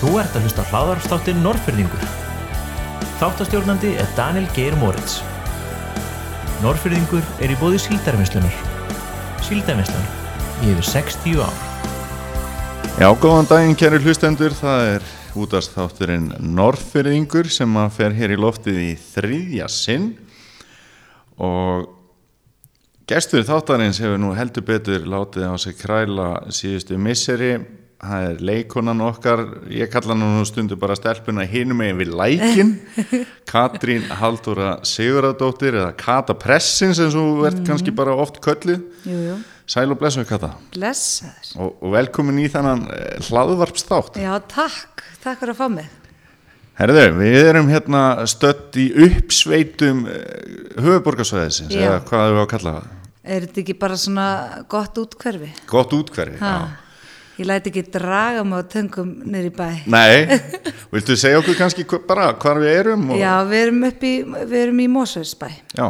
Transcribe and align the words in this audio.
Þú 0.00 0.14
ert 0.16 0.32
að 0.32 0.46
hlusta 0.46 0.62
hláðarstáttin 0.70 1.42
Norrfyrðingur. 1.44 2.04
Þáttastjórnandi 3.20 3.90
er 4.00 4.06
Daniel 4.16 4.46
Geir 4.56 4.72
Moritz. 4.80 5.18
Norrfyrðingur 6.62 7.26
er 7.44 7.52
í 7.52 7.56
bóði 7.60 7.82
síldarvinnslunar. 7.84 8.54
Síldarvinslan 9.44 10.06
í 10.64 10.70
yfir 10.72 10.86
60 10.88 11.42
ár. 11.44 11.58
Já, 12.96 13.10
góðan 13.12 13.50
daginn 13.50 13.76
kæri 13.76 14.00
hlustendur, 14.00 14.56
það 14.56 14.86
er 14.94 15.10
útast 15.36 15.76
þátturinn 15.76 16.30
Norrfyrðingur 16.48 17.50
sem 17.52 17.76
að 17.82 17.92
fer 17.98 18.16
hér 18.16 18.32
í 18.32 18.38
loftið 18.40 18.80
í 18.80 18.90
þriðja 19.02 19.68
sinn 19.68 20.14
og 21.36 21.90
gestur 23.04 23.44
þáttarins 23.44 24.00
hefur 24.00 24.16
nú 24.24 24.32
heldur 24.32 24.64
betur 24.64 25.04
látið 25.04 25.44
á 25.44 25.60
sig 25.60 25.76
kræla 25.76 26.30
síðustu 26.48 26.96
misseri, 26.96 27.58
það 28.00 28.26
er 28.30 28.38
leikonan 28.48 29.00
okkar, 29.04 29.40
ég 29.68 29.90
kalla 29.92 30.14
hann 30.16 30.46
stundu 30.48 30.76
bara 30.80 30.94
stelpuna 30.96 31.44
hinum 31.48 31.76
megin 31.82 31.98
við 32.00 32.14
lækin, 32.16 32.70
Katrín 33.50 34.06
Halldóra 34.20 34.78
Siguradóttir 34.88 35.76
eða 35.76 35.92
Kata 36.00 36.34
Pressin 36.40 36.94
sem 36.96 37.10
þú 37.12 37.24
verð 37.44 37.62
kannski 37.68 37.92
bara 37.92 38.14
oft 38.16 38.40
köllið, 38.44 38.82
sæl 39.70 39.90
og 39.92 40.00
blessu 40.00 40.24
Kata 40.28 40.54
blessaður. 40.72 41.52
og, 41.60 41.76
og 41.84 41.92
velkomin 41.98 42.40
í 42.40 42.48
þannan 42.50 42.86
hlaðvarpsþátt. 43.28 44.16
Já, 44.22 44.32
takk, 44.48 45.04
takk 45.22 45.42
fyrir 45.44 45.54
að 45.54 45.60
fá 45.60 45.68
mig. 45.76 45.96
Herðu, 46.80 47.02
við 47.18 47.34
erum 47.50 47.68
hérna 47.68 48.00
stött 48.30 48.76
í 48.80 48.86
uppsveitum 49.04 50.06
höfuborgarsvæðisins, 50.80 51.74
Já. 51.74 51.82
eða 51.90 51.98
hvað 52.08 52.22
er 52.26 52.36
við 52.36 52.42
að 52.44 52.50
kalla 52.54 52.72
það? 52.78 52.86
Er 53.30 53.44
þetta 53.44 53.60
ekki 53.62 53.74
bara 53.82 53.96
svona 54.00 54.26
gott 54.72 54.96
útkverfi? 55.02 55.50
Gott 55.68 55.92
útkverfi, 55.92 56.38
Ha, 56.40 56.52
já. 56.56 56.86
Ég 57.40 57.46
læti 57.48 57.70
ekki 57.72 57.82
draga 57.94 58.42
mig 58.44 58.60
á 58.60 58.64
töngum 58.68 59.10
í 59.24 59.48
bæ. 59.56 59.68
Nei, 59.88 60.26
viltu 60.92 61.14
segja 61.16 61.38
okkur 61.40 61.56
kannski 61.56 61.86
bara 62.08 62.34
hvar 62.36 62.58
við 62.60 62.74
erum? 62.82 63.06
Og, 63.14 63.16
Já, 63.20 63.32
við 63.48 63.62
erum 63.64 63.84
upp 63.88 64.02
í, 64.04 64.10
við 64.28 64.56
erum 64.66 64.82
í 64.84 64.88
Mósveitsbæ, 64.92 65.48
Já, 65.78 65.86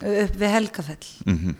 upp 0.00 0.34
við 0.40 0.54
Helgafell. 0.56 1.04
mhm, 1.26 1.54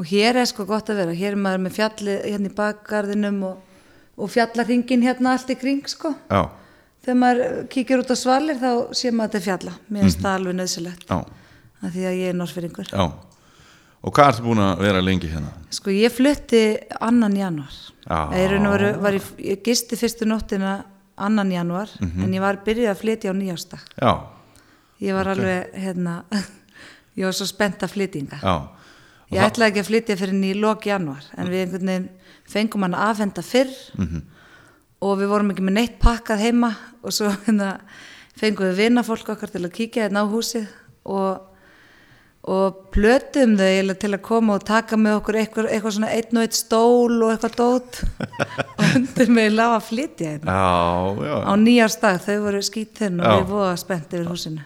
Og 0.00 0.06
hér 0.08 0.38
er 0.40 0.46
sko 0.48 0.64
gott 0.64 0.88
að 0.88 1.00
vera, 1.02 1.12
hér 1.18 1.34
er 1.34 1.40
maður 1.42 1.64
með 1.66 1.74
fjallið 1.76 2.20
hérna 2.30 2.48
í 2.48 2.54
bakgarðinum 2.56 3.40
og, 3.50 3.82
og 4.16 4.30
fjallarringin 4.32 5.02
hérna 5.04 5.34
allt 5.34 5.50
í 5.52 5.56
kring 5.60 5.82
sko. 5.90 6.14
já, 6.30 6.46
Þegar 7.04 7.18
maður 7.20 7.42
kíkir 7.72 8.00
út 8.04 8.12
á 8.12 8.16
svalir 8.16 8.56
þá 8.60 8.70
sé 8.96 9.10
maður 9.10 9.34
þetta 9.34 9.40
er 9.40 9.44
fjalla, 9.48 9.74
mér 9.88 10.06
finnst 10.06 10.22
það 10.22 10.38
alveg 10.38 10.56
nöðsilegt. 10.60 11.04
já, 11.10 11.18
Af 11.80 11.92
því 11.96 12.06
að 12.06 12.16
ég 12.20 12.28
er 12.30 12.38
norfyringur. 12.38 12.88
já. 12.92 13.04
Og 14.02 14.14
hvað 14.16 14.30
ertu 14.32 14.42
búin 14.46 14.62
að 14.64 14.78
vera 14.80 15.00
lengi 15.04 15.28
hérna? 15.28 15.50
Sko 15.70 15.92
ég 15.92 16.12
flutti 16.14 16.60
annan 17.04 17.34
januar. 17.36 17.74
Ég, 18.08 18.30
og 18.66 18.72
veru, 18.72 18.90
í, 19.02 19.20
ég 19.44 19.60
gisti 19.62 19.96
fyrstu 20.00 20.24
nóttina 20.26 20.84
annan 21.20 21.50
januar 21.52 21.88
Mhm. 22.00 22.22
en 22.24 22.32
ég 22.32 22.40
var 22.40 22.56
byrjuð 22.64 22.88
að 22.90 22.96
flytja 23.02 23.30
á 23.30 23.34
nýjástag 23.36 23.80
Já, 24.00 24.12
Ég 25.00 25.12
var 25.14 25.28
alveg 25.28 25.72
hérna 25.74 26.24
ég 27.16 27.24
var 27.24 27.32
svo 27.32 27.46
spennt 27.46 27.82
að. 27.82 28.40
Og 28.42 28.68
Ég 29.32 29.38
það- 29.38 29.50
ætlaði 29.50 29.70
ekki 29.70 29.80
að 29.80 29.90
flytja 29.90 30.16
fyrir 30.16 30.34
ný 30.34 30.54
lok 30.60 30.86
januar 30.86 31.24
en 31.36 31.46
við 31.46 31.66
einhvern 31.66 31.86
veginn 31.86 32.08
fengum 32.48 32.82
hann 32.82 32.94
aðfenda 32.94 33.42
fyrr 33.42 33.70
Mhm. 33.98 34.22
og 35.02 35.18
við 35.18 35.28
vorum 35.28 35.50
ekki 35.52 35.62
með 35.62 35.72
neitt 35.76 35.98
pakkað 36.00 36.38
heima 36.40 36.76
og 37.04 37.12
svo 37.12 37.28
hérna, 37.46 37.80
fengum 38.36 38.72
við 38.72 38.76
vinafólk 38.88 39.28
okkar 39.28 39.50
til 39.52 39.60
að 39.64 39.72
kíkja 39.76 40.08
hérna 40.08 40.24
á 40.24 40.32
húsið 40.32 40.66
og 41.04 41.40
og 42.48 42.88
plötum 42.94 43.52
þau 43.58 43.94
til 44.00 44.10
að 44.14 44.22
koma 44.24 44.56
og 44.56 44.64
taka 44.64 44.96
með 44.96 45.18
okkur 45.18 45.38
eitthvað, 45.42 45.68
eitthvað 45.74 45.94
svona 45.98 46.12
einn 46.16 46.38
og 46.38 46.46
einn 46.46 46.56
stól 46.56 47.16
og 47.20 47.32
eitthvað 47.34 47.56
dót. 47.58 48.00
Og 48.80 48.96
undir 48.96 49.28
mig 49.30 49.50
lafa 49.52 49.76
að 49.76 49.88
flytja 49.90 50.30
hérna. 50.30 50.54
Á 51.44 51.52
nýjárstag, 51.60 52.22
þau 52.24 52.36
voru 52.46 52.62
skítinn 52.64 53.20
og 53.20 53.26
Já. 53.28 53.34
við 53.36 53.50
voða 53.52 53.74
spennt 53.78 54.14
yfir 54.16 54.30
húsinu. 54.30 54.64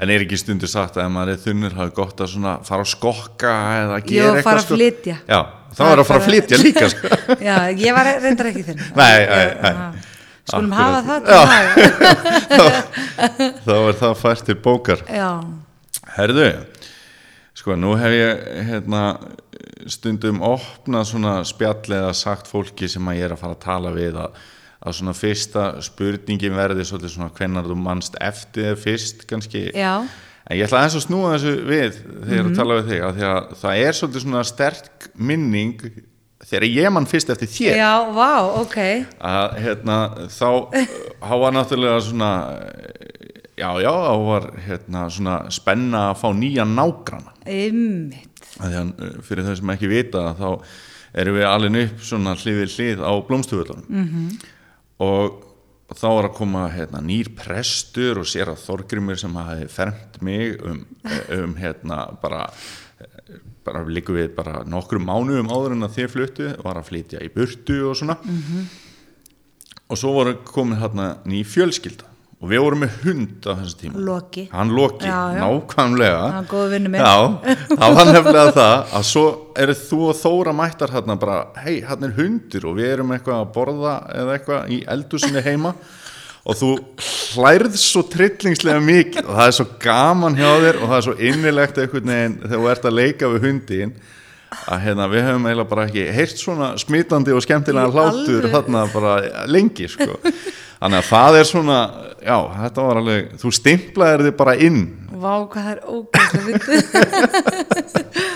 En 0.00 0.08
er 0.08 0.22
ekki 0.24 0.38
stundu 0.40 0.68
sagt 0.70 0.94
að 0.96 1.08
ef 1.08 1.10
maður 1.12 1.34
er 1.34 1.40
þunnur 1.42 1.74
hafi 1.76 1.92
gott 1.98 2.22
að 2.24 2.30
svona 2.32 2.52
fara 2.64 2.86
að 2.86 2.92
skokka 2.94 3.50
eða 3.80 3.98
Jú, 3.98 4.06
gera 4.06 4.30
eitthvað 4.30 4.46
fara 4.46 4.62
að 4.62 4.70
flytja. 4.70 5.16
Já, 5.26 5.40
þá 5.76 5.82
er 5.88 6.02
að 6.04 6.08
fara 6.08 6.22
að 6.22 6.28
flytja 6.30 6.60
líka 6.62 6.88
sko. 6.94 7.10
Já, 7.50 7.56
ég 7.74 7.98
var 7.98 8.10
reyndar 8.22 8.48
ekki 8.52 8.64
þinn. 8.70 8.80
Nei, 8.96 9.18
nei, 9.28 9.48
nei. 9.66 10.06
Skulum 10.46 10.72
hafa 10.78 11.02
það 11.10 11.20
Þá 13.66 13.74
er 13.74 13.98
það 14.00 14.16
fært 14.22 14.46
til 14.48 14.56
bókar. 14.64 15.04
Já, 15.10 15.28
Herðu, 16.16 16.46
sko 17.60 17.76
nú 17.76 17.92
hef 18.00 18.14
ég 18.14 18.40
hérna, 18.70 19.02
stundum 19.90 20.40
opnað 20.44 21.10
svona 21.10 21.34
spjall 21.48 21.92
eða 21.98 22.14
sagt 22.16 22.48
fólki 22.48 22.88
sem 22.88 23.06
að 23.10 23.20
ég 23.20 23.28
er 23.28 23.36
að 23.36 23.42
fara 23.42 23.56
að 23.56 23.64
tala 23.66 23.92
við 23.94 24.18
að, 24.22 24.40
að 24.80 24.96
svona 25.00 25.14
fyrsta 25.16 25.66
spurningin 25.84 26.56
verði 26.56 26.86
svolítið 26.88 27.14
svona 27.16 27.32
hvenær 27.36 27.68
þú 27.68 27.78
manst 27.80 28.16
eftir 28.20 28.78
fyrst 28.80 29.26
kannski. 29.28 29.66
Já, 29.76 30.06
en 30.46 30.56
ég 30.56 30.64
ætla 30.66 30.84
aðeins 30.84 31.00
að 31.00 31.06
snúa 31.08 31.34
þessu 31.34 31.56
við 31.68 31.98
þegar 31.98 32.30
ég 32.32 32.44
er 32.44 32.48
að 32.48 32.60
tala 32.62 32.78
við 32.78 32.94
þig 32.94 33.04
að 33.08 33.24
að 33.30 33.52
það 33.64 33.82
er 33.84 33.98
svolítið 33.98 34.24
svona 34.26 34.46
sterk 34.48 35.10
minning 35.30 35.90
þegar 36.50 36.68
ég 36.70 36.94
mann 36.96 37.08
fyrst 37.10 37.32
eftir 37.34 37.52
þér. 37.52 37.76
Já, 37.76 37.92
vá, 38.16 38.32
ok. 38.62 38.78
Að 39.20 39.58
hérna 39.66 39.98
þá 40.32 40.48
var 41.44 41.56
náttúrulega 41.58 42.00
svona 42.08 42.32
já 43.60 43.70
já 43.84 43.92
þá 43.92 44.14
var 44.26 44.48
hérna 44.66 45.04
svona 45.12 45.36
spenna 45.54 46.06
að 46.10 46.20
fá 46.22 46.28
nýja 46.36 46.66
nágrana 46.68 47.34
því 48.60 48.72
að 48.80 49.20
fyrir 49.26 49.46
þau 49.46 49.58
sem 49.60 49.74
ekki 49.76 49.92
vita 49.92 50.24
þá 50.38 50.48
erum 51.20 51.38
við 51.38 51.46
alveg 51.50 51.78
upp 51.84 52.02
svona 52.08 52.34
hlið 52.38 52.58
við 52.62 52.74
hlið 52.76 53.04
á 53.06 53.12
blómstuföldunum 53.28 53.86
-hmm. 53.90 54.50
og 55.06 55.46
þá 55.96 56.06
var 56.06 56.28
að 56.28 56.36
koma 56.36 56.66
hérna, 56.70 57.00
nýr 57.02 57.32
prestur 57.34 58.20
og 58.22 58.28
sér 58.30 58.52
að 58.52 58.62
Þorgrimur 58.62 59.18
sem 59.18 59.34
hafi 59.34 59.66
fermt 59.70 60.20
mig 60.22 60.60
um, 60.62 60.84
um 61.34 61.56
hérna 61.58 62.04
bara 62.22 62.46
bara 63.64 63.82
líku 63.86 64.14
við 64.16 64.34
bara 64.36 64.62
nokkrum 64.66 65.04
mánuðum 65.06 65.50
áður 65.50 65.74
en 65.76 65.86
að 65.86 65.96
þið 65.98 66.12
fluttu 66.14 66.52
var 66.64 66.78
að 66.80 66.88
flytja 66.90 67.24
í 67.24 67.30
burtu 67.34 67.80
og 67.90 67.98
svona. 67.98 68.16
Og 69.90 69.98
svo 69.98 70.12
voru 70.14 70.36
komin 70.46 70.78
hérna 70.78 71.16
ný 71.26 71.42
fjölskylda 71.46 72.09
og 72.40 72.48
við 72.48 72.62
vorum 72.64 72.80
með 72.86 72.92
hund 73.04 73.44
á 73.44 73.52
þessu 73.60 73.76
tíma 73.82 74.00
Loki. 74.06 74.46
hann 74.52 74.70
Loki, 74.72 75.04
Já, 75.04 75.18
já. 75.36 75.40
nákvæmlega 75.44 76.20
var 76.32 76.46
góður 76.48 76.70
vinur 76.74 76.92
minn. 76.94 77.02
já, 77.04 77.56
það 77.76 77.96
var 77.98 78.10
nefnilega 78.14 78.52
það 78.56 78.94
að 78.96 79.04
svo 79.10 79.24
eru 79.60 79.74
þú 79.76 79.98
og 80.08 80.16
Þóra 80.22 80.54
mættar 80.56 80.94
hérna 80.94 81.16
bara, 81.20 81.38
hei, 81.64 81.80
hérna 81.84 82.08
er 82.08 82.14
hundur 82.16 82.68
og 82.70 82.78
við 82.80 82.92
erum 82.94 83.12
eitthvað 83.16 83.42
að 83.42 83.50
borða 83.58 83.96
eða 84.22 84.38
eitthvað 84.38 84.72
í 84.72 84.78
eldúsinni 84.96 85.42
heima 85.44 85.74
og 86.40 86.56
þú 86.56 86.70
hlærð 87.36 87.76
svo 87.76 88.00
trillingslega 88.08 88.80
mikið 88.80 89.26
og 89.28 89.34
það 89.36 89.50
er 89.50 89.56
svo 89.58 89.66
gaman 89.84 90.38
hjá 90.40 90.48
þér 90.64 90.78
og 90.80 90.86
það 90.88 90.96
er 90.96 91.06
svo 91.10 91.16
innilegt 91.28 91.82
veginn 91.82 92.38
þegar 92.40 92.56
þú 92.56 92.70
ert 92.72 92.88
að 92.88 92.96
leika 93.02 93.28
við 93.34 93.44
hundin 93.50 93.92
að 94.70 94.80
hérna, 94.84 95.06
við 95.12 95.26
höfum 95.28 95.46
eiginlega 95.46 95.70
bara 95.70 95.84
ekki 95.88 96.04
heyrt 96.16 96.40
svona 96.40 96.68
smitandi 96.80 97.34
og 97.36 97.42
skemmtilega 97.44 97.92
hlátur 97.94 98.48
þarna 98.50 98.84
bara 98.92 99.12
lengi 99.46 99.86
sko. 99.90 100.16
þannig 100.80 100.98
að 101.02 101.08
það 101.10 101.38
er 101.40 101.46
svona 101.50 101.78
já, 102.20 102.36
þetta 102.64 102.86
var 102.88 103.00
alveg, 103.02 103.30
þú 103.40 103.52
stimplaðir 103.56 104.26
þig 104.28 104.36
bara 104.40 104.54
inn. 104.66 104.80
Vá, 105.20 105.34
hvað 105.52 105.62
það 105.66 105.72
er 105.74 105.80
ógæslega 105.94 106.44
fyndið. 106.46 106.80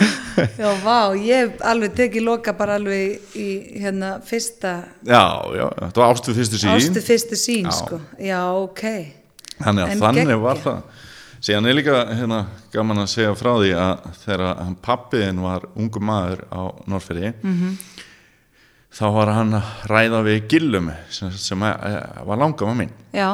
Já, 0.58 0.66
vá, 0.82 1.14
ég 1.14 1.44
hef 1.44 1.60
alveg 1.62 1.92
tekið 1.94 2.24
loka 2.26 2.52
bara 2.58 2.74
alveg 2.80 3.36
í 3.38 3.44
hérna 3.78 4.16
fyrsta 4.26 4.72
Já, 5.06 5.20
já, 5.54 5.68
þetta 5.78 6.00
var 6.02 6.08
ástu 6.10 6.34
fyrstu 6.34 6.58
sín 6.58 6.72
ástu 6.72 7.02
fyrstu 7.06 7.38
sín, 7.38 7.68
Já. 7.68 7.76
sko. 7.78 8.00
Já, 8.18 8.40
ok. 8.58 8.82
Þannig 9.60 9.84
að 9.84 9.92
En 9.94 10.02
þannig 10.02 10.24
geggjað. 10.24 10.42
var 10.42 10.62
það 10.64 11.03
Síðan 11.44 11.66
er 11.68 11.76
líka 11.76 11.96
hérna, 12.08 12.38
gaman 12.72 13.02
að 13.02 13.10
segja 13.12 13.34
frá 13.36 13.50
því 13.60 13.72
að 13.76 14.04
þegar 14.22 14.44
hann 14.62 14.76
pappiðin 14.80 15.42
var 15.44 15.66
ungu 15.76 16.00
maður 16.00 16.44
á 16.48 16.62
Norrfyrði 16.88 17.34
Mhm. 17.44 17.74
þá 18.94 19.04
var 19.12 19.32
hann 19.34 19.52
að 19.58 19.72
ræða 19.90 20.22
við 20.24 20.46
Gillum 20.48 20.88
sem, 21.10 21.30
sem 21.32 21.60
að, 21.66 22.24
var 22.26 22.38
langamma 22.40 22.74
mín 22.78 22.92
Já, 23.12 23.28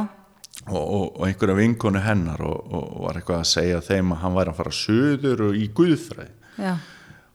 og, 0.66 0.80
og, 0.82 1.20
og 1.20 1.26
einhverja 1.28 1.54
vinkonu 1.60 2.00
hennar 2.02 2.40
og, 2.42 2.72
og 2.72 3.04
var 3.06 3.20
eitthvað 3.20 3.42
að 3.44 3.50
segja 3.52 3.80
þeim 3.84 4.12
að 4.16 4.20
hann 4.24 4.34
væri 4.40 4.50
að 4.54 4.58
fara 4.62 4.74
söður 4.80 5.44
og 5.48 5.54
í 5.60 5.68
Guðfræði 5.76 6.30
já, 6.64 6.74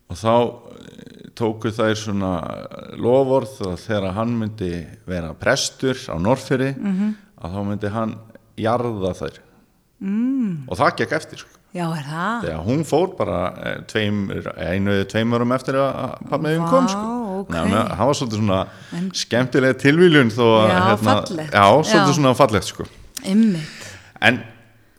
og 0.10 0.20
þá 0.20 0.34
eh, 0.36 1.32
tóku 1.40 1.72
þær 1.72 1.96
svona 2.02 2.34
lofórð 3.00 3.56
að 3.72 3.80
þegar 3.88 4.14
hann 4.20 4.36
myndi 4.42 4.74
vera 5.08 5.32
prestur 5.40 5.96
á 6.12 6.16
Norrfyrði 6.20 6.74
Mhm. 6.76 7.16
að 7.46 7.56
þá 7.56 7.60
myndi 7.70 7.92
hann 7.96 8.18
jarða 8.58 9.14
þær 9.22 9.40
mm. 10.00 10.66
og 10.70 10.80
það 10.80 10.98
gekk 11.02 11.16
eftir 11.20 11.44
sko. 11.44 11.52
já, 11.76 11.86
er 11.86 12.08
það 12.08 12.48
þegar 12.48 12.66
hún 12.70 12.82
fór 12.88 13.14
bara 13.20 13.42
eh, 13.62 13.78
tveim, 13.92 14.24
einu 14.56 14.96
eða 14.96 15.08
tveim 15.12 15.38
árum 15.38 15.56
eftir 15.56 15.80
að 15.82 16.18
pabbiðin 16.32 16.66
kom 16.72 16.90
sko. 16.92 17.06
Vá, 17.06 17.38
ok. 17.44 17.54
Nei, 17.56 17.62
menn, 17.70 17.94
það 17.94 18.10
var 18.10 18.20
svolítið 18.20 18.42
svona 18.42 18.60
skemmtilega 19.22 19.80
tilvíljun 19.86 20.36
þó 20.36 20.44
Já, 20.50 20.76
hérna, 20.90 21.16
já, 21.46 21.66
svolítið 21.86 22.12
Já. 22.12 22.18
svona 22.20 22.36
fallegt 22.40 22.74
sko. 22.74 22.90
En 23.26 24.44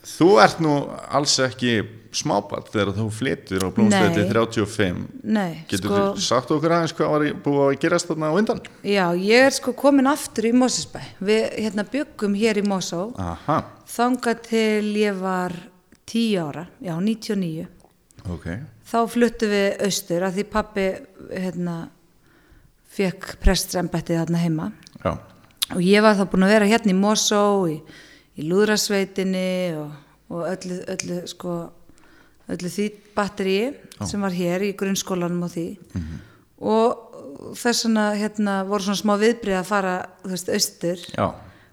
Þú 0.06 0.28
ert 0.38 0.60
nú 0.62 0.74
alls 1.12 1.34
ekki 1.42 1.80
smábart 2.16 2.70
þegar 2.72 2.90
þú 2.96 3.06
flyttur 3.12 3.64
á 3.64 3.68
blómstætti 3.76 4.22
Nei. 4.24 4.30
35 4.32 5.00
Nei, 5.36 5.52
Getur 5.70 5.90
sko, 5.92 6.00
þú 6.16 6.24
sagt 6.26 6.52
okkur 6.56 6.74
aðeins 6.76 6.94
hvað 6.96 7.12
var 7.14 7.24
búið 7.44 7.62
að 7.66 7.78
gerast 7.84 8.10
þarna 8.10 8.30
á 8.30 8.38
undan? 8.40 8.60
já, 8.82 9.04
ég 9.20 9.46
er 9.50 9.56
sko 9.56 9.74
komin 9.76 10.08
aftur 10.10 10.48
í 10.48 10.52
Mosesbæ. 10.56 11.00
Við 11.20 11.44
hérna 11.66 11.84
byggum 11.92 12.34
hér 12.38 12.60
í 12.62 12.64
Mosó, 12.66 13.02
Aha, 13.20 13.58
þangað 13.90 14.40
til 14.48 14.92
ég 15.00 15.18
var 15.20 15.54
10 16.06 16.38
ára, 16.42 16.66
já, 16.80 16.94
99. 17.00 17.66
ok 18.30 18.48
Þá 18.86 18.98
fluttum 19.10 19.50
við 19.50 19.80
austur 19.82 20.22
að 20.22 20.36
því 20.38 20.42
pappi 20.52 20.82
hérna, 21.34 21.72
fekk 22.96 23.32
prestsembættið 23.42 24.20
þarna 24.22 24.42
heima. 24.44 24.68
Já, 25.02 25.16
Og 25.74 25.80
ég 25.82 25.98
var 26.04 26.14
þá 26.14 26.28
búin 26.30 26.44
að 26.46 26.52
vera 26.54 26.68
hérna 26.70 26.92
í 26.92 26.94
Mosó, 26.94 27.40
í, 27.66 27.80
í 28.38 28.44
Lúðrasveitinni 28.46 29.74
og, 29.80 29.96
og 30.30 30.44
öllu, 30.52 30.76
öllu, 30.94 31.16
sko, 31.26 31.54
öllu 32.54 32.70
því 32.70 32.86
batteríi 33.16 33.66
sem 34.06 34.22
var 34.22 34.34
hér 34.36 34.66
í 34.68 34.74
grunnskólanum 34.78 35.46
og 35.46 35.52
því. 35.54 35.66
Og 36.56 37.54
þess 37.58 37.86
vegna 37.88 38.06
hérna, 38.16 38.60
voru 38.68 38.86
svona 38.86 39.02
smá 39.02 39.16
viðbrið 39.20 39.58
að 39.60 39.68
fara, 39.68 39.96
þú 40.22 40.32
veist, 40.34 40.54
austur. 40.56 41.02
já 41.16 41.26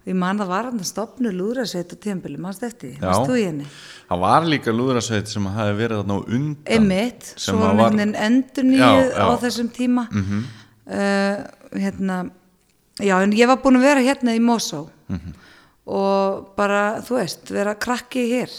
Ég 0.04 0.16
man 0.20 0.36
það 0.36 0.50
var 0.52 0.68
hann 0.68 0.80
að 0.82 0.88
stopnu 0.90 1.32
Lúðrasveit 1.32 1.94
og 1.96 2.00
tíðanbili, 2.04 2.40
mannst 2.44 2.64
eftir 2.68 2.98
mannst 3.00 3.30
þú 3.30 3.36
í 3.40 3.44
henni? 3.46 3.68
Það 4.10 4.24
var 4.26 4.48
líka 4.52 4.74
lúðrasveit 4.76 5.30
sem 5.32 5.46
hafi 5.56 5.76
verið 5.78 6.02
þarna 6.02 6.18
á 6.20 6.22
undan 6.24 6.74
Einmitt, 6.76 7.30
sem 7.40 7.62
var 7.62 7.78
veginn 7.80 8.18
endur 8.20 8.68
já. 8.76 8.90
á 9.16 9.32
þessum 9.40 9.70
tíma. 9.72 10.04
uh, 10.12 11.38
hérna, 11.72 12.18
já, 13.00 13.16
en 13.22 13.36
ég 13.40 13.48
var 13.48 13.62
búin 13.64 13.80
að 13.80 13.88
vera 13.88 14.04
hérna 14.04 14.36
í 14.36 14.44
Mosó 14.44 14.82
og 15.84 16.52
bara, 16.60 17.00
þú 17.04 17.22
veist, 17.22 17.48
vera 17.52 17.78
krakki 17.80 18.28
hér. 18.34 18.52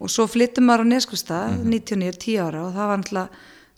Og 0.00 0.10
svo 0.10 0.24
flyttum 0.30 0.64
maður 0.66 0.86
á 0.88 0.92
Neskusta, 0.94 1.42
99, 1.62 2.16
10 2.18 2.38
ára 2.42 2.64
og 2.66 2.72
það 2.74 2.88
var 2.90 3.02
náttúrulega 3.02 3.28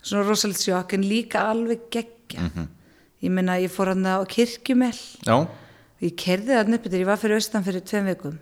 svona 0.05 0.23
rosalit 0.27 0.61
sjokk 0.61 0.93
en 0.95 1.05
líka 1.05 1.43
alveg 1.51 1.85
geggja. 1.93 2.47
Ég 3.25 3.33
meina, 3.33 3.57
ég 3.61 3.71
fór 3.73 3.91
hann 3.93 4.05
á 4.05 4.21
kirkjumell. 4.29 4.97
Já, 5.25 5.35
og 5.45 6.01
ég 6.03 6.15
kerði 6.19 6.53
þarna 6.53 6.77
upp 6.77 6.87
yfir, 6.89 7.01
ég 7.01 7.09
var 7.09 7.17
fyrir 7.21 7.39
austan 7.39 7.65
fyrir 7.65 7.81
tveim 7.85 8.09
vikum. 8.11 8.39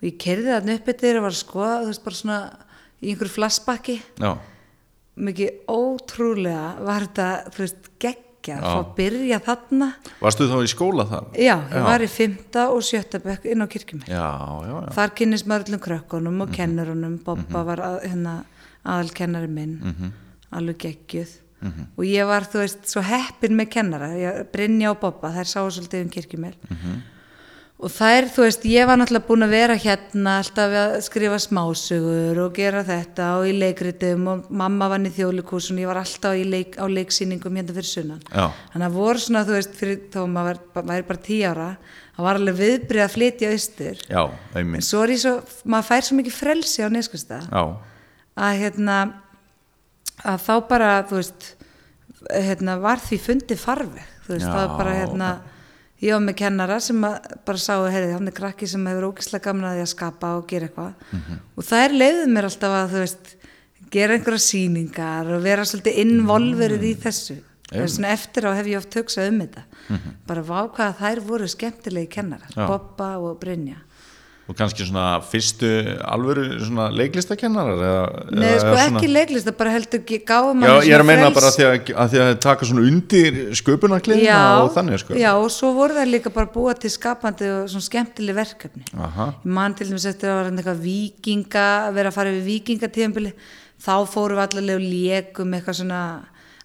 Og 0.00 0.04
ég 0.08 0.18
kerði 0.20 0.52
þarna 0.52 0.76
upp 0.78 0.88
yfir 0.94 1.18
og 1.18 1.26
var 1.26 1.34
að 1.34 1.40
skoða, 1.40 1.80
þú 1.82 1.90
veist, 1.90 2.04
bara 2.04 2.20
svona 2.20 2.38
í 3.00 3.12
einhverju 3.12 3.34
flassbakki. 3.34 3.96
Mikið 5.14 5.50
ótrúlega 5.70 6.68
var 6.84 7.04
þetta, 7.06 7.28
þú 7.54 7.64
veist, 7.64 7.90
geggja 8.44 8.58
Já. 8.58 8.62
að 8.62 8.74
fá 8.74 8.80
að 8.84 8.90
byrja 8.98 9.38
þarna. 9.48 9.88
Varstu 10.20 10.48
þá 10.50 10.56
í 10.60 10.70
skóla 10.74 11.06
þar? 11.08 11.24
já, 11.40 11.56
ég 11.72 11.84
var 11.88 12.04
í 12.04 12.08
fymta 12.12 12.66
og 12.74 12.82
sjötta 12.86 13.20
bekk 13.24 13.46
inn 13.54 13.64
á 13.64 13.66
kirkjumil 13.72 14.08
Já, 14.12 14.26
já, 14.68 14.74
já. 14.84 14.90
Þar 14.98 15.14
kynnist 15.20 15.46
maður 15.48 15.64
öllum 15.70 15.82
krökkunum 15.88 16.34
Mhm. 16.34 16.42
og 16.42 16.52
kennurunum 16.58 17.16
Bobba 17.24 17.64
var 17.64 17.78
að, 17.78 17.96
hérna, 18.04 18.34
aðalkennari 18.84 19.48
minn. 19.48 19.80
Mhm. 19.82 20.12
alveg 20.54 20.76
geggjuð. 20.78 21.30
Og 21.96 22.04
ég 22.04 22.26
var, 22.28 22.42
þú 22.44 22.58
veist, 22.60 22.82
svo 22.86 23.00
heppin 23.02 23.56
með 23.56 23.70
kennara. 23.72 24.08
Ég, 24.20 24.44
Brynja 24.52 24.90
og 24.92 25.00
Bobba, 25.00 25.30
þær 25.32 25.48
sáu 25.48 25.70
svolítið 25.72 26.02
um 26.04 26.10
kirkjumil 26.10 26.54
Mhm. 26.70 27.00
Og 27.84 27.92
þær, 27.92 28.26
þú 28.32 28.44
veist, 28.46 28.62
ég 28.70 28.86
var 28.88 28.96
náttúrulega 28.96 29.26
búin 29.28 29.44
að 29.44 29.52
vera 29.52 29.74
hérna 29.76 30.38
alltaf 30.40 30.72
að 30.80 30.94
skrifa 31.04 31.38
smásögur 31.42 32.38
og 32.46 32.54
gera 32.56 32.80
þetta 32.86 33.26
og 33.38 33.48
í 33.50 33.54
leikritum 33.60 34.28
og 34.32 34.46
mamma 34.48 34.88
vann 34.92 35.04
í 35.08 35.12
þjóðlikúsun 35.12 35.80
ég 35.82 35.90
var 35.90 36.00
alltaf 36.00 36.38
leik, 36.48 36.78
á 36.80 36.84
leiksýningum 36.88 37.58
hérna 37.60 37.76
fyrir 37.76 37.90
sunnan. 37.90 38.22
Já, 38.32 38.46
þannig 38.72 38.88
að 38.88 38.96
voru 38.96 39.20
svona, 39.24 39.44
þú 39.44 39.56
veist, 39.58 39.74
fyrir 39.76 40.00
þó 40.14 40.22
maður 40.32 40.60
var- 40.74 40.88
væri 40.92 41.06
bara 41.10 41.24
tí 41.28 41.40
ára 41.44 41.68
það 42.16 42.24
var 42.28 42.40
alveg 42.40 42.58
viðbrið 42.62 43.04
að 43.04 43.14
flytja 43.18 43.52
austur. 43.52 43.96
Já, 44.08 44.22
en 44.54 44.80
svo 44.80 45.02
er 45.04 45.08
ég 45.16 45.20
svo, 45.24 45.34
maður 45.66 45.88
fær 45.90 46.02
svo 46.08 46.16
mikið 46.16 46.38
frelsi 46.40 46.86
á 46.86 46.88
neskustad 46.88 47.48
Já, 47.50 47.64
að 48.38 48.58
hérna 48.64 48.98
að 50.24 50.38
þá 50.46 50.54
bara, 50.68 50.92
þú 51.04 51.20
veist 51.20 51.50
hérna, 52.32 52.78
var 52.80 52.96
því 53.02 53.18
fundi 53.20 53.56
farveg. 53.60 54.06
Þú 54.24 54.32
veist, 54.38 54.46
Já, 54.46 54.54
það 54.54 54.78
bara 54.78 54.94
hérna 54.94 55.30
ég 56.02 56.12
var 56.12 56.20
með 56.20 56.36
kennara 56.36 56.80
sem 56.80 57.04
að 57.04 57.34
bara 57.46 57.58
sáu 57.58 57.86
heyrði, 57.88 58.12
hann 58.12 58.28
er 58.28 58.32
krakki 58.36 58.66
sem 58.68 58.86
hefur 58.86 59.12
ógislega 59.12 59.44
gaman 59.44 59.64
að 59.70 59.76
því 59.78 59.84
að 59.86 59.92
skapa 59.94 60.36
og 60.38 60.46
gera 60.48 60.68
eitthvað. 60.68 60.94
Mhm. 61.12 61.40
og 61.56 61.64
þær 61.64 61.90
leiðu 61.98 62.26
mér 62.34 62.44
alltaf 62.50 62.76
að, 62.80 62.98
veist 63.04 63.34
gera 63.90 64.14
einhverja 64.18 64.42
sýningar 64.48 65.34
og 65.36 65.42
vera 65.42 65.62
svolítið 65.62 65.98
involverið 66.04 66.82
í 66.82 66.94
þessu. 66.98 67.36
Það 67.70 67.82
er 67.82 67.88
svona 67.88 68.08
eftir 68.12 68.42
á 68.46 68.50
hef 68.54 68.66
ég 68.66 68.76
oft 68.76 68.94
hugsað 68.94 69.28
um 69.28 69.38
þetta. 69.40 69.62
Bara 70.26 70.42
vá 70.42 70.58
hvað 70.68 70.96
þær 71.00 71.20
voru 71.24 71.46
skemmtilegi 71.48 72.08
kennarar, 72.08 72.50
Mhm. 72.50 72.58
Já. 72.60 72.66
Bobba 72.68 73.18
og 73.18 73.40
Brynja 73.40 73.76
og 74.44 74.56
kannski 74.58 74.84
svona 74.84 75.22
fyrstu 75.24 75.68
alvöru 76.04 76.42
svona 76.60 76.90
leiklistakennarar 76.92 77.78
eða, 77.80 78.02
Nei, 78.28 78.48
eða 78.50 78.58
sko 78.60 78.74
svona... 78.74 79.00
ekki 79.00 79.08
leiklist, 79.08 79.46
það 79.48 79.56
bara 79.62 79.72
heldur 79.72 80.02
ekki 80.02 80.18
gáum 80.28 80.66
Já, 80.66 80.72
ég 80.84 80.92
er 80.92 81.04
að 81.04 81.08
meina 81.08 81.30
bara 81.32 81.48
að 81.48 81.56
því 81.56 81.66
að, 81.68 81.92
að 82.02 82.12
því 82.12 82.20
að 82.24 82.32
taka 82.44 82.68
svona 82.68 82.84
undir 82.90 83.40
sköpunarkliðina 83.60 84.28
já, 84.28 84.42
og 84.60 84.70
þannig 84.76 85.00
sko. 85.00 85.16
já, 85.22 85.30
og 85.32 85.48
svo 85.54 85.72
voru 85.78 85.96
það 85.96 86.12
líka 86.12 86.34
bara 86.36 86.52
búa 86.58 86.76
til 86.76 86.92
skapandi 86.92 87.50
og 87.54 87.72
svona 87.72 87.88
skemmtileg 87.88 88.40
verkefni. 88.42 88.84
Aha, 89.08 89.30
ég 89.40 89.56
man 89.62 89.78
til 89.78 89.88
dæmis 89.88 90.08
eftir 90.12 90.34
að 90.34 90.52
eitthvað 90.52 90.84
vikinga 90.84 91.66
að 91.88 91.98
vera 92.02 92.12
að 92.12 92.20
fara 92.20 92.36
við 92.36 92.48
vikingatíðanbili 92.52 93.34
þá 93.80 93.94
fórum 94.12 94.42
við 94.42 94.46
allavega 94.46 94.76
og 94.76 94.88
lékum 94.92 95.56
eitthvað 95.56 95.80
svona 95.80 96.06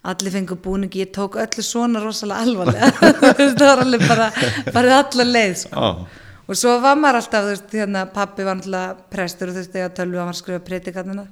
allir 0.09 0.31
fengur 0.31 0.59
búningi, 0.63 1.03
ég 1.03 1.15
tók 1.15 1.35
öllu 1.39 1.63
svona 1.63 1.99
rosalega 2.03 2.43
alvarlega. 2.43 2.91
Það 3.59 3.65
var 3.65 3.81
alveg 3.83 4.05
bara, 4.07 4.27
bara 4.71 4.99
allar 5.03 5.27
leið 5.27 5.55
sko. 5.65 5.89
já, 5.89 6.25
og 6.49 6.57
svo 6.57 6.71
var 6.81 6.97
maður 6.97 7.19
alltaf, 7.19 7.45
þú 7.45 7.53
veist, 7.53 7.75
hérna 7.77 8.05
pappi 8.13 8.47
var 8.47 8.57
alltaf 8.57 9.03
prestur 9.13 9.51
og 9.51 9.55
þú 9.55 9.61
veist, 9.61 9.75
þegar 9.75 9.93
tölvu 9.99 10.17
hann 10.17 10.31
var 10.31 10.33
að 10.33 10.41
skrifa 10.41 10.63
predikarnina 10.65 11.27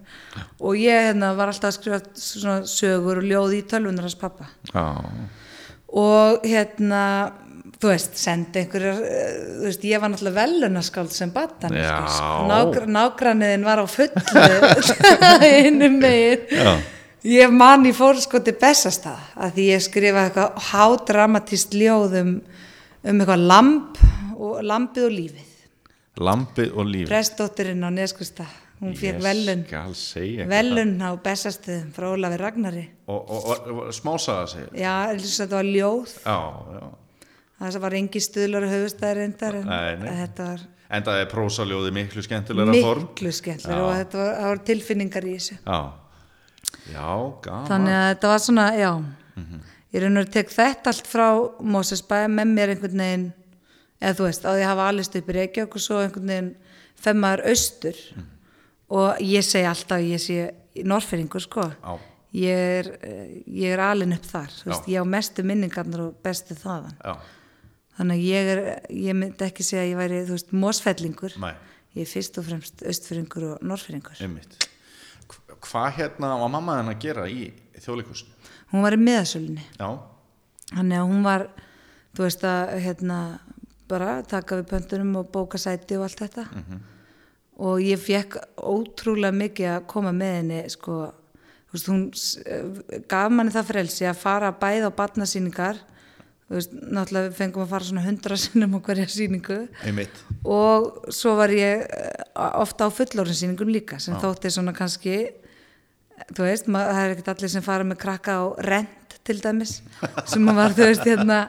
og 0.61 0.77
ég 0.77 1.09
hérna 1.09 1.33
var 1.39 1.49
alltaf 1.51 1.71
að 1.71 1.79
skrifa 1.79 1.99
svona 2.21 2.59
sögur 2.69 3.23
og 3.23 3.27
ljóð 3.31 3.57
í 3.57 3.63
tölvunar 3.71 4.05
hans 4.05 4.17
pappa 4.19 4.49
já, 4.69 4.85
og 5.97 6.45
hérna 6.45 7.03
þú 7.77 7.91
veist, 7.91 8.17
sendi 8.17 8.61
einhverjar 8.63 9.01
eh, 9.05 9.39
þú 9.59 9.65
veist, 9.67 9.87
ég 9.87 10.01
var 10.01 10.11
náttúrulega 10.11 10.37
velunaskáld 10.41 11.13
sem 11.13 11.31
batan 11.33 11.75
Já. 11.77 11.97
Nágr 12.49 12.87
nágranniðin 12.89 13.65
var 13.67 13.81
á 13.81 13.85
fullu 13.85 14.21
innum 15.67 15.99
megin. 16.01 16.45
Já. 16.49 16.71
ég 17.27 17.53
man 17.53 17.85
í 17.85 17.93
fórskoti 17.95 18.55
bestastað 18.57 19.21
að 19.35 19.57
því 19.57 19.67
ég 19.73 19.85
skrifaði 19.85 20.31
eitthvað 20.31 20.69
hádramatist 20.71 21.77
ljóð 21.77 22.17
um, 22.23 22.31
um 23.03 23.21
eitthvað 23.21 23.45
lamp 23.51 24.01
og 24.37 24.61
lampið 24.65 25.09
og 25.09 25.17
lífið. 25.17 25.51
Lampið 26.27 26.77
og 26.77 26.89
líf 26.89 27.11
prestóttirinn 27.11 27.85
á 27.85 27.89
Neskusta 27.93 28.45
hún 28.81 28.93
fekk 28.97 29.19
velun 29.25 29.65
velun 30.49 30.95
á 31.01 31.09
bestastuðum 31.21 31.91
frá 31.95 32.07
Ólafi 32.13 32.39
Ragnari. 32.41 32.85
Og, 33.09 33.19
og, 33.21 33.51
og, 33.51 33.83
og 33.87 33.93
smásaga 33.95 34.47
segja 34.51 34.69
já, 34.77 34.95
þetta 35.17 35.55
var 35.55 35.69
ljóð. 35.69 36.15
Já, 36.23 36.39
já. 36.77 36.87
Það 37.57 37.77
var 37.81 37.95
engi 37.97 38.21
stuðlar 38.21 38.67
höfustæðir 38.69 39.21
reyndar 39.23 39.55
en 39.61 40.03
þetta 40.05 40.49
var 40.51 40.65
en 40.87 41.07
það 41.07 41.21
er 41.21 41.31
prósaljóði 41.31 41.93
miklu 41.95 42.23
skemmtilega 42.23 42.75
form. 42.83 43.07
Miklu 43.09 43.31
skemmtilega 43.35 43.87
og 43.87 43.95
þetta 43.97 44.19
var, 44.21 44.35
var 44.51 44.61
tilfinningar 44.69 45.27
í 45.27 45.33
þessu. 45.35 45.57
Já, 45.65 45.79
já, 46.93 47.09
gaman. 47.47 47.65
Þannig 47.71 47.97
að 47.97 48.07
þetta 48.11 48.31
var 48.33 48.45
svona, 48.45 48.67
já. 48.77 48.91
Mhm. 49.37 49.65
ég 49.95 50.03
raun 50.03 50.19
og 50.21 50.31
tek 50.31 50.49
þetta 50.51 50.91
allt 50.91 51.07
frá 51.07 51.27
Mósesbæ 51.63 52.27
með 52.29 52.49
mér 52.53 52.73
einhvern 52.73 53.03
veginn 53.03 53.27
eða 54.01 54.15
þú 54.17 54.25
veist, 54.27 54.45
á 54.45 54.51
því 54.53 54.61
að 54.63 54.69
hafa 54.71 54.87
alist 54.91 55.15
upp 55.19 55.29
í 55.29 55.35
Reykjavík 55.37 55.75
og 55.77 55.81
svo 55.83 56.01
einhvern 56.03 56.27
veginn 56.31 56.55
femmaður 56.97 57.45
austur. 57.51 57.97
Mhm. 58.15 58.25
og 58.89 59.17
ég 59.19 59.43
segi 59.43 59.65
alltaf 59.67 59.99
ég 59.99 60.21
sé 60.23 60.53
norferingur 60.83 61.41
sko. 61.43 61.61
Já. 61.83 61.99
ég 62.33 62.55
er, 62.79 62.85
ég 63.47 63.71
er 63.73 63.79
alin 63.79 64.13
upp 64.13 64.23
þar. 64.23 64.47
Þú 64.47 64.65
veist, 64.71 64.85
Já. 64.87 64.93
ég 64.93 65.01
á 65.01 65.05
mestu 65.07 65.43
minningarnar 65.43 65.99
og 66.05 66.15
bestu 66.23 66.53
þaðan. 66.55 66.93
Já, 67.03 67.15
þannig 67.97 68.15
að 68.17 68.23
ég 68.27 68.51
er, 68.53 68.81
ég 68.91 69.15
myndi 69.15 69.45
ekki 69.47 69.63
segja 69.63 69.83
að 69.83 69.89
ég 69.91 69.97
væri, 69.97 70.25
þú 70.27 70.35
veist, 70.37 70.51
mósfellingur 70.53 71.37
Nei. 71.39 71.53
ég 71.95 72.01
er 72.05 72.11
fyrst 72.11 72.37
og 72.37 72.45
fremst 72.45 72.83
austfyrringur 72.85 73.43
og 73.53 73.61
Hva- 75.27 75.57
hvað 75.59 75.93
hérna 75.97 76.37
var 76.39 76.49
mamma 76.49 76.77
henn 76.77 76.91
að 76.93 76.99
gera 77.03 77.25
í 77.27 77.51
þjóðleikusinu 77.81 78.31
hún 78.71 78.83
var 78.85 78.95
í 78.95 78.99
miðasölinni 79.01 79.63
já, 79.79 79.89
þannig 80.71 80.99
að 81.01 81.09
hún 81.11 81.23
var 81.25 81.47
þú 82.15 82.23
veist 82.25 82.43
að 82.47 82.73
hérna 82.85 83.17
bara 83.89 84.21
taka 84.27 84.59
við 84.59 84.69
pöntunum 84.71 85.15
og 85.21 85.31
bóka 85.33 85.59
sæti 85.61 85.97
og 85.97 86.07
allt 86.07 86.23
þetta. 86.25 86.47
Og 87.57 87.81
ég 87.81 87.97
fekk 87.97 88.37
ótrúlega 88.61 89.33
mikið 89.33 89.71
að 89.73 89.85
koma 89.89 90.13
með 90.13 90.33
henni 90.35 90.59
sko, 90.69 90.97
veist, 91.73 91.87
hún 91.89 92.03
eh, 92.45 92.99
gaf 93.09 93.31
manni 93.33 93.53
það 93.55 93.71
frelsi 93.71 94.05
að 94.05 94.19
fara 94.21 94.51
bæð 94.53 94.89
á 94.89 94.91
barnasýningar 94.99 95.79
þú 96.47 96.55
veist, 96.59 96.75
náttúrulega 96.77 97.33
fengum 97.35 97.65
að 97.65 97.73
fara 97.73 97.87
svona 97.89 98.05
hundra 98.05 98.37
sinnum 98.39 98.77
á 98.77 98.79
hverja 98.85 99.07
sýningu. 99.11 99.57
Einmitt. 99.83 100.21
Og 100.45 101.09
svo 101.09 101.33
var 101.39 101.51
ég 101.55 101.83
eh, 101.83 102.23
ofta 102.61 102.87
á 102.87 102.89
fullorðinsýningum 102.93 103.73
líka 103.73 103.99
sem 103.99 104.15
þótti 104.21 104.53
svona 104.53 104.75
kannski 104.77 105.17
þú 106.33 106.47
veist, 106.47 106.69
maður, 106.71 106.93
það 106.93 107.03
er 107.03 107.15
ekkert 107.15 107.33
allir 107.33 107.51
sem 107.53 107.65
fara 107.65 107.87
með 107.87 108.01
krakka 108.01 108.37
á 108.41 108.45
rent 108.65 109.06
til 109.27 109.37
dæmis 109.43 109.73
sem 110.29 110.47
var, 110.55 110.73
þú 110.75 110.87
veist, 110.87 111.05
hérna 111.07 111.39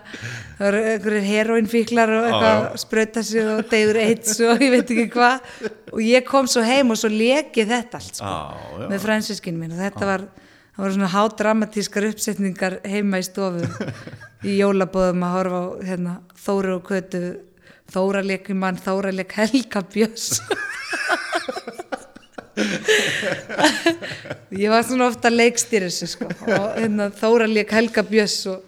það 0.59 0.65
voru 0.65 0.83
einhverjir 0.93 1.27
heroinfíklar 1.29 2.13
og 2.17 2.27
eitthvað 2.29 2.67
sprauta 2.83 3.25
sig 3.27 3.47
og 3.47 3.63
deyður 3.71 4.01
eitt 4.03 4.31
og 4.35 4.65
ég 4.65 4.75
veit 4.75 4.93
ekki 4.95 5.07
hvað. 5.15 5.51
Og 5.93 6.03
ég 6.05 6.27
kom 6.29 6.51
svo 6.51 6.65
heim 6.67 6.93
og 6.95 7.01
svo 7.01 7.11
lekið 7.13 7.75
þetta 7.75 8.01
allt 8.01 8.21
sko, 8.21 8.35
já. 8.83 8.87
með 8.91 9.05
fransískinu 9.07 9.63
mín 9.63 9.75
og 9.77 9.83
þetta 9.83 10.11
var, 10.11 10.27
það 10.75 10.85
var 10.85 10.97
svona 10.97 11.13
hádramatískar 11.15 12.09
uppsetningar 12.11 12.81
heima 12.89 13.23
í 13.23 13.27
stofu 13.27 13.67
í 14.47 14.59
jólabóðum 14.61 15.27
að 15.27 15.37
horfa 15.39 15.63
á 15.63 15.67
hérna, 15.91 16.17
Þóru 16.39 16.79
og 16.79 16.89
Kötu 16.89 17.23
Þóra 17.89 18.21
leik 18.21 18.51
mann, 18.53 18.79
Þóra 18.83 19.15
leik 19.15 19.33
Helga 19.39 19.83
Björns 19.95 20.43
ég 24.59 24.71
var 24.73 24.85
svona 24.87 25.09
ofta 25.11 25.31
leikstýri 25.33 25.89
þessu 25.91 26.09
sko 26.15 26.29
og 26.31 26.67
hérna, 26.79 27.09
Þóra 27.19 27.47
leik 27.51 27.73
Helga 27.75 28.05
Björns 28.07 28.39
og, 28.53 28.65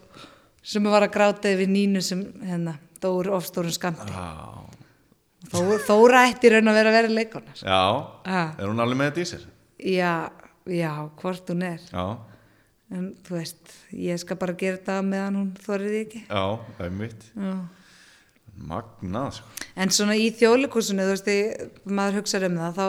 sem 0.63 0.85
var 0.91 1.07
að 1.07 1.15
gráta 1.17 1.53
yfir 1.55 1.71
nínu 1.71 2.03
sem 2.05 2.23
hérna, 2.47 2.77
dóur 3.03 3.31
ofstórum 3.39 3.73
skamti 3.75 4.11
Já, 4.13 4.29
Þó, 5.51 5.61
Þóra 5.89 6.27
ætti 6.31 6.51
raun 6.53 6.69
að 6.71 6.77
vera 6.81 6.91
að 6.93 6.99
vera 7.01 7.13
leikona 7.17 7.55
sko. 7.57 7.67
já. 7.67 7.83
Ah. 8.29 8.51
er 8.61 8.69
hún 8.71 8.83
alveg 8.85 9.01
með 9.01 9.11
þetta 9.11 9.23
í 9.25 9.31
sér? 9.33 9.47
já, 9.97 10.13
já, 10.69 10.93
hvort 11.23 11.49
hún 11.55 11.65
er 11.71 11.81
Já, 11.91 12.05
en 12.95 13.09
þú 13.27 13.39
veist, 13.39 13.75
ég 13.97 14.21
skal 14.21 14.37
bara 14.41 14.55
gera 14.61 14.77
þetta 14.79 14.99
meðan 15.07 15.39
hún 15.41 15.51
þorrið 15.65 15.97
ekki 16.05 16.23
já, 16.29 16.45
það 16.79 16.87
er 16.91 16.97
mitt 17.01 17.29
já. 17.35 17.55
Magnað, 18.61 19.39
sko 19.39 19.67
en 19.81 19.93
svona 19.95 20.15
í 20.21 20.27
þjóðleikusinu 20.37 21.07
þú 21.09 21.13
veist, 21.17 21.29
maður 21.89 22.19
hugsaði 22.21 22.51
um 22.51 22.59
það 22.61 22.77
þá 22.77 22.87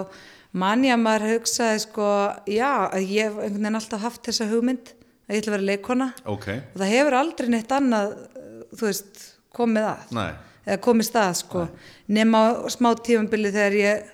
man 0.51 0.83
ég 0.85 0.95
að 0.95 1.03
maður 1.05 1.27
hugsaði 1.35 1.81
sko, 1.85 2.07
já, 2.51 2.71
að 2.91 3.05
ég 3.07 3.29
hef 3.29 3.37
einhvern 3.39 3.59
veginn 3.61 3.79
alltaf 3.79 4.05
haft 4.05 4.23
þessa 4.27 4.47
hugmynd 4.51 4.91
að 4.91 5.35
ég 5.35 5.43
ætla 5.43 5.51
að 5.51 5.57
vera 5.57 5.69
leikona 5.69 6.07
Ok, 6.27 6.47
og 6.51 6.79
það 6.81 6.93
hefur 6.95 7.17
aldrei 7.21 7.51
neitt 7.53 7.75
annað 7.75 8.15
uh, 8.15 8.63
þú 8.75 8.87
veist, 8.89 9.21
komið 9.55 9.87
að. 9.91 10.15
Nei, 10.17 10.31
eða 10.65 10.81
komið 10.87 11.07
stað 11.07 11.37
sko. 11.41 11.67
Nema 12.11 12.41
á 12.41 12.47
smá 12.71 12.91
tífambili 12.99 13.53
þegar 13.53 13.77
ég 13.79 14.09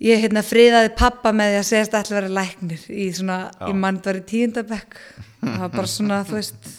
ég 0.00 0.22
hérna 0.24 0.42
friðaði 0.44 0.94
pappa 0.96 1.32
með 1.36 1.54
því 1.54 1.58
að 1.60 1.66
segast 1.68 1.94
að 1.94 2.04
ætla 2.04 2.14
að 2.16 2.20
vera 2.20 2.36
læknir 2.38 2.84
í 2.88 3.08
svona, 3.12 3.38
Já. 3.52 3.66
ég 3.68 3.76
mann 3.82 4.00
var 4.04 4.16
í 4.16 4.22
tíundabekk 4.30 4.96
það 5.40 5.58
var 5.60 5.74
bara 5.74 5.90
svona, 5.92 6.20
þú 6.24 6.38
veist 6.38 6.70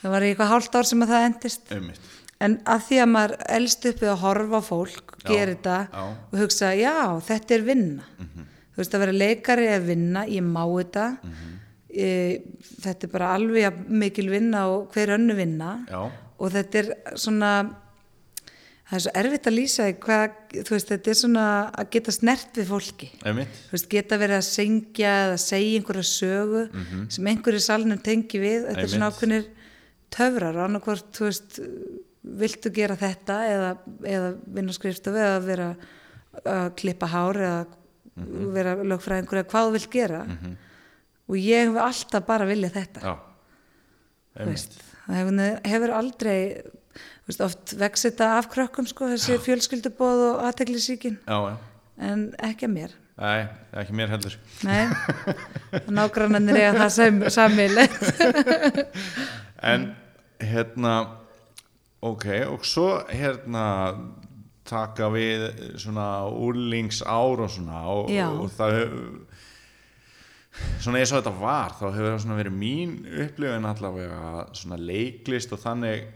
það 0.00 0.14
var 0.14 0.26
í 0.26 0.30
eitthvað 0.32 0.50
hálft 0.52 0.78
ár 0.78 0.88
sem 0.90 1.04
að 1.06 1.12
það 1.14 1.26
endist. 1.30 1.72
Einmitt 1.76 2.15
en 2.44 2.58
að 2.68 2.82
því 2.88 3.00
að 3.02 3.12
maður 3.12 3.36
elst 3.56 3.86
upp 3.90 4.02
við 4.02 4.12
að 4.12 4.22
horfa 4.24 4.60
fólk, 4.66 5.16
gera 5.24 5.54
þetta 5.54 5.78
og 6.04 6.36
hugsa, 6.42 6.74
já, 6.76 6.96
þetta 7.28 7.56
er 7.56 7.66
vinna. 7.66 8.10
Þú 8.76 8.82
veist, 8.82 8.94
að 8.94 9.04
vera 9.06 9.16
leikari 9.16 9.70
er 9.72 9.86
vinna 9.86 10.26
ég 10.28 10.44
má 10.44 10.62
þetta. 10.66 11.06
E, 11.96 12.08
þetta 12.84 13.06
er 13.06 13.12
bara 13.14 13.32
alveg 13.38 13.80
mikil 13.88 14.28
vinna 14.28 14.66
og 14.68 14.92
hver 14.92 15.14
önnu 15.16 15.36
vinna. 15.38 15.78
Já, 15.88 16.02
og 16.36 16.52
þetta 16.52 16.80
er 16.82 16.90
svona 17.16 17.50
það 18.86 18.96
er 18.98 19.02
svo 19.02 19.12
erfitt 19.18 19.48
að 19.48 19.56
lýsa 19.56 19.86
hvað, 20.02 20.34
þú 20.60 20.74
veist, 20.76 20.90
þetta 20.92 21.10
er 21.10 21.18
svona 21.18 21.46
að 21.72 21.88
geta 21.96 22.14
snert 22.14 22.60
við 22.60 22.68
fólki. 22.70 23.08
Einmitt. 23.26 23.62
Veist, 23.72 23.88
geta 23.90 24.18
verið 24.20 24.38
að 24.38 24.48
syngja 24.50 25.14
eða 25.24 25.40
segja 25.42 25.80
einhverja 25.80 26.06
sögu 26.10 26.66
sem 27.16 27.30
einhverju 27.32 27.62
salnum 27.64 28.02
tengi 28.04 28.42
við, 28.42 28.68
þetta 28.68 28.84
er 28.84 28.92
svona 28.92 29.08
Einmitt. 29.10 29.16
ákveðnir 29.16 29.48
töfrar 30.16 30.60
annarkvort, 30.66 31.08
þú 31.16 31.30
veist 31.30 31.58
viltu 32.26 32.72
gera 32.74 32.96
þetta 32.98 33.36
eða, 33.50 33.70
eða 34.02 34.30
vinna 34.58 34.74
skrifstofu 34.74 35.20
eða 35.22 35.42
vera 35.44 35.68
að 36.42 36.70
klippa 36.80 37.08
hár 37.10 37.38
eða 37.40 37.60
vera 38.56 38.74
lögfræðingur 38.80 39.40
eða 39.40 39.50
hvað 39.52 39.68
þú 39.68 39.76
vilt 39.76 39.92
gera. 39.92 40.24
Og 41.26 41.38
ég 41.40 41.68
hef 41.68 41.78
alltaf 41.82 42.26
bara 42.26 42.48
viljað 42.48 42.80
þetta. 42.80 43.14
Veist, 44.46 44.76
það 45.06 45.20
hefur, 45.20 45.40
hefur 45.70 45.94
aldrei 45.96 46.38
veist, 47.26 47.40
oft 47.40 47.74
vex 47.80 48.06
þetta 48.08 48.34
af 48.36 48.50
krökkum 48.52 48.88
sko, 48.88 49.08
þessi 49.14 49.38
fjölskyldubóð 49.46 50.22
og 50.30 50.44
aðteglisíkin 50.50 51.18
en 51.96 52.30
ekki 52.44 52.68
að 52.68 52.74
mér. 52.74 52.96
Nei, 53.16 53.46
ekki 53.80 53.94
mér 53.96 54.10
heldur. 54.12 54.34
Nei, 54.66 54.90
nágrannanir 55.96 56.58
eiga 56.60 56.74
það 56.82 56.90
sam, 56.92 57.22
sammeilegt. 57.32 58.02
En 59.64 59.86
hérna 60.44 60.92
ok, 62.00 62.26
og 62.50 62.66
svo 62.66 62.88
hérna 63.08 63.66
taka 64.66 65.08
við 65.14 65.46
svona 65.78 66.26
úrlingsár 66.26 67.44
og 67.44 67.50
svona 67.54 67.84
og, 67.92 68.10
og 68.10 68.50
það 68.56 68.80
svona 70.82 71.00
eins 71.00 71.12
og 71.12 71.20
þetta 71.20 71.34
var 71.38 71.74
þá 71.78 71.86
hefur 71.92 72.10
það 72.10 72.22
svona 72.24 72.38
verið 72.40 72.56
mín 72.58 72.94
upplifin 73.26 73.68
allavega 73.70 74.46
svona 74.56 74.78
leiklist 74.80 75.52
og 75.54 75.62
þannig 75.62 76.06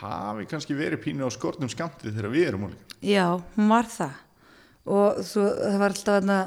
hafi 0.00 0.46
kannski 0.50 0.76
verið 0.78 1.04
pínu 1.04 1.26
á 1.26 1.30
skortum 1.30 1.70
skamtið 1.70 2.16
þegar 2.16 2.34
við 2.34 2.48
erum 2.48 2.68
úrlingar 2.68 2.90
Já, 3.00 3.40
hún 3.56 3.70
var 3.70 3.88
það. 3.88 4.18
Og 4.90 5.20
svo, 5.24 5.46
það 5.56 5.78
var 5.80 5.94
alltaf 5.94 6.16
þarna, 6.18 6.38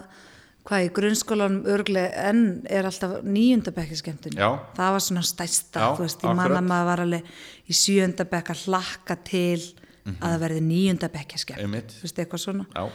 hvað 0.63 0.86
í 0.86 0.91
grunnskólanum 0.96 1.65
örglega 1.67 2.27
enn 2.29 2.43
er 2.72 2.86
alltaf 2.88 3.17
níundabekki 3.24 3.98
skemmtun. 4.00 4.38
Það 4.77 4.91
var 4.96 5.00
svona 5.03 5.24
stæsta, 5.27 5.79
Já, 5.79 5.89
þú 5.98 6.05
veist, 6.05 6.22
ég 6.24 6.29
man 6.36 6.39
akkurat. 6.46 6.62
að 6.62 6.67
maður 6.70 6.86
var 6.91 7.00
alveg 7.03 7.24
í 7.67 7.74
sjöundabekk 7.74 8.50
að 8.53 8.63
hlakka 8.67 9.17
til 9.24 9.60
að 10.05 10.29
það 10.34 10.39
verði. 10.39 10.62
Mhm. 10.62 11.63
Einmitt. 11.63 11.91
Þú 12.00 12.01
veist, 12.08 12.20
eitthvað 12.20 12.39
svona. 12.43 12.65
Já, 12.75 12.89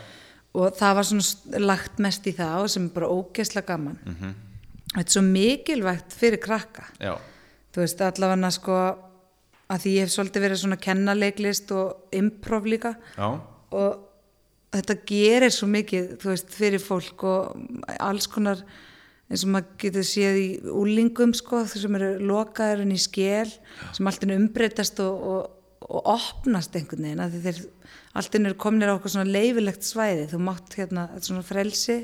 og 0.55 0.73
það 0.77 0.95
var 0.95 1.05
svona 1.05 1.61
lagt 1.67 1.99
mest 1.99 2.25
í 2.27 2.33
það 2.35 2.63
og 2.63 2.71
sem 2.71 2.85
er 2.87 2.95
bara 2.95 3.07
ógeðslega 3.09 3.67
gaman 3.67 3.99
Mhm. 4.07 4.35
þetta 4.95 5.05
er 5.05 5.13
svo 5.13 5.23
mikilvægt 5.23 6.13
fyrir 6.17 6.41
krakka 6.41 6.85
já, 6.99 7.19
þú 7.73 7.77
veist 7.85 8.01
allavega 8.01 8.51
sko 8.51 8.73
að 9.71 9.79
því 9.85 9.91
ég 9.93 10.01
hef 10.01 10.09
svolítið 10.11 10.43
verið 10.47 10.63
svona 10.63 10.81
kennaleiklist 10.81 11.71
og 11.73 11.97
improv 12.13 12.65
líka 12.65 12.97
já, 13.17 13.41
og 13.73 14.08
þetta 14.75 14.99
gerir 15.09 15.55
svo 15.55 15.69
mikið 15.71 16.15
þú 16.23 16.33
veist 16.33 16.55
fyrir 16.57 16.83
fólk 16.83 17.25
og 17.29 17.93
alls 17.99 18.29
konar 18.31 18.65
eins 19.29 19.45
og 19.45 19.53
maður 19.53 19.71
getur 19.83 20.07
séð 20.09 20.41
í 20.41 20.49
úlingum 20.73 21.35
sko 21.37 21.63
þau 21.69 21.79
sem 21.83 21.97
eru 22.01 22.11
lokaður 22.31 22.85
inn 22.85 22.97
í 22.97 23.01
skél 23.01 23.49
sem 23.97 24.09
allt 24.09 24.25
er 24.25 24.37
umbreytast 24.37 25.01
og, 25.05 25.25
og, 25.33 25.89
og 25.89 26.13
opnast 26.17 26.77
einhvern 26.77 27.09
veginn 27.09 27.25
að 27.25 27.41
þeir 27.45 27.65
allt 28.19 28.35
er 28.35 28.55
kominir 28.59 28.91
á 28.91 28.97
okkur 28.97 29.13
svona 29.13 29.31
leifilegt 29.31 29.87
svæði. 29.87 30.29
Þú 30.33 30.41
mátt 30.43 30.77
hérna, 30.79 31.09
svona 31.23 31.45
frelsi. 31.47 31.99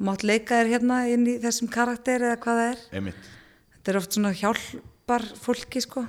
Mátt 0.00 0.24
leika 0.26 0.60
þér 0.60 0.72
hérna 0.74 1.00
inn 1.12 1.26
í 1.28 1.36
þessum 1.42 1.70
karakter 1.72 2.24
eða 2.24 2.38
hvað 2.40 2.60
það 2.60 2.70
er. 2.70 2.84
Einmitt. 2.98 3.32
Þetta 3.74 3.92
er 3.92 3.98
oft 4.00 4.16
svona 4.16 4.32
hjálpar 4.36 5.26
fólki 5.40 5.82
sko. 5.84 6.04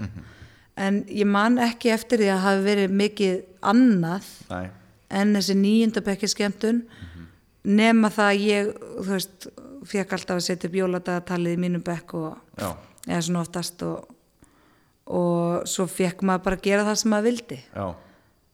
En 0.81 1.01
ég 1.11 1.27
man 1.27 1.59
ekki 1.61 1.91
eftir 1.93 2.23
því 2.23 2.29
að 2.33 2.45
hafi 2.45 2.63
verið 2.65 2.93
mikið 3.01 3.41
annað 3.71 4.29
Nei, 4.49 4.69
en 5.11 5.35
þessi 5.37 5.55
níundabekki 5.59 6.29
skemmtun 6.31 6.85
nema 7.67 8.09
það 8.13 8.29
að 8.31 8.45
ég 8.47 8.71
þú 8.79 9.09
veist, 9.09 9.49
fekk 9.91 10.15
alltaf 10.17 10.39
að 10.39 10.45
setja 10.47 10.69
upp 10.69 10.77
jóladagatalið 10.77 11.57
í 11.57 11.61
mínum 11.61 11.83
bekk 11.85 12.15
og 12.19 12.57
já, 12.57 12.69
eða 13.07 13.21
svona 13.27 13.43
oftast 13.43 13.83
og, 13.85 14.15
og 15.11 15.67
svo 15.69 15.87
fekk 15.89 16.23
maður 16.27 16.47
bara 16.47 16.59
að 16.59 16.65
gera 16.69 16.87
það 16.87 16.99
sem 17.01 17.13
maður 17.13 17.29
vildi. 17.29 17.59
Já, 17.75 17.85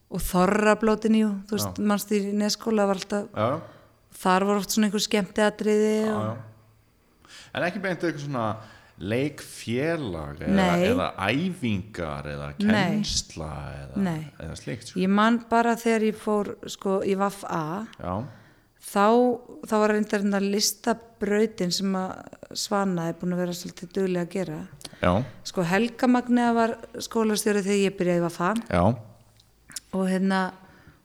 og 0.08 0.24
þorrablótin 0.24 1.18
jú, 1.18 1.32
þú 1.48 1.58
veist, 1.58 1.80
mannst 1.90 2.12
í 2.16 2.22
neskóla 2.32 2.86
var 2.88 3.00
alltaf, 3.00 3.28
já, 3.36 3.48
þar 4.22 4.48
var 4.48 4.62
oft 4.62 4.72
svona 4.74 4.88
einhver 4.88 5.04
skemmtiatriði 5.04 5.94
já, 6.06 6.14
og. 6.16 6.44
En 7.56 7.64
ekki 7.64 7.80
beint 7.82 8.02
eitthvað 8.04 8.24
svona 8.24 8.46
leikfélag 8.98 10.40
eða, 10.42 10.54
Nei. 10.56 10.86
eða 10.88 11.06
æfingar 11.30 12.26
eða 12.32 12.48
Nei. 12.48 12.64
kennsla 12.64 13.50
eða, 13.76 14.02
Nei. 14.02 14.20
eða 14.42 14.56
slíkt 14.58 14.90
sko. 14.90 14.98
ég 15.00 15.12
man 15.12 15.38
bara 15.50 15.76
þegar 15.78 16.06
ég 16.08 16.18
fór 16.18 16.50
sko 16.66 16.98
í 17.06 17.14
Vaff 17.18 17.44
A 17.46 17.86
Já, 17.98 18.14
þá, 18.82 19.06
þá 19.70 19.74
var 19.82 19.94
reyndar 19.94 20.24
hérna 20.24 20.40
listabrautin 20.42 21.74
sem 21.74 21.94
að 21.98 22.56
Svana 22.58 23.10
er 23.10 23.18
búin 23.20 23.36
að 23.36 23.42
vera 23.44 23.54
svolítið 23.56 23.92
duglega 23.94 24.26
að 24.26 24.32
gera 24.34 24.58
já, 25.02 25.12
sko 25.46 25.66
Helga 25.68 26.08
Magnea 26.10 26.54
var 26.56 26.74
skólastjóri 26.98 27.62
þegar 27.66 27.84
ég 27.84 27.98
byrjaði 27.98 28.24
að 28.26 28.38
faða 28.38 28.64
já, 28.72 28.84
og 29.94 30.08
hérna 30.08 30.40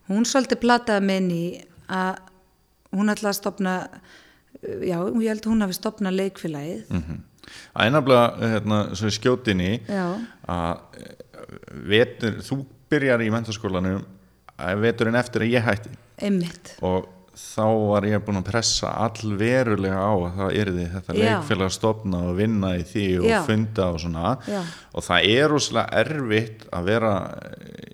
hún 0.09 0.25
svolítið 0.25 1.12
inn 1.17 1.29
í 1.33 1.45
að 1.93 2.23
hún 2.93 3.12
ætlaði 3.12 3.33
að 3.33 3.38
stopna 3.41 3.75
já, 4.63 4.97
ég 4.97 5.29
held 5.29 5.45
að 5.45 5.51
hún 5.51 5.65
hafi 5.65 5.77
stopnað 5.77 6.19
leikfélagið 6.21 6.89
mm 6.89 7.21
Það 7.73 7.85
er 7.88 7.91
nefnilega 7.95 8.51
hérna, 8.53 8.81
svo 8.95 9.09
í 9.12 9.15
skjótinni 9.17 9.71
að 9.89 11.00
eh, 11.00 11.15
vetur, 11.93 12.38
þú 12.45 12.59
byrjar 12.93 13.23
í 13.25 13.31
mentaskólanum 13.33 14.03
eh, 14.03 14.75
veturinn 14.83 15.17
eftir 15.19 15.45
að 15.45 15.53
ég 15.55 15.65
hætti. 15.67 15.91
Einmitt. 16.23 16.75
Og 16.85 17.09
þá 17.33 17.65
var 17.89 18.05
ég 18.05 18.21
búin 18.21 18.38
að 18.38 18.45
pressa 18.51 18.91
allverulega 19.07 19.97
á 19.97 20.13
að 20.13 20.35
það 20.38 20.57
yrði 20.62 20.83
þetta 20.93 21.15
leikfélag 21.17 21.65
að 21.65 21.73
stopna 21.73 22.19
og 22.29 22.35
vinna 22.38 22.69
í 22.77 22.83
því 22.85 23.05
og 23.19 23.25
Já. 23.31 23.39
funda 23.47 23.88
og 23.89 23.97
svona. 24.03 24.33
Já. 24.45 24.59
og 24.93 25.07
það 25.07 25.29
er 25.33 25.47
rosalega 25.50 26.03
erfitt 26.03 26.67
að 26.69 26.85
vera 26.91 27.13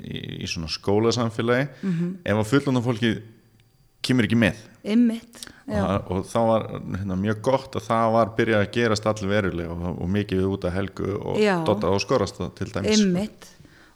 í, 0.04 0.44
í 0.44 0.50
svona 0.52 0.68
skólasamfélagi 0.74 1.70
Mhm. 1.88 2.10
ef 2.26 2.42
að 2.44 2.50
fullunum 2.52 2.84
fólki 2.84 3.14
kemur 4.04 4.28
ekki 4.28 4.40
með. 4.44 4.60
Ymmit, 4.84 5.49
og, 5.70 5.86
það- 5.86 6.10
og 6.16 6.26
þá 6.26 6.40
var 6.50 6.66
hérna, 6.98 7.16
mjög 7.22 7.42
gott 7.46 7.76
að 7.80 7.86
það 7.90 8.12
var 8.16 8.32
byrjað 8.38 8.64
að 8.66 8.72
gerast 8.78 9.06
allir 9.12 9.30
verulega 9.30 9.70
og, 9.76 10.02
og 10.02 10.10
mikið 10.10 10.44
út 10.50 10.66
af 10.66 10.74
helgu 10.74 11.12
og 11.22 11.38
Já. 11.40 11.56
dotta 11.66 11.88
og 11.94 12.02
skorast 12.02 12.40
það 12.42 12.54
til 12.60 12.72
dæmis. 12.74 13.00
Ymmit 13.04 13.48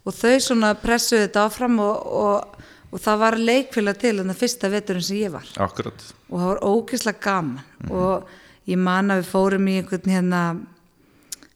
og 0.05 0.13
þau 0.13 0.35
svona 0.43 0.73
pressuðu 0.75 1.23
þetta 1.27 1.45
áfram 1.47 1.79
og, 1.79 2.13
og, 2.23 2.61
og 2.91 2.99
það 2.99 3.19
var 3.23 3.37
leikfélag 3.39 3.97
til 4.03 4.19
en 4.19 4.29
það 4.33 4.41
fyrsta 4.43 4.69
veturinn 4.69 5.01
sem 5.07 5.17
ég 5.23 5.31
var. 5.33 5.47
Akkurat, 5.63 6.03
og 6.29 6.39
það 6.39 6.47
var 6.51 6.63
ógeðslega 6.69 7.19
gaman. 7.23 7.59
Mhm. 7.83 7.91
og 7.91 8.27
ég 8.67 8.77
man 8.79 9.11
að 9.11 9.23
við 9.23 9.31
fórum 9.33 9.67
í 9.67 9.77
einhvern 9.81 10.11
hérna 10.13 10.43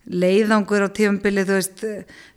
leiðangur 0.07 0.85
á 0.87 0.89
tífambili 0.95 1.43
þú 1.47 1.57
veist 1.57 1.83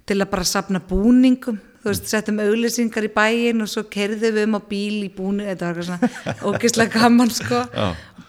til 0.07 0.17
að 0.19 0.31
bara 0.33 0.45
sapna 0.47 0.81
búningum 0.83 1.61
þú 1.81 1.91
veist, 1.91 2.09
settum 2.11 2.41
auglýsingar 2.45 3.07
í 3.07 3.13
bæin 3.15 3.65
og 3.65 3.71
svo 3.73 3.87
kerðum 3.93 4.37
við 4.37 4.47
um 4.47 4.59
á 4.59 4.63
bíl 4.69 4.99
í 5.07 5.11
búning 5.15 5.49
þetta 5.49 5.71
var 5.71 5.81
eitthvað 5.81 5.89
svona 5.89 6.45
ógeðslega 6.51 7.01
gaman 7.01 7.33
sko. 7.35 7.63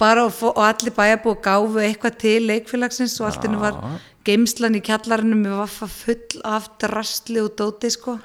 Bara 0.01 0.23
og, 0.25 0.39
og 0.49 0.63
allir 0.65 0.95
bæjarbúi 0.95 1.37
gáfu 1.45 1.83
eitthvað 1.83 2.17
til 2.23 2.39
leikfélagsins 2.47 3.19
og 3.21 3.29
allt 3.29 3.45
innu 3.49 3.61
var 3.61 3.77
geimslan 4.27 4.77
í 4.77 4.83
kjallarinu 4.85 5.37
með 5.39 5.59
vaffa 5.59 5.89
full 5.91 6.41
af 6.47 6.69
drastli 6.81 7.41
og 7.43 7.53
dóti 7.59 7.91
sko 7.93 8.17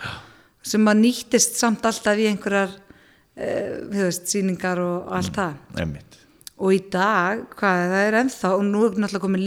sem 0.66 0.90
að 0.90 1.02
nýttist 1.04 1.58
samt 1.60 1.84
alltaf 1.86 2.18
í 2.18 2.28
einhverjar 2.30 2.72
uh, 2.72 3.74
þú 3.92 4.02
veist, 4.02 4.30
sýningar 4.30 4.80
og 4.82 5.12
allt 5.16 5.34
það. 5.36 5.58
einmitt 5.78 6.20
og 6.56 6.72
í 6.72 6.78
dag, 6.88 7.42
hvað, 7.52 7.82
það 7.92 8.02
er 8.06 8.14
ennþá 8.22 8.50
og 8.56 8.62
nú 8.64 8.82
er 8.86 8.94
náttúrulega 8.96 9.24
komið 9.26 9.42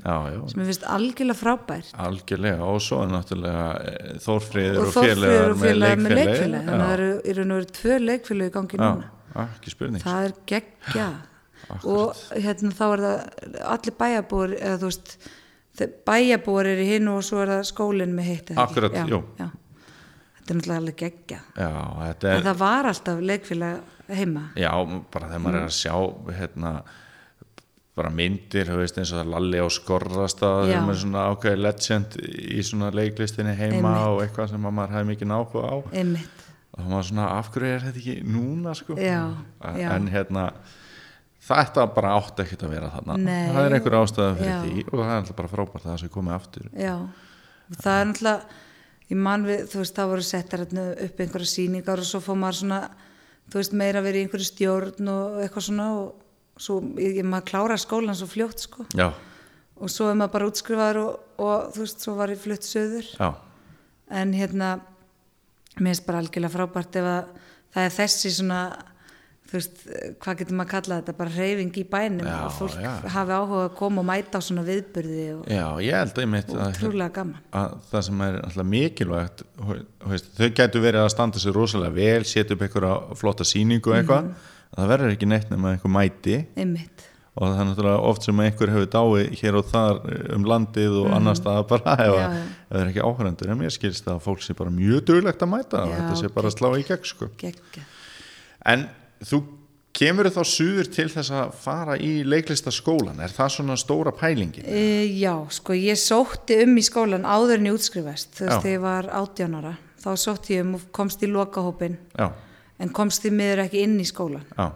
já, 0.00 0.14
sem 0.48 0.62
ég 0.62 0.68
finnst 0.70 0.86
algjörlega 0.88 1.36
frábær 1.36 1.90
algjörlega 2.06 2.68
og 2.70 2.78
svo 2.80 3.02
er 3.04 3.10
náttúrulega 3.12 3.66
eh, 3.90 4.14
Þórfríður 4.24 4.80
og 4.86 4.94
félagar 4.96 5.56
með 5.60 5.74
leikfélagi 5.82 6.14
leikfélagi 6.16 6.62
þannig 6.70 6.70
að 6.72 6.84
það 6.86 6.94
eru 6.96 7.44
og 7.52 7.60
veru 7.60 7.68
tvö 7.80 7.98
leikfélagi 8.06 8.48
í 8.48 8.54
gangi 8.54 8.80
núna. 8.80 9.10
Það 10.06 10.28
er 10.28 10.34
geggja. 10.48 11.08
Og 11.82 12.22
hérna 12.32 12.72
þá 12.78 12.84
er 12.86 13.02
það 13.04 13.58
allir 13.74 13.96
bæjarbúar 14.00 14.54
eða 14.56 14.78
þú 14.80 14.90
veist 14.90 15.14
bæjarbúar 16.08 16.70
er 16.70 16.80
í 16.80 16.88
hinu 16.94 17.18
og 17.18 17.26
svo 17.26 17.42
er 17.42 17.52
það 17.58 17.68
skólinn 17.68 18.16
með 18.16 18.30
ekki? 18.30 18.56
Akkurat, 18.62 18.96
jú. 19.10 19.20
já. 19.36 19.50
þetta 20.38 20.54
er 20.54 20.58
náttúrulega 20.60 20.80
alveg 20.80 20.98
geggja. 21.02 21.42
En 21.60 22.46
það 22.48 22.58
var 22.62 22.88
alltaf 22.94 23.20
leikfélag 23.32 23.95
heima 24.08 24.44
Já, 24.58 24.70
bara 25.12 25.28
þegar 25.32 25.42
maður 25.44 25.58
er 25.60 25.66
að 25.66 25.76
sjá 25.76 25.94
hérna, 26.38 26.72
bara 27.96 28.12
myndir 28.12 28.72
veist, 28.76 28.98
eins 29.00 29.12
og 29.14 29.22
það 29.22 29.32
Lalli 29.34 29.62
á 29.62 29.68
skorrastað 29.72 30.70
Já. 30.70 30.76
sem 30.76 30.90
er 30.92 30.98
svona 31.02 31.26
ákveði 31.32 31.60
legend 31.62 32.16
í 32.22 32.64
svona 32.66 32.90
leiklistinni 32.94 33.54
heima 33.56 33.76
Einmitt. 33.76 34.08
og 34.08 34.24
eitthvað 34.24 34.50
sem 34.52 34.66
að 34.68 34.76
maður 34.78 34.96
hefði 34.96 35.10
mikið 35.12 35.30
náhuga 35.32 35.70
á 35.72 35.76
einmitt, 35.92 36.42
og 36.72 36.82
það 36.82 36.96
var 36.96 37.06
svona, 37.10 37.28
af 37.36 37.52
hverju 37.54 37.70
er 37.74 37.86
þetta 37.86 38.02
ekki 38.02 38.16
núna 38.36 38.74
sko? 38.76 38.98
Já, 39.00 39.22
já. 39.80 39.88
en 39.96 40.10
hérna 40.12 40.50
þetta 41.46 41.86
bara 41.94 42.14
átti 42.18 42.44
ekkert 42.44 42.66
að 42.66 42.72
vera 42.74 42.92
þarna 42.94 43.16
Nei. 43.22 43.48
það 43.54 43.64
er 43.64 43.76
einhver 43.76 43.98
ástæða 44.00 44.36
fyrir 44.40 44.52
Já. 44.52 44.60
því 44.62 44.86
og 44.86 44.94
það 44.98 45.10
er 45.10 45.18
alltaf 45.20 45.36
bara 45.40 45.52
frábært 45.52 45.84
að 45.84 45.90
það 45.92 46.00
sé 46.02 46.12
komið 46.16 46.36
aftur 46.36 46.70
já 46.74 46.94
það 47.76 48.00
er 48.00 48.08
náttúrulega 48.10 48.62
ég 49.06 49.20
man 49.22 49.46
við, 49.46 49.60
þú 49.70 49.82
veist, 49.82 49.94
það 49.96 50.12
voru 50.12 50.26
settar 50.26 50.64
upp 50.66 51.20
einhverja 51.22 51.50
sýningar 51.52 52.02
og 52.02 52.08
svo 52.08 52.20
fór 52.24 52.38
maður 52.40 52.58
svona 52.60 52.80
þú 53.50 53.60
veist, 53.60 53.76
meira 53.76 54.02
verið 54.04 54.20
í 54.20 54.26
einhverju 54.26 54.48
stjórn 54.50 55.10
og 55.12 55.40
eitthvað 55.44 55.68
svona 55.68 55.88
og 56.00 56.60
svo, 56.60 56.80
ég, 57.00 57.22
maður 57.26 57.48
klára 57.52 57.78
skólan 57.80 58.16
svo 58.18 58.28
fljótt 58.30 58.64
sko. 58.64 58.86
Já, 58.96 59.10
og 59.76 59.92
svo 59.92 60.10
er 60.10 60.18
maður 60.18 60.34
bara 60.36 60.50
útskrifaður 60.50 61.00
og, 61.02 61.24
og 61.42 61.72
þú 61.74 61.84
veist, 61.84 62.04
svo 62.04 62.16
var 62.18 62.32
ég 62.32 62.40
flutt 62.40 62.66
söður 62.66 63.08
já, 63.12 63.28
en 64.20 64.32
hérna 64.36 64.76
mér 65.76 65.92
finnst 65.92 66.06
bara 66.06 66.22
algjörlega 66.22 66.54
frábært 66.54 66.96
ef 67.00 67.08
að 67.10 67.32
það 67.76 67.88
er 67.88 67.96
þessi 67.98 68.32
svona 68.38 68.60
þú 69.46 69.52
veist, 69.54 69.76
hvað 70.18 70.38
getur 70.40 70.56
maður 70.58 70.66
að 70.66 70.72
kalla 70.74 70.96
þetta 71.00 71.12
bara 71.20 71.30
reyfing 71.36 71.76
í 71.78 71.84
bænum 71.92 72.26
Já, 72.26 72.36
og 72.46 72.52
fólk 72.56 72.76
já. 72.82 72.92
hafi 73.14 73.32
áhuga 73.36 73.60
að 73.68 73.74
koma 73.78 74.02
og 74.02 74.06
mæta 74.08 74.38
á 74.38 74.42
svona 74.42 74.64
viðburði 74.66 75.26
og 75.36 75.46
já, 75.54 75.66
ég 75.86 75.94
held 76.00 76.18
einmitt 76.24 76.50
að, 76.50 76.72
trúlega 76.80 77.12
gaman 77.20 77.38
að 77.54 77.76
það 77.92 78.02
sem 78.08 78.20
er 78.26 78.38
alltaf 78.42 78.66
mikilvægt 78.74 79.42
veist, 80.10 80.30
þau 80.40 80.48
gætu 80.58 80.82
verið 80.82 81.04
að 81.04 81.12
standa 81.14 81.38
sér 81.38 81.54
rosalega 81.54 81.94
vel, 81.94 82.24
setja 82.26 82.56
upp 82.58 82.64
einhverja 82.66 82.96
flotta 83.22 83.46
sýningu 83.46 83.92
og 83.92 84.00
eitthvað, 84.00 84.24
Mhm. 84.26 84.34
það 84.76 84.90
verður 84.96 85.14
ekki 85.14 85.28
neitt 85.30 85.50
nema 85.54 85.70
einhver 85.76 85.94
mæti 85.94 86.36
einmitt, 86.58 87.06
og 87.36 87.46
það 87.46 87.60
er 87.60 87.66
náttúrulega 87.70 88.02
oft 88.10 88.22
sem 88.26 88.40
einhver 88.40 88.70
hefur 88.74 88.90
dáið 88.96 89.38
hér 89.40 89.54
og 89.62 89.64
þar 89.70 90.34
um 90.34 90.44
landið 90.44 90.98
og 91.04 91.10
annar 91.20 91.34
stað 91.38 91.68
bara 91.68 91.94
ef, 91.94 91.98
Mhm. 91.98 92.18
Já, 92.18 92.26
að- 92.26 92.34
já. 92.34 92.42
ef 92.42 92.76
það 92.76 92.82
er 92.82 92.90
ekki 92.90 93.06
áhærendur 93.06 93.50
en 93.54 93.58
mér 93.62 93.70
skilst 93.78 94.04
það 94.04 94.16
að 94.18 94.22
fólk 94.26 94.42
sé 94.42 94.56
bara 94.58 94.70
mjög 94.70 95.04
duglegt 95.06 95.38
að 95.46 95.52
mæta 95.54 95.82
og 95.86 95.94
þetta 95.94 96.16
sé 96.18 96.34
bara 96.34 96.48
að 96.50 96.56
slá 96.58 96.68
í 96.74 96.82
gegn 96.90 97.04
sko. 97.04 97.30
en 98.66 98.88
þú 99.24 99.42
kemur 99.96 100.28
þá 100.28 100.42
suður 100.44 100.90
til 100.92 101.06
þess 101.08 101.32
að 101.32 101.52
fara 101.56 101.96
í 101.96 102.22
leiklistaskólan, 102.28 103.20
er 103.24 103.32
það 103.32 103.52
svona 103.54 103.76
stóra 103.80 104.12
pælingin? 104.12 104.66
e, 104.68 105.06
já, 105.16 105.32
sko 105.50 105.72
ég 105.72 105.96
sótti 106.00 106.58
um 106.64 106.76
í 106.76 106.84
skólan 106.84 107.24
áður 107.24 107.60
en 107.60 107.70
ég 107.70 107.78
útskrifast 107.78 108.34
þú 108.36 108.44
veist, 108.44 108.56
Já. 108.56 108.60
þegar 108.60 108.74
ég 108.74 108.82
var 108.84 109.08
18 109.22 109.54
ára 109.60 109.76
þá 110.02 110.10
sótti 110.20 110.58
ég 110.58 110.66
um 110.66 110.74
og 110.76 110.84
komst 110.92 111.22
í 111.24 111.30
lokahópin 111.30 111.96
Já, 112.18 112.28
en 112.78 112.92
komst 112.92 113.24
því 113.24 113.32
miður 113.38 113.64
ekki 113.64 113.86
inn 113.86 113.96
í 114.02 114.04
skólan 114.04 114.44
já, 114.52 114.66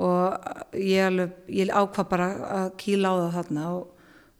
og 0.00 0.74
ég, 0.74 1.06
alveg, 1.06 1.30
ég 1.60 1.70
ákvað 1.70 2.10
bara 2.10 2.28
að 2.58 2.68
kýla 2.80 3.12
á 3.12 3.14
það 3.20 3.38
þarna 3.38 3.68
og 3.76 3.86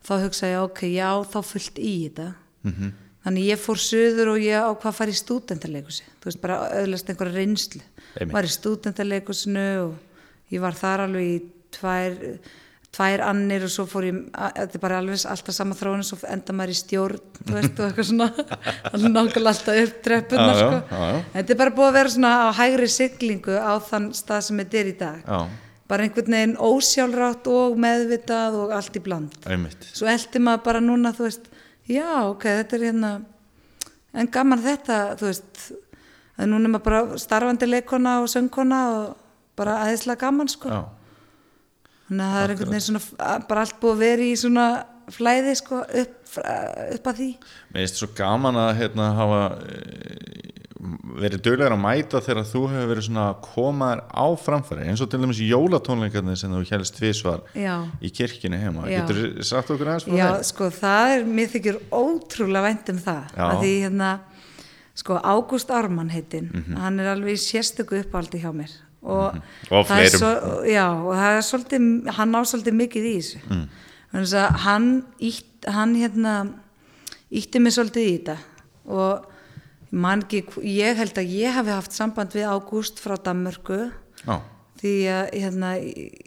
þá 0.01 0.13
hugsaði 0.25 0.53
ég 0.57 0.67
ok, 0.67 0.83
já, 0.91 1.11
þá 1.31 1.41
fullt 1.53 1.79
í 1.79 1.95
þetta 2.09 2.29
-hmm. 2.67 2.93
Þannig 3.25 3.51
ég 3.51 3.61
fór 3.61 3.81
söður 3.81 4.35
og 4.35 4.41
ég 4.45 4.65
ákvað 4.65 4.91
að 4.93 4.97
fara 5.01 5.13
í 5.13 5.19
stúdentarleikusi 5.19 6.07
þú 6.21 6.31
veist, 6.31 6.41
bara 6.43 6.63
öðlast 6.81 7.11
einhverja 7.11 7.37
reynslu. 7.37 7.83
Einmitt. 8.17 8.35
var 8.35 8.49
í 8.49 8.55
stúdentarleikusinu 8.55 9.69
og 9.85 10.51
ég 10.51 10.65
var 10.65 10.77
þar 10.79 11.05
alveg 11.07 11.29
í 11.29 11.37
tvær, 11.77 12.17
tvær 12.91 13.23
annir 13.29 13.65
og 13.69 13.73
svo 13.73 13.87
fór 13.87 14.09
ég, 14.09 14.21
þetta 14.35 14.79
er 14.81 14.83
bara 14.83 14.99
alveg 14.99 15.25
alltaf 15.31 15.57
sama 15.57 15.79
þróun 15.79 16.05
svo 16.07 16.19
enda 16.27 16.57
maður 16.57 16.75
í 16.75 16.79
stjórn 16.81 17.21
þú 17.39 17.57
veist, 17.57 17.79
og 17.79 17.87
eitthvað 17.87 18.09
svona. 18.11 18.29
Alveg 18.93 19.15
nákvæmlega 19.15 19.55
alltaf 19.55 19.83
upp 19.85 20.05
treppunar 20.07 20.61
sko. 20.61 21.01
þetta 21.37 21.55
er 21.55 21.61
bara 21.63 21.75
búið 21.77 21.91
að 21.91 21.99
vera 22.01 22.15
svona 22.17 22.33
á 22.45 22.49
hægri 22.59 22.91
siglingu 22.91 23.57
á 23.61 23.73
þann 23.91 24.11
stað 24.17 24.47
sem 24.49 24.65
þetta 24.65 24.81
er 24.81 24.91
í 24.91 24.97
dag. 25.05 25.21
Já, 25.25 25.71
bara 25.91 26.07
einhvern 26.07 26.37
veginn 26.37 26.59
ósjálfrátt 26.63 27.49
og 27.51 27.79
meðvitað 27.83 28.59
og 28.63 28.75
allt 28.77 28.99
í 28.99 29.03
bland. 29.03 29.35
Einmitt. 29.51 29.89
Svo 29.91 30.07
eldi 30.11 30.43
maður 30.43 30.67
bara 30.69 30.83
núna 30.85 31.11
þú 31.17 31.27
veist, 31.27 31.50
já 31.91 32.11
ok, 32.31 32.47
þetta 32.61 32.79
er 32.79 32.87
hérna 32.89 33.13
en 34.15 34.31
gaman 34.33 34.63
þetta 34.63 35.01
þú 35.21 35.29
veist, 35.29 35.65
að 36.39 36.53
núna 36.53 36.69
er 36.69 36.75
maður 36.75 36.87
bara 36.87 37.21
starfandi 37.21 37.69
leikona 37.69 38.17
og 38.23 38.31
söngkona 38.33 38.81
og 38.95 39.05
bara 39.61 39.81
aðeinslega 39.85 40.25
gaman 40.25 40.51
sko. 40.51 40.71
Já, 40.73 40.81
þannig 42.09 42.25
að 42.25 42.33
það 42.35 42.43
er 42.45 42.55
einhvern 42.55 42.75
veginn 42.75 42.87
svona 42.87 43.35
bara 43.51 43.67
allt 43.67 43.79
búið 43.83 43.95
að 43.95 44.05
vera 44.05 44.27
í 44.27 44.39
svona 44.41 44.67
flæði 45.11 45.57
sko 45.59 45.83
upp, 45.83 46.17
upp 46.31 47.11
að 47.11 47.21
því. 47.21 47.31
Mér 47.75 47.85
finnst 47.85 48.01
svo 48.01 48.11
gaman 48.17 48.61
að 48.61 48.73
hérna 48.81 49.11
hafa 49.19 49.43
eh, 49.67 50.60
verið 51.21 51.43
duglegar 51.45 51.75
að 51.75 51.81
mæta 51.83 52.21
þegar 52.25 52.47
þú 52.49 52.61
hefur 52.73 52.89
verið 52.91 53.05
svona 53.09 53.25
að 53.31 53.41
koma 53.45 53.89
þér 53.91 54.01
á 54.17 54.27
framfæri 54.41 54.87
eins 54.89 55.03
og 55.05 55.11
til 55.13 55.21
dæmis 55.21 55.41
jólatónleikarnir 55.45 56.39
sem 56.41 56.53
þú 56.55 56.63
helst 56.71 56.97
tvísvar 56.97 57.43
já, 57.55 57.75
í 58.01 58.11
kirkjunni 58.17 58.61
heima 58.63 58.87
Já. 58.89 59.03
getur 59.03 59.19
þú 59.21 59.45
sagt 59.51 59.73
okkur 59.75 59.91
aðeins 59.93 60.07
frá 60.09 60.17
já 60.17 60.29
þeim? 60.31 60.45
sko 60.51 60.71
það 60.79 61.15
er, 61.17 61.25
mér 61.39 61.51
þykir 61.55 61.79
ótrúlega 61.93 62.63
vænt 62.69 62.93
um 62.95 63.01
það 63.05 63.35
Já. 63.37 63.45
að 63.51 63.61
því 63.65 63.73
hérna 63.85 64.11
sko 65.01 65.19
Ágúst 65.21 65.71
Ármann 65.71 66.11
heitinn 66.15 66.49
Mhm. 66.55 66.77
hann 66.81 67.01
er 67.01 67.13
alveg 67.15 67.37
sérstöku 67.41 68.01
uppáldi 68.01 68.41
hjá 68.41 68.51
mér 68.53 68.73
og, 69.03 69.37
Og 69.71 69.87
það 69.87 70.01
er 70.05 70.09
svo, 70.13 70.31
já, 70.69 70.87
og 70.93 71.15
það 71.17 71.37
er 71.37 71.45
svolítið 71.49 72.11
hann 72.17 72.35
á 72.37 72.41
svolítið 72.45 72.75
mikið 72.81 73.05
í 73.05 73.15
þessu 73.21 73.39
mm. 73.49 73.69
hann 74.65 74.89
ítt, 75.21 75.65
hann 75.69 75.95
hérna 75.97 76.35
ítti 77.31 77.61
mig 77.61 77.73
svolítið 77.73 78.09
í 78.09 78.17
þetta 78.19 78.37
og 78.91 79.27
ég 79.91 79.99
man 79.99 80.23
ekki, 80.25 80.45
ég 80.63 80.97
held 80.97 81.19
að 81.19 81.35
ég 81.35 81.55
hafi 81.59 81.75
haft 81.75 81.97
samband 81.97 82.35
við 82.35 82.49
Ágúst 82.51 83.03
frá 83.03 83.17
Danmörku. 83.19 83.91
Já, 84.25 84.41
því 84.81 84.93
að 85.13 85.25
hérna, 85.37 85.71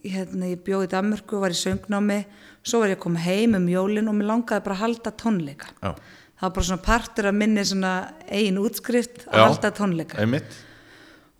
hérna, 0.03 0.49
ég 0.51 0.63
bjóði 0.65 0.91
Danmörku, 0.91 1.39
var 1.41 1.55
í 1.55 1.57
söngnámi 1.57 2.19
svo 2.63 2.83
var 2.83 2.93
ég 2.93 2.99
að 2.99 3.05
koma 3.05 3.23
heim 3.23 3.55
um 3.57 3.65
jólin 3.71 4.09
og 4.09 4.17
mér 4.17 4.29
langaði 4.29 4.65
bara 4.65 4.77
að 4.77 4.83
halda 4.83 5.13
tónleika. 5.19 5.71
Já, 5.81 5.91
það 5.93 6.45
var 6.45 6.53
bara 6.57 6.67
svona 6.69 6.85
partur 6.85 7.29
að 7.29 7.39
minni 7.39 7.65
svona 7.67 7.93
eigin 8.29 8.61
útskrift 8.61 9.25
að 9.27 9.41
Já. 9.41 9.45
halda 9.47 9.73
tónleika. 9.79 10.19
Einmitt 10.23 10.59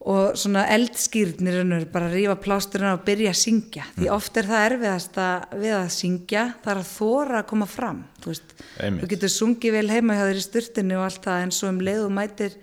og 0.04 0.36
svona 0.36 0.66
eldskýrnir 0.74 1.86
bara 1.94 2.10
rífa 2.12 2.36
plásturinn 2.44 2.92
og 2.92 3.06
byrja 3.08 3.32
að 3.32 3.39
syngja. 3.39 3.86
Því 3.96 4.10
oft 4.12 4.39
er 4.39 4.50
það 4.50 4.66
erfiðast 4.68 5.20
að 5.24 5.56
við 5.62 5.76
að 5.78 5.88
syngja 5.96 6.44
það 6.63 6.72
er 6.74 6.82
að 6.82 6.89
þóra 6.92 7.39
að 7.39 7.48
koma 7.54 7.68
fram 7.72 8.02
þú, 8.24 8.36
þú 8.82 9.10
getur 9.13 9.32
sungið 9.32 9.78
vel 9.78 9.88
heima 9.94 10.18
hjá 10.18 10.26
þér 10.26 10.42
í 10.42 10.46
styrtinu 10.48 11.00
og 11.00 11.06
allt 11.08 11.24
það 11.30 11.46
en 11.46 11.56
svo 11.56 11.72
um 11.72 11.80
leið 11.88 12.04
og 12.04 12.13
mætir 12.20 12.58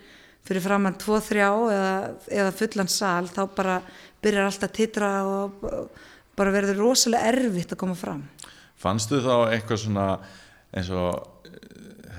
fyrir 0.50 0.64
framann 0.64 0.98
2-3 1.00 1.40
eða, 1.46 1.96
eða 2.29 2.55
fullan 2.61 2.92
sal 2.92 3.31
þá 3.31 3.42
bara 3.57 3.81
byrjar 4.20 4.50
allt 4.50 4.66
að 4.66 4.76
titra 4.76 5.11
og 5.24 5.66
bara 6.37 6.55
verður 6.55 6.85
rosalega 6.85 7.33
erfitt 7.33 7.72
að 7.72 7.81
koma 7.81 7.96
fram. 7.96 8.24
Fannstu 8.81 9.20
þá 9.24 9.35
eitthvað 9.53 9.85
svona 9.85 10.07
eins 10.76 10.92
og 10.92 11.39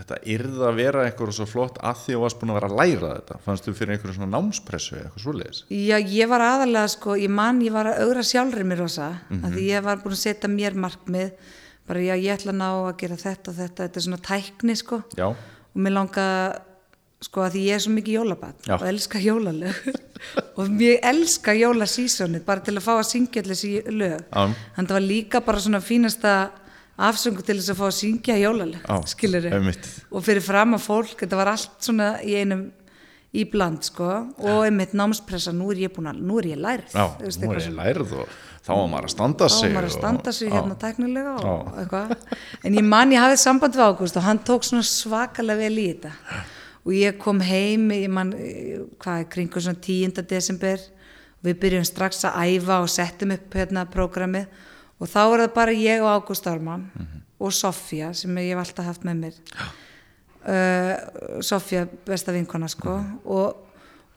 þetta 0.02 0.18
yrða 0.34 0.68
að 0.68 0.80
vera 0.82 1.06
eitthvað 1.06 1.34
svo 1.38 1.48
flott 1.50 1.80
að 1.82 2.02
því 2.04 2.18
að 2.18 2.24
varst 2.26 2.42
búin 2.42 2.54
að 2.54 2.60
vera 2.60 2.70
að 2.72 2.80
læra 2.82 3.12
þetta 3.20 3.40
fannst 3.46 3.68
þú 3.68 3.76
fyrir 3.78 3.96
einhverju 3.96 4.18
svona 4.18 4.32
námspressu 4.36 4.98
eða 4.98 5.06
eitthvað 5.08 5.26
svoleiðis? 5.28 5.62
Já, 5.78 5.98
ég 6.18 6.32
var 6.32 6.46
aðalega 6.48 6.92
sko, 6.96 7.18
ég 7.22 7.34
man, 7.42 7.62
ég 7.66 7.76
var 7.76 7.92
að 7.92 8.02
augra 8.08 8.26
sjálfri 8.32 8.66
mér 8.68 8.84
rosa, 8.86 9.12
mm 9.30 9.48
því 9.52 9.68
ég 9.70 9.86
var 9.86 10.02
búin 10.02 10.18
að 10.18 10.24
setja 10.24 10.52
mér 10.52 10.78
markmið, 10.80 11.32
bara 11.88 12.04
já, 12.04 12.14
ég 12.16 12.36
ætla 12.36 12.54
að 12.56 12.60
ná 12.62 12.68
að 12.72 12.92
gera 13.04 13.22
þetta 13.22 13.54
og 13.54 13.58
þetta, 13.62 13.86
þetta 13.86 14.02
er 14.02 14.06
svona 14.08 14.22
tækni 14.28 14.78
sko, 14.80 15.02
já, 15.18 15.30
og 15.32 15.82
mér 15.86 15.98
langa 16.00 16.28
sko 17.22 17.44
að 17.46 17.56
því 17.56 17.66
ég 17.68 17.78
er 17.78 17.84
svo 17.84 17.94
mikið 17.94 18.16
jólabat 18.18 18.66
Já. 18.66 18.76
og 18.80 18.88
elska 18.90 19.20
jólalög 19.22 19.82
og 20.58 20.82
ég 20.82 21.04
elska 21.06 21.54
jólasísonið 21.58 22.46
bara 22.48 22.64
til 22.66 22.74
að 22.78 22.86
fá 22.86 22.94
að 22.96 23.10
syngja 23.12 23.44
allir 23.44 23.58
þessi 23.58 23.94
lög. 23.94 24.24
Þannig 24.32 24.90
það 24.90 24.96
var 24.98 25.06
líka 25.06 25.42
bara 25.46 25.62
svona 25.62 25.82
fínasta 25.86 26.34
afsöngu 27.10 27.44
til 27.46 27.58
þess 27.60 27.72
að 27.74 27.80
fá 27.82 27.88
að 27.88 27.98
syngja 27.98 28.36
jólalög 28.42 28.84
Já, 28.86 28.98
skilur 29.14 29.48
einmitt. 29.54 29.88
og 30.12 30.24
fyrir 30.28 30.44
fram 30.46 30.76
að 30.78 30.86
fólk, 30.86 31.16
þetta 31.24 31.40
var 31.42 31.52
allt 31.56 31.76
svona 31.82 32.14
í 32.22 32.36
einum 32.42 32.68
í 33.32 33.46
bland 33.48 33.80
sko. 33.88 34.08
Og 34.44 34.66
einmitt 34.68 34.92
námspressa, 34.98 35.54
nú 35.56 35.70
er 35.72 35.78
ég 35.86 35.94
búin 35.96 36.10
að 36.12 36.18
nú 36.20 36.40
er 36.42 36.50
ég 36.52 36.58
lærið 36.60 36.96
já, 36.98 37.06
veist, 37.22 37.40
nú 37.40 37.54
er 37.54 37.62
ég 37.64 37.76
lærið 37.78 38.16
og 38.20 38.34
þá 38.66 38.72
var 38.76 38.90
maður 38.92 39.08
að 39.08 39.14
standa 39.14 39.46
þá 39.48 39.54
sig 39.56 39.70
var 39.70 39.76
maður 39.78 39.88
að 39.88 39.92
og- 39.96 40.00
standa 40.02 40.32
sig 40.36 40.50
já, 40.50 40.54
hérna 40.58 40.76
tæknilega 40.82 41.36
og 41.40 41.70
eitthvað. 41.80 42.16
En 42.66 42.74
ég 42.76 42.84
man 42.84 43.10
ég 43.16 43.24
hafði 43.24 43.38
samband 43.40 43.74
við 43.80 43.86
Ágúst 43.88 44.18
og 44.20 44.24
hann 44.28 44.40
tók 44.40 44.68
svona 44.68 44.84
svakalega 44.84 45.58
vel 45.64 45.78
í 45.80 45.86
þetta. 45.94 46.12
Og 46.86 46.92
ég 46.98 47.18
kom 47.22 47.40
heim 47.40 47.88
ég 47.96 48.10
man, 48.10 48.34
eh, 48.34 48.80
hvað 49.00 49.20
er 49.22 49.30
kringu 49.32 49.62
svona 49.64 49.80
10. 49.80 50.28
desember. 50.28 50.78
Og 51.42 51.48
við 51.50 51.56
byrjum 51.64 51.86
strax 51.88 52.26
að 52.26 52.36
æfa 52.60 52.82
og 52.84 52.90
settum 52.90 53.32
upp 53.32 53.50
hérna 53.54 53.86
prógramið 53.90 54.46
og 55.02 55.10
þá 55.10 55.22
var 55.32 55.44
það 55.48 55.54
bara 55.58 55.74
ég 55.76 56.04
og 56.06 56.12
Ágúst 56.14 56.46
Ármann 56.48 56.86
og 57.42 57.52
Sofía 57.58 58.14
sem 58.14 58.36
ég 58.38 58.52
hef 58.54 58.62
alltaf 58.62 58.86
haft 58.86 59.04
með 59.08 59.24
mér. 59.26 59.40
Uh, 60.42 61.42
Sofía 61.46 61.88
besta 62.06 62.34
vinkona 62.34 62.70
sko. 62.72 63.00
Og 63.26 63.68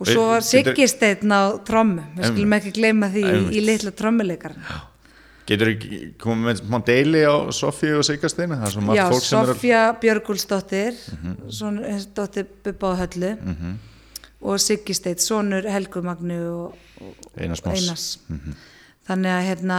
Og 0.02 0.08
svo 0.10 0.24
var 0.26 0.42
Siggi 0.42 0.88
Steinn 0.90 1.30
á 1.30 1.54
trommum, 1.64 2.00
við 2.18 2.24
skulum 2.32 2.54
ekki 2.56 2.72
gleyma 2.74 3.06
því 3.12 3.20
í, 3.30 3.42
í 3.54 3.60
litla 3.62 3.92
trommuleikar. 3.94 4.56
getur 5.46 5.70
ekki 5.70 5.98
komið 6.18 6.48
með 6.48 6.58
smá 6.64 6.78
deili 6.88 7.20
á 7.22 7.34
Sofíu 7.54 8.00
og 8.00 8.08
er 8.10 8.72
svo 8.74 8.82
margt 8.82 8.98
Já, 8.98 9.04
sem 9.06 9.38
er 9.38 9.46
Mhm. 9.46 9.52
Sofja 9.54 9.82
Björgúlsdóttir, 10.02 10.94
svona 11.48 11.86
eh, 11.86 12.00
dóttir 12.12 12.46
Bubba 12.64 12.90
á 12.90 12.94
höllu. 13.06 13.36
Mhm. 13.38 13.78
og 14.42 14.58
Siggi 14.60 14.92
Steinn, 14.94 15.18
sonur 15.18 15.62
Helgu 15.62 16.02
Magnu 16.02 16.40
og, 16.66 16.74
og 17.00 17.14
Einars. 17.40 17.62
Einars. 17.64 18.18
Þannig 19.08 19.30
að 19.30 19.46
hérna, 19.48 19.78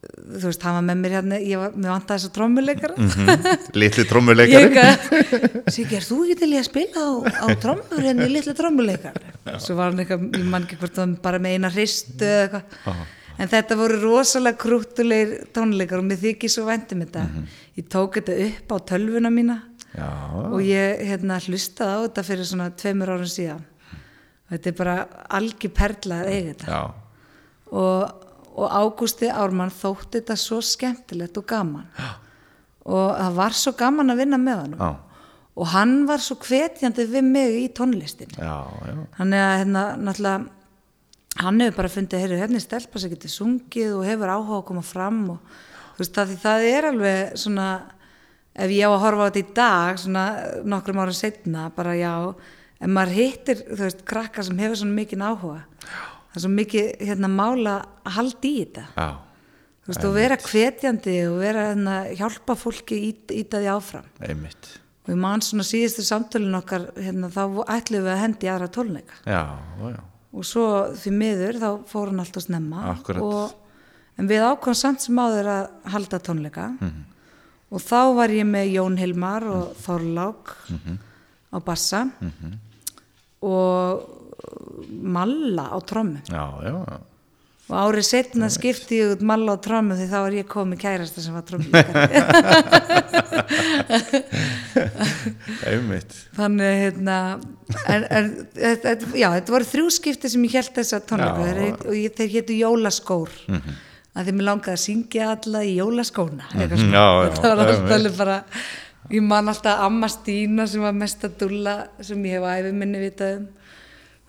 þú 0.00 0.46
veist, 0.46 0.62
hann 0.64 0.76
var 0.78 0.84
með 0.88 1.00
mér 1.02 1.14
hérna, 1.18 1.38
ég 1.44 1.60
var, 1.60 1.72
mér 1.76 1.92
vantaði 1.92 2.22
þess 2.22 2.28
að 2.30 2.34
trommuleikara. 2.38 2.94
litli 3.76 4.02
Ég 4.04 4.08
trommuleikari 4.08 4.68
eitthvað, 4.70 5.70
Siggi, 5.74 5.96
er 5.98 6.06
þú 6.06 6.18
ekki 6.24 6.36
til 6.40 6.50
í 6.54 6.58
að 6.60 6.68
spila 6.70 7.04
á, 7.04 7.10
á 7.44 7.46
trommur 7.60 8.06
henni 8.08 8.28
í 8.28 8.32
litla 8.32 8.54
trommuleikar? 8.56 9.18
Svo 9.60 9.76
var 9.78 9.90
hann 9.90 10.00
eitthvað, 10.04 10.24
ég 10.40 10.46
man 10.54 10.64
ekki 10.64 10.78
hvort 10.80 10.96
það 10.96 11.06
var 11.10 11.24
bara 11.26 11.40
með 11.44 11.56
eina 11.58 11.72
hristu 11.74 12.24
eða 12.28 12.44
eitthvað. 12.46 13.02
En 13.40 13.48
þetta 13.48 13.76
voru 13.80 13.98
rosalega 14.02 14.60
krúttulegir 14.60 15.30
tónleikar 15.56 16.00
og 16.02 16.08
mér 16.08 16.18
þykir 16.20 16.52
svo 16.52 16.66
væntum 16.68 17.04
þetta. 17.04 17.26
Ég 17.80 17.86
tók 17.92 18.18
þetta 18.20 18.36
upp 18.46 18.72
á 18.72 18.76
tölvuna 18.92 19.30
mína 19.32 19.58
já, 19.96 20.08
og 20.48 20.58
ég 20.64 21.04
hérna, 21.08 21.38
hlustaði 21.44 21.92
á 21.96 22.00
þetta 22.08 22.24
fyrir 22.28 22.48
svona 22.50 22.70
tveimur 22.76 23.12
árum 23.14 23.30
síðan. 23.32 23.62
Þetta 24.50 24.72
er 24.72 24.76
bara 24.80 24.96
algjör 25.38 25.72
perla 25.76 26.20
að 26.24 26.32
eiga 26.34 26.52
þetta. 26.54 26.74
já, 26.74 26.82
Og, 27.70 28.26
og 28.56 28.70
Ágústi 28.70 29.28
Ármann 29.30 29.70
þótti 29.70 30.18
þetta 30.20 30.36
svo 30.40 30.58
skemmtilegt 30.64 31.38
og 31.38 31.46
gaman. 31.46 31.86
Og 32.90 33.12
það 33.16 33.34
var 33.36 33.54
svo 33.56 33.72
gaman 33.78 34.10
að 34.14 34.22
vinna 34.24 34.38
með 34.40 34.60
hann. 34.64 34.74
já, 34.80 34.90
Og 35.60 35.66
hann 35.74 36.06
var 36.08 36.18
svo 36.24 36.36
hvetjandi 36.40 37.04
við 37.10 37.24
mig 37.26 37.56
í 37.60 37.68
tónlistin. 37.76 38.30
já, 38.38 38.56
já. 38.86 38.94
Þannig 39.18 39.40
að 39.44 39.56
hérna, 39.60 39.82
náttúrulega, 39.98 40.48
hann 41.40 41.60
hefur 41.60 41.76
bara 41.76 41.88
fundið, 41.88 42.20
heyrðu, 42.24 42.38
hérna 42.40 42.56
er 42.56 42.64
stelpa 42.64 42.98
sem 43.02 43.10
getur 43.10 43.30
sungið 43.34 43.92
og 43.98 44.04
hefur 44.06 44.32
áhuga 44.32 44.58
að 44.60 44.64
koma 44.70 44.82
fram 44.82 45.18
og 45.34 45.38
þú 45.96 45.98
veist, 46.02 46.14
það, 46.16 46.30
því 46.30 46.38
það 46.44 46.64
er 46.70 46.88
alveg 46.90 47.36
svona, 47.42 47.66
ef 48.54 48.70
ég 48.74 48.86
á 48.88 48.90
að 48.94 49.02
horfa 49.04 49.26
á 49.26 49.28
þetta 49.28 49.42
í 49.42 49.54
dag, 49.60 49.98
svona 50.00 50.24
nokkrum 50.64 51.02
árum 51.04 51.18
setna, 51.20 51.66
bara 51.76 51.94
já, 51.98 52.14
ef 52.80 52.88
maður 52.88 53.14
hittir, 53.18 53.62
þú 53.68 53.82
veist, 53.84 54.04
krakka 54.08 54.42
sem 54.46 54.58
hefur 54.64 54.80
svona 54.80 54.96
mikið 54.96 55.26
áhuga, 55.28 55.60
það 56.30 56.38
er 56.38 56.44
svo 56.44 56.52
mikið, 56.54 56.92
hérna, 57.08 57.30
mála 57.32 57.74
að 58.04 58.16
halda 58.18 58.48
í 58.48 58.54
þetta. 58.60 58.86
já. 58.96 59.10
Þú 59.80 59.90
veist, 59.90 60.04
og 60.04 60.12
vera 60.14 60.36
hvetjandi 60.44 61.16
og 61.26 61.38
vera, 61.40 61.62
hérna, 61.72 61.94
hjálpa 62.14 62.54
fólki 62.54 62.98
ít, 63.08 63.32
íta 63.34 63.58
því 63.58 63.70
áfram. 63.72 64.06
einmitt. 64.22 64.68
Og 65.06 65.14
ég 65.14 65.18
man 65.18 65.42
svona 65.42 65.64
síðustu 65.66 66.04
samtölun 66.06 66.58
okkar, 66.60 66.90
hérna, 67.00 67.30
þá 67.32 67.64
ætlum 67.64 68.04
við 68.04 68.12
að 68.12 68.20
hendi 68.20 68.46
í 68.46 68.50
aðra 68.52 68.68
tólneika 68.70 69.16
já, 69.24 69.40
já, 69.80 70.02
og 70.30 70.44
svo 70.46 70.66
því 71.00 71.12
miður 71.16 71.58
þá 71.58 71.70
fór 71.90 72.12
hann 72.12 72.22
alltaf 72.22 72.44
snemma. 72.44 72.96
Og, 73.18 73.54
en 74.20 74.28
við 74.30 74.44
ákvæmum 74.44 74.78
samt 74.78 75.02
sem 75.02 75.18
áður 75.18 75.48
að 75.56 75.64
halda 75.94 76.20
tónleika. 76.28 76.68
Og 77.70 77.82
þá 77.82 78.00
var 78.18 78.34
ég 78.34 78.46
með 78.46 78.72
Jón 78.76 78.98
Hilmar 79.00 79.46
og 79.48 79.72
Þorlák 79.80 80.54
á 81.50 81.58
bassa. 81.64 82.04
Og 83.40 84.19
Malla 85.18 85.64
á 85.72 85.78
trommu. 85.86 86.18
Já, 86.28 86.44
já, 86.64 86.74
já. 86.74 86.98
og 87.70 87.76
árið 87.78 88.02
setna 88.08 88.48
skipti 88.50 88.96
ég 88.98 89.12
út 89.14 89.20
Malla 89.22 89.54
á 89.54 89.56
trommu 89.62 89.94
því 89.94 90.06
þá 90.10 90.16
var 90.24 90.34
ég 90.34 90.48
komið 90.50 90.80
kærasta 90.82 91.22
sem 91.22 91.34
var 91.36 91.44
trommuleikari 91.46 92.10
einmitt. 95.70 96.10
Þannig 96.36 96.74
hérna 96.84 97.16
en, 97.86 98.04
en, 98.10 98.30
þetta, 98.56 98.94
já, 99.18 99.28
þetta 99.36 99.54
voru 99.54 99.66
þrjú 99.70 99.86
skipti 99.96 100.26
sem 100.32 100.44
ég 100.48 100.54
held 100.58 100.72
þessa 100.80 100.98
tónleika 101.06 101.44
Já. 101.46 101.52
þeir, 101.60 101.76
og 101.86 101.92
þeir 102.18 102.30
hétu 102.34 102.52
jólaskór. 102.58 103.30
Að 104.10 104.26
þeim 104.30 104.40
langaði 104.42 104.74
að 104.74 104.82
syngja 104.82 105.24
alla 105.36 105.60
í 105.66 105.68
jólaskóna 105.78 106.44
Mhm, 106.50 106.74
svona. 106.74 106.90
já, 106.90 107.06
já, 107.06 107.10
þetta 107.36 107.48
var 107.54 107.60
alltaf 107.68 107.94
alveg 107.96 108.14
bara 108.18 108.38
ég 109.14 109.22
man 109.22 109.46
alltaf 109.52 109.78
Amma 109.86 110.08
Stína 110.10 110.64
sem 110.68 110.82
var 110.82 110.94
mesta 110.98 111.26
dulla 111.30 111.74
sem 112.02 112.18
ég 112.26 112.34
hef 112.40 112.44
æfi 112.50 112.72
minni 112.74 112.98
vitað 113.04 113.36
um 113.38 113.44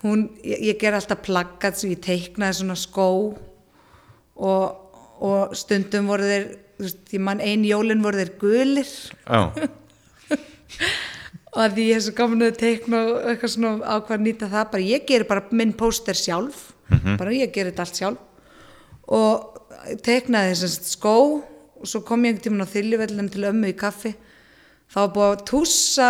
hún, 0.02 0.26
ég, 0.42 0.58
ég 0.72 0.80
ger 0.80 0.96
alltaf 0.96 1.22
plaggat 1.26 1.78
sem 1.78 1.92
ég 1.94 2.02
teiknaði 2.02 2.60
svona 2.60 2.76
skó 2.78 3.08
og, 4.36 4.66
og 5.22 5.54
stundum 5.58 6.10
voru 6.10 6.26
þeir 6.28 6.50
þú 6.82 6.86
veist, 6.88 7.02
ég 7.14 7.22
man 7.22 7.42
ein 7.44 7.64
jólin 7.66 8.02
voru 8.02 8.22
þeir 8.22 8.34
gulir. 8.40 8.92
Já, 9.26 9.40
og 11.52 11.74
því 11.74 11.86
ég 11.86 11.98
hef 11.98 12.06
svo 12.06 12.16
gaman 12.18 12.46
að 12.48 12.60
teikna 12.62 13.02
eitthvað 13.30 13.54
svona 13.54 13.72
ákvað 13.84 14.16
að 14.16 14.26
nýta 14.26 14.50
það 14.52 14.70
bara 14.74 14.88
ég 14.88 15.08
gerir 15.08 15.28
bara 15.28 15.44
minn 15.52 15.74
póster 15.76 16.18
sjálf 16.18 16.70
bara 17.18 17.32
ég 17.34 17.52
gerir 17.52 17.72
þetta 17.72 17.86
allt 17.86 18.00
sjálf. 18.00 18.28
Og 19.12 19.96
teiknaði 20.04 20.54
þess 20.56 20.92
skó 20.92 21.16
og 21.42 21.88
svo 21.88 22.02
kom 22.06 22.24
ég 22.24 22.34
einhvern 22.34 22.44
tímann 22.46 22.66
á 22.68 22.74
þyljuvellum 22.74 23.30
til 23.32 23.46
ömmu 23.48 23.72
í 23.72 23.78
kaffi. 23.78 24.14
Þá 24.92 24.98
var 25.00 25.12
búið 25.16 25.30
að 25.30 25.44
tússa 25.48 26.08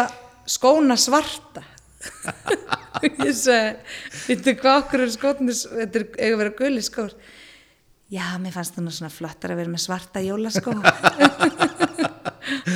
skóna 0.50 0.98
svarta 0.98 1.62
ég 3.26 3.34
segi 3.36 4.56
okkur 4.72 5.00
er 5.06 5.12
skótnis 5.14 5.60
þetta 5.68 5.96
er 6.02 6.06
eiga 6.18 6.36
vera 6.42 6.52
gulli 6.58 6.82
skór 6.84 7.12
já, 8.12 8.26
mér 8.42 8.52
fannst 8.54 8.74
það 8.76 8.84
nú 8.86 8.92
svona 8.94 9.12
flottar 9.14 9.50
að 9.54 9.60
vera 9.62 9.72
með 9.72 9.82
svarta 9.86 10.18
jólaskó 10.24 10.70
hún 10.76 10.84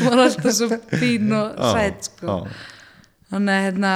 var 0.09 0.19
alltaf 0.27 0.53
svo 0.57 0.67
fín 0.97 1.29
og 1.37 1.49
sætt 1.75 2.01
sko 2.11 2.27
já, 2.27 2.37
þannig 3.33 3.55
að 3.57 3.65
hérna 3.67 3.93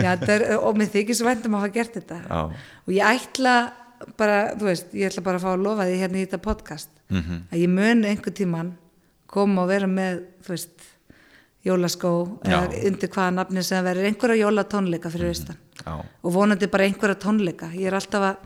já, 0.00 0.10
þetta 0.16 0.32
er, 0.36 0.42
og 0.58 0.72
mér 0.80 0.88
þykir 0.94 1.16
svo 1.18 1.26
væntum 1.28 1.56
að 1.58 1.62
hafa 1.66 1.74
gert 1.76 1.94
þetta 2.00 2.18
Já. 2.24 2.40
og 2.86 2.90
ég 2.96 3.04
ætla 3.20 3.54
bara, 4.16 4.38
þú 4.56 4.64
veist, 4.70 4.88
ég 4.96 5.04
ætla 5.10 5.22
bara 5.26 5.36
að 5.40 5.44
fá 5.44 5.50
að 5.52 5.64
lofa 5.66 5.84
því 5.88 5.96
hérna 6.00 6.18
í 6.20 6.24
þetta 6.26 6.44
podcast 6.46 6.90
Mhm. 7.10 7.20
-hmm. 7.26 7.40
að 7.50 7.58
ég 7.58 7.68
mun 7.68 8.04
einhver 8.04 8.32
tíman 8.32 8.76
koma 9.26 9.62
og 9.62 9.68
vera 9.68 9.86
með, 9.86 10.20
þú 10.46 10.50
veist 10.54 10.78
jólaskó, 11.66 12.10
eða 12.44 12.68
undir 12.88 13.10
hvaða 13.12 13.34
nafni 13.36 13.62
sem 13.66 13.84
verður 13.84 14.08
einhverja 14.08 14.40
jólatónleika 14.46 15.10
fyrir 15.12 15.28
austan. 15.34 15.56
Já, 15.84 15.94
og 16.24 16.32
vonandi 16.32 16.66
bara 16.72 16.84
einhverja 16.88 17.18
tónleika. 17.20 17.68
Ég 17.76 17.86
er 17.90 17.96
alltaf 17.98 18.22
að 18.30 18.36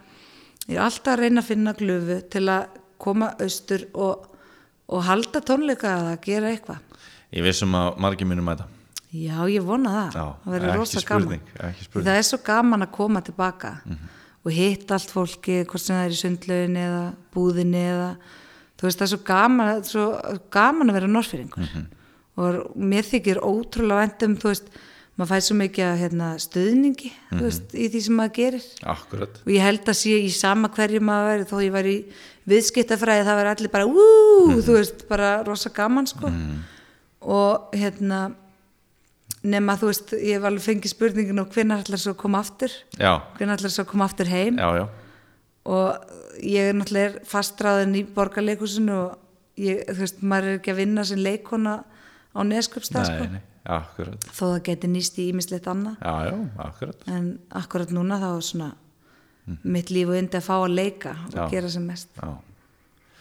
ég 0.69 0.77
er 0.79 0.83
alltaf 0.85 1.13
að 1.15 1.21
reyna 1.23 1.41
að 1.45 1.49
finna 1.51 1.73
glufu 1.79 2.21
til 2.31 2.45
að 2.49 2.81
koma 2.99 3.33
austur 3.41 3.87
og, 3.95 4.27
og 4.89 5.03
halda 5.07 5.41
tónleika 5.47 5.95
að 6.01 6.21
gera 6.27 6.51
eitthvað. 6.55 6.79
Ég 7.35 7.43
vissum 7.47 7.75
að 7.75 7.99
margir 8.03 8.27
munum 8.31 8.45
mæta. 8.51 8.67
Já, 9.15 9.39
ég 9.47 9.63
vona 9.63 9.91
það. 9.95 10.15
Já, 10.19 10.27
það 10.45 10.55
verður 10.57 10.77
rosa 10.81 11.01
spurning, 11.01 11.43
gaman. 11.55 11.75
Mhm. 11.95 12.05
Það 12.05 12.17
er 12.19 12.23
svo 12.27 12.39
gaman 12.45 12.83
að 12.83 12.91
koma 12.97 13.21
tilbaka 13.23 13.75
og 14.45 14.53
hitta 14.53 14.95
allt 14.99 15.11
fólki, 15.15 15.65
hvort 15.65 15.81
sem 15.81 15.97
það 15.97 16.05
er 16.05 16.11
í 16.11 16.19
sundlaugin 16.19 16.77
eða 16.77 17.05
búðinni 17.33 17.85
eða 17.95 18.09
þú 18.77 18.89
veist, 18.89 18.99
það 18.99 19.07
er 19.07 19.13
svo 19.15 19.21
gaman, 19.25 19.85
svo 19.87 20.07
gaman 20.51 20.91
að 20.91 20.99
vera 20.99 21.07
norfyringur 21.07 21.63
Mhm. 21.63 21.87
Og 22.37 22.75
mér 22.77 23.07
þykir 23.07 23.39
ótrúlega 23.47 24.05
vendum, 24.09 24.37
þú 24.43 24.51
veist, 24.51 24.69
maður 25.15 25.31
fæði 25.31 25.45
svo 25.47 25.57
mikið 25.61 25.85
af, 25.87 25.99
hérna, 26.03 26.29
stuðningi, 26.43 27.11
Mhm. 27.31 27.39
þú 27.39 27.43
veist, 27.47 27.75
í 27.75 27.89
því 27.93 28.01
sem 28.03 28.15
maður 28.19 28.35
gerir. 28.35 28.65
Akkurat 28.83 29.31
og 29.47 29.51
ég 29.53 29.61
held 29.63 29.85
að 29.85 29.95
sé 30.01 30.15
í 30.25 30.31
sama 30.35 30.69
hverju 30.69 31.01
maður 31.01 31.29
veri 31.31 31.45
þó 31.51 31.57
ég 31.65 31.73
var 31.73 31.85
í 31.85 32.05
viðskiptafræði 32.49 33.25
það 33.25 33.37
var 33.39 33.47
allir 33.55 33.71
bara 33.71 33.87
úúú, 33.87 34.59
þú 34.63 34.73
veist, 34.81 35.09
bara 35.09 35.43
rosa 35.47 35.71
gaman 35.71 36.07
sko. 36.07 36.33
Og 37.23 37.71
hérna 37.73 38.35
nema 39.45 39.77
þú 39.79 39.87
veist, 39.91 40.11
ég 40.19 40.35
hef 40.39 40.45
alveg 40.49 40.65
fengið 40.65 40.93
spurningin 40.93 41.41
og 41.41 41.51
hvenær 41.53 41.85
ætlar 41.85 42.01
svo 42.01 42.13
að 42.15 42.21
koma 42.23 42.41
aftur? 42.41 42.71
Hvenær 42.99 43.57
ætlar 43.59 43.71
svo 43.73 43.85
að 43.85 43.91
koma 43.93 44.05
aftur 44.09 44.27
heim? 44.27 44.57
Já, 44.59 44.69
já, 44.81 44.89
og 45.67 45.97
ég 46.43 46.71
er 46.71 46.75
náttúrulega 46.75 47.25
fastræðin 47.25 47.95
í 47.97 48.05
borgarleikusinu 48.15 48.93
og 48.93 49.19
ég, 49.57 49.85
þú 49.87 50.01
veist, 50.03 50.23
maður 50.23 50.49
er 50.51 50.59
ekki 50.59 50.73
að 50.75 50.81
vinna 50.83 51.05
sem 51.05 51.19
leikona 51.19 51.85
á 52.35 52.41
neskjöpstað 52.45 53.05
sko. 53.11 53.43
þó 54.29 54.45
það 54.53 54.63
geti 54.67 54.89
nýst 54.93 55.19
í 55.23 55.29
ímislegt 55.33 55.69
annað. 55.71 55.97
En 57.09 57.39
akkurat 57.51 57.89
núna 57.95 58.19
þá 58.21 58.31
er 58.37 58.43
svona 58.49 58.73
mitt 59.65 59.91
líf 59.93 60.09
og 60.09 60.17
yndi 60.19 60.39
að 60.41 60.47
fá 60.49 60.55
að 60.59 60.75
leika 60.75 61.15
og. 61.27 61.35
Já. 61.37 61.49
gera 61.51 61.69
sem 61.69 61.87
mest. 61.87 62.09
Já, 62.17 62.35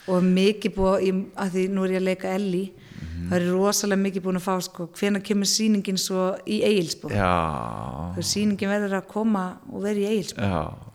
og 0.08 0.24
mikið 0.24 0.74
búið, 0.76 1.22
að 1.40 1.50
því 1.56 1.64
nú 1.72 1.84
er 1.86 1.92
ég 1.96 2.02
að 2.02 2.08
leika 2.10 2.34
Elli 2.36 2.66
Mhm. 3.04 3.30
það 3.30 3.36
er 3.42 3.52
rosalega 3.52 4.02
mikið 4.02 4.22
búin 4.24 4.38
að 4.40 4.44
fá 4.46 4.62
sko, 4.64 4.88
hvenær 4.96 5.24
kemur 5.24 5.46
sýningin 5.48 5.98
svo 6.00 6.38
í 6.48 6.62
Egilsbú 6.64 7.10
já, 7.12 8.16
sýningin 8.24 8.70
verður 8.72 8.96
að 9.02 9.08
koma 9.08 9.58
og 9.72 9.82
vera 9.84 10.00
í 10.00 10.08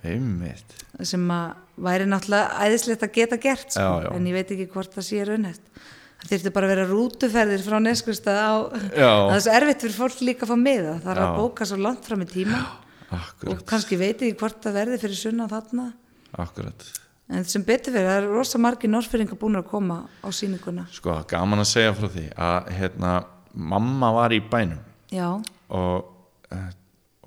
einmitt. 0.04 0.64
Sem 1.02 1.28
að 1.28 1.54
væri 1.78 2.06
náttúrulega 2.08 2.58
æðislegt 2.64 3.02
að 3.02 3.12
geta 3.12 3.36
gert 3.36 3.72
sko, 3.72 3.80
Já, 4.02 4.12
en 4.14 4.26
ég 4.26 4.32
veit 4.32 4.50
ekki 4.50 4.66
hvort 4.72 4.92
það 4.94 5.04
sé 5.08 5.24
raunhæft 5.26 5.60
það 6.18 6.32
þurfti 6.32 6.52
bara 6.54 6.68
að 6.68 6.72
vera 6.74 6.86
rútuferðir 6.90 7.64
frá 7.64 7.78
neskustað 7.82 8.38
á 8.38 8.52
það 8.74 9.34
er 9.36 9.42
svo 9.44 9.56
erfitt 9.58 9.84
fyrir 9.84 9.96
fólk 9.96 10.22
líka 10.26 10.46
að 10.46 10.52
fá 10.52 10.60
miða. 10.60 10.94
Það 11.04 11.12
er 11.14 11.22
að 11.24 11.38
bóka 11.38 11.68
svo 11.68 11.80
langt 11.80 12.08
fram 12.08 12.24
í 12.24 12.28
tíma 12.30 12.62
akkurat, 13.08 13.52
og 13.52 13.66
kannski 13.68 13.98
veit 14.00 14.16
ekki 14.16 14.38
hvort 14.40 14.58
það 14.64 14.80
verði 14.80 15.00
fyrir 15.04 15.20
sunna 15.20 15.48
þarna. 15.50 15.90
Akkurat. 16.38 16.88
En 17.28 17.44
sem 17.44 17.64
betur 17.64 17.92
fyrir, 17.92 18.08
það 18.08 18.22
er 18.22 18.28
rosa 18.32 18.60
margir 18.60 18.92
norfyrringar 18.92 19.38
búin 19.40 19.60
að 19.60 19.68
koma 19.68 20.00
á 20.24 20.28
sýninguna. 20.32 20.86
Sko, 20.96 21.18
gaman 21.28 21.60
að 21.60 21.70
segja 21.74 21.94
frá 21.96 22.08
því 22.12 22.26
að 22.48 22.70
hérna, 22.78 23.14
mamma 23.52 24.12
var 24.16 24.32
í 24.32 24.40
bænum. 24.40 24.80
Já, 25.12 25.28
og, 25.68 26.12
eh, 26.52 26.70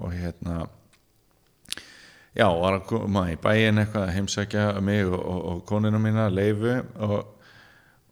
og 0.02 0.14
hérna 0.14 0.64
já, 2.34 2.48
var 2.48 2.80
að 2.80 2.88
koma 2.90 3.28
í 3.32 3.38
bæin 3.42 3.82
eitthvað 3.82 4.08
að 4.08 4.16
heimsækja 4.16 4.66
mig 4.82 5.06
og, 5.06 5.20
og, 5.20 5.40
og 5.52 5.62
konuna 5.70 6.02
mína, 6.02 6.30
Leifu 6.34 6.80
og, 6.98 7.38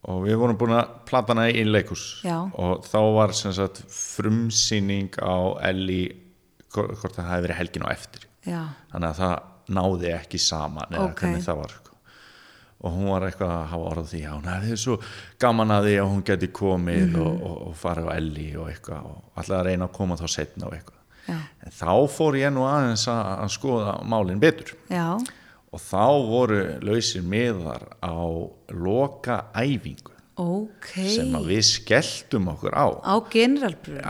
og 0.07 0.21
við 0.25 0.38
vorum 0.39 0.57
búin 0.57 0.77
að 0.77 0.93
platana 1.09 1.49
í 1.51 1.65
leikus 1.67 2.21
Já. 2.23 2.38
og 2.55 2.85
þá 2.88 2.99
var 3.17 3.33
sem 3.35 3.51
sagt 3.53 3.81
frumsýning 3.91 5.12
á 5.19 5.59
Elli 5.69 6.03
hvort 6.71 7.15
það 7.17 7.27
hefði 7.31 7.45
verið 7.47 7.57
helgin 7.59 7.85
á 7.85 7.89
eftir 7.91 8.25
já, 8.47 8.62
þannig 8.93 9.09
að 9.09 9.19
það 9.19 9.35
náði 9.79 10.12
ekki 10.15 10.39
saman 10.41 10.93
eða 10.95 11.07
Ok. 11.12 11.19
hvernig 11.23 11.43
það 11.45 11.57
var 11.63 11.73
sko. 11.75 11.95
og 12.79 12.93
hún 12.95 13.09
var 13.12 13.25
eitthvað 13.27 13.51
að 13.57 13.65
hafa 13.73 13.89
orð 13.91 14.05
því 14.13 14.21
að 14.23 14.35
hún 14.38 14.47
hefði 14.53 14.77
svo 14.79 14.95
gaman 15.43 15.73
að 15.75 15.83
því 15.89 15.95
að 15.99 16.09
hún 16.13 16.23
geti 16.29 16.47
komið 16.47 17.03
Mhm. 17.09 17.21
og, 17.25 17.41
og, 17.49 17.57
og 17.67 17.75
farið 17.75 18.07
á 18.07 18.12
Elli 18.15 18.47
og 18.55 18.69
eitthvað 18.71 19.03
og 19.09 19.17
alltaf 19.35 19.57
að 19.59 19.65
reyna 19.67 19.85
að 19.89 19.97
koma 19.99 20.15
þá 20.15 20.27
setna 20.29 20.65
og 20.69 20.73
eitthvað 20.77 21.27
já, 21.27 21.38
en 21.65 21.71
þá 21.81 21.91
fór 22.15 22.38
ég 22.39 22.53
nú 22.55 22.63
aðeins 22.69 23.03
að, 23.12 23.25
að 23.43 23.51
skoða 23.57 23.97
málin 24.07 24.39
betur 24.39 24.71
já 24.89 25.17
og 25.71 25.79
þá 25.84 26.05
voru 26.29 26.62
lausir 26.82 27.21
miðar 27.21 27.84
á 28.01 28.15
loka 28.73 29.43
æfingu 29.53 30.15
ok, 30.39 30.88
sem 31.12 31.34
við 31.43 31.62
skelltum 31.67 32.47
okkur 32.53 32.71
á. 32.71 32.88
Á 33.03 33.15
generalbröð 33.29 34.05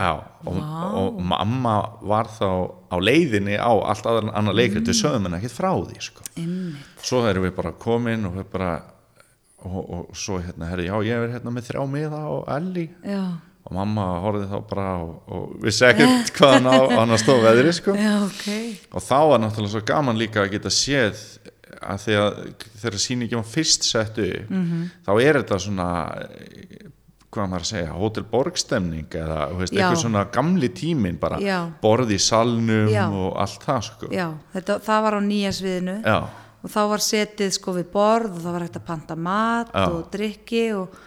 og, 0.46 0.60
og 1.02 1.18
mamma 1.26 1.74
var 2.06 2.30
þá 2.30 2.46
á 2.94 2.96
leiðinni 3.02 3.58
á 3.58 3.74
allt 3.74 4.06
aðra 4.06 4.36
annar 4.38 4.54
leikrið 4.54 4.84
Mm. 4.84 4.86
til 4.92 4.98
sögum 5.02 5.26
en 5.26 5.40
ekkert 5.40 5.58
frá 5.58 5.72
því 5.74 5.98
sko. 6.06 6.22
svo 7.02 7.24
erum 7.28 7.44
við 7.50 7.56
bara 7.58 7.72
komin 7.74 8.26
og 8.30 8.38
við 8.38 8.46
bara 8.54 8.72
og, 9.66 9.90
og 9.90 10.16
svo 10.16 10.38
hérna, 10.40 10.70
herri, 10.70 10.86
já 10.88 10.96
ég 11.04 11.18
er 11.26 11.34
hérna 11.34 11.52
með 11.52 11.66
þrjá 11.72 11.82
miða 11.92 12.20
á 12.24 12.34
Elli. 12.56 12.86
Já, 13.04 13.24
og 13.68 13.74
mamma 13.76 14.06
horfði 14.24 14.48
þá 14.50 14.58
bara 14.70 14.88
og, 15.04 15.14
og 15.28 15.56
vissi 15.66 15.86
ekkert 15.90 16.32
hvað 16.38 16.54
hann 16.58 16.70
á 16.72 16.78
hann 17.00 17.12
að 17.16 17.22
stóð 17.24 17.44
veðri 17.46 17.74
sko. 17.76 17.96
já, 18.00 18.14
ok 18.26 18.48
og 18.96 19.04
þá 19.06 19.18
var 19.34 19.44
náttúrulega 19.44 19.74
svo 19.76 19.84
gaman 19.92 20.18
líka 20.22 20.44
að 20.46 20.54
geta 20.58 20.72
séð 20.74 21.24
að 21.80 22.08
að 22.20 22.38
þegar 22.82 22.98
sýningin 23.00 23.40
var 23.44 23.50
fyrst 23.52 23.86
settu 23.88 24.26
mm 24.50 24.64
Mhm. 24.64 24.90
þá 25.06 25.12
er 25.22 25.38
þetta 25.44 25.60
svona 25.64 25.90
hvað 27.30 27.46
maður 27.52 27.62
að 27.66 27.70
segja, 27.70 27.92
Hotel 27.94 28.24
Borgstemning 28.26 29.06
eða 29.20 29.42
veist, 29.60 29.74
eitthvað 29.76 30.00
svona 30.02 30.24
gamli 30.34 30.70
tímin 30.74 31.20
bara 31.22 31.38
Já. 31.38 31.60
borð 31.82 32.10
í 32.16 32.18
salnum 32.18 32.90
Já. 32.90 33.04
og 33.14 33.36
allt 33.38 33.62
það 33.68 33.82
sko 33.86 34.10
já, 34.16 34.26
þetta, 34.56 34.80
það 34.88 35.04
var 35.06 35.14
á 35.14 35.22
nýja 35.22 35.52
sviðinu 35.60 35.98
og 36.64 36.72
þá 36.74 36.80
var 36.90 37.04
setið 37.06 37.54
sko 37.60 37.76
við 37.78 37.92
borð 37.94 38.34
og 38.34 38.42
það 38.48 38.56
var 38.58 38.66
hægt 38.66 38.80
að 38.82 38.88
panta 38.90 39.16
mat 39.30 39.70
og 39.78 40.10
drikki 40.12 40.64
og, 40.80 40.98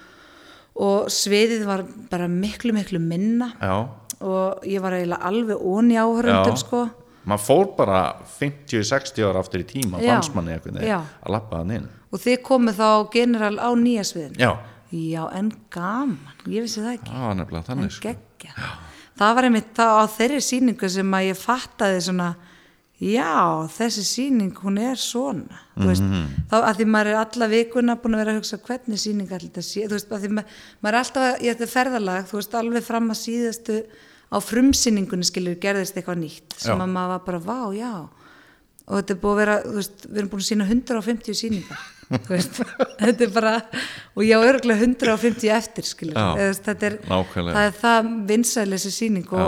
og 0.74 1.10
sviðið 1.12 1.64
var 1.68 1.84
bara 2.10 2.28
miklu 2.30 2.72
miklu 2.76 3.00
minna 3.02 3.52
Já. 3.60 3.74
og 4.22 4.64
ég 4.68 4.80
var 4.80 4.96
eiginlega 4.96 5.28
alveg 5.28 5.60
onni 5.60 5.98
áhörundum 6.00 6.54
Já. 6.56 6.60
sko 6.62 6.82
maður 7.28 7.44
fór 7.46 7.66
bara 7.76 7.98
50-60 8.40 9.26
ára 9.28 9.42
aftur 9.44 9.62
í 9.62 9.66
tíma 9.68 10.00
Já. 10.02 10.14
fannst 10.16 10.34
manni 10.36 10.54
eitthvað 10.56 10.86
Já. 10.88 11.00
að 11.22 11.34
lappa 11.36 11.60
hann 11.62 11.74
inn 11.76 11.88
og 12.12 12.20
þið 12.22 12.40
komið 12.48 12.80
þá 12.80 12.88
general 13.12 13.56
á 13.60 13.68
nýja 13.78 14.06
sviðinu 14.08 14.40
Já, 14.42 14.52
já, 14.92 15.22
en 15.38 15.52
gaman, 15.72 16.18
ég 16.46 16.64
vissi 16.66 16.82
það 16.82 16.96
ekki 16.98 17.20
var 17.26 17.36
nefnilega 17.38 17.68
þannig 17.68 17.88
en 17.88 17.94
sko. 17.96 18.08
geggja 18.08 18.72
það 19.20 19.36
var 19.38 19.48
einmitt 19.48 19.78
á 19.80 20.04
þeirri 20.16 20.40
sýningu 20.44 20.90
sem 20.92 21.14
að 21.16 21.28
ég 21.30 21.38
fattaði 21.40 22.00
svona 22.08 22.32
já, 23.02 23.66
þessi 23.74 24.04
sýning 24.06 24.52
hún 24.62 24.78
er 24.78 25.00
svona. 25.00 25.58
Þú 25.74 25.88
veist, 25.88 26.04
þá 26.52 26.56
að 26.60 26.76
því 26.78 26.86
maður 26.94 27.10
er 27.12 27.18
alla 27.22 27.48
vikuna 27.50 27.96
búin 27.98 28.14
að 28.14 28.22
vera 28.22 28.34
að 28.34 28.40
hugsa 28.40 28.58
hvernig 28.62 29.00
sýning 29.02 29.30
allir 29.32 29.48
þetta 29.48 29.64
sé, 29.66 29.84
þú 29.88 29.96
veist, 29.98 30.12
að 30.12 30.24
því 30.26 30.30
maður, 30.36 30.56
maður 30.84 30.94
er 30.94 31.00
alltaf 31.02 31.28
ég 31.42 31.54
þetta 31.56 31.66
er 31.68 31.72
ferðalag, 31.72 32.26
þú 32.30 32.38
veist, 32.38 32.56
alveg 32.60 32.86
fram 32.86 33.10
að 33.14 33.20
síðastu 33.22 33.78
á 34.32 34.36
frumsýningunni 34.40 35.26
skilur 35.28 35.56
gerðist 35.60 35.96
eitthvað 35.98 36.20
nýtt 36.22 36.54
sem 36.62 36.76
Já. 36.76 36.84
að 36.84 36.92
maður 36.94 37.14
var 37.16 37.24
bara, 37.26 37.40
vá, 37.48 37.60
já. 37.76 37.92
Og 38.82 38.96
þetta 38.98 39.14
er 39.14 39.18
búið 39.22 39.32
að 39.34 39.40
vera, 39.42 39.56
þú 39.66 39.74
veist, 39.80 40.06
við 40.10 40.20
erum 40.22 40.30
búin 40.32 40.42
að 40.42 40.48
sína 40.52 40.68
150 40.68 41.36
sýningar 41.42 41.82
þú 42.12 42.32
veist, 42.36 42.56
þetta 43.02 43.24
er 43.26 43.30
bara 43.32 43.52
og 44.12 44.24
ég 44.26 44.36
á 44.36 44.40
örgulega 44.44 44.84
150 44.86 45.52
eftir 45.56 45.86
skilur, 45.88 46.16
Já, 46.18 46.32
Eða, 46.46 46.56
þetta 46.66 46.88
er 46.90 46.96
nákvæmlega. 47.08 47.54
það 47.56 47.68
er 47.68 47.76
það 47.82 48.10
vinsæli 48.32 48.76
þessi 48.78 48.92
sýning 48.96 49.28
Já. 49.32 49.46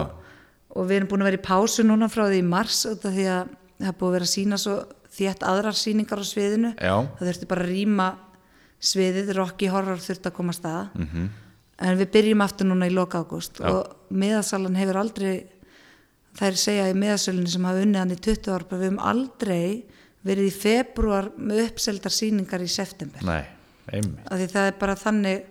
Og, 0.74 0.86
við 0.88 0.96
erum 0.98 1.08
búin 1.12 1.22
að 1.24 1.30
vera 1.30 1.40
í 1.40 1.46
pásu 1.46 1.84
núna 1.86 2.08
frá 2.10 2.26
því 2.28 2.38
í 2.42 2.46
mars 2.48 2.82
því 2.86 3.24
að 3.30 3.48
það 3.78 3.88
er 3.90 3.96
búið 4.00 4.08
að 4.10 4.16
vera 4.18 4.24
að 4.28 4.34
sína 4.34 4.58
svo 4.58 4.76
þétt 5.14 5.42
aðrar 5.46 5.76
sýningar 5.78 6.18
á 6.22 6.26
sviðinu 6.26 6.70
Já. 6.74 6.94
það 7.18 7.28
þurfti 7.28 7.46
bara 7.50 7.64
að 7.64 7.70
rýma 7.74 8.08
sviðið, 8.84 9.32
Rocky 9.38 9.66
Horror 9.70 10.00
þurfti 10.02 10.28
að 10.30 10.36
koma 10.36 10.52
að 10.52 10.58
staða 10.58 10.84
Mhm. 10.94 11.08
-hmm. 11.14 11.28
en 11.78 11.98
við 11.98 12.10
byrjum 12.14 12.40
aftur 12.44 12.66
núna 12.66 12.86
í 12.86 12.94
loka 12.94 13.18
ágúst 13.22 13.60
og 13.60 13.94
miðasalan 14.10 14.76
hefur 14.76 14.96
aldrei 14.96 15.46
þær 16.38 16.56
segja 16.58 16.90
í 16.90 16.94
miðasölunni 16.98 17.48
sem 17.48 17.64
hafa 17.64 17.82
unnið 17.82 17.98
hann 17.98 18.10
í 18.10 18.20
20 18.20 18.52
ár 18.54 18.64
við 18.70 18.82
höfum 18.84 18.98
aldrei 18.98 19.84
verið 20.24 20.46
í 20.48 20.52
februar 20.52 21.30
með 21.38 21.68
uppseldar 21.70 22.10
sýningar 22.10 22.62
í 22.62 22.68
september 22.68 23.22
Nei, 23.22 23.44
það 24.48 24.66
er 24.66 24.72
bara 24.78 24.94
þannig 24.94 25.44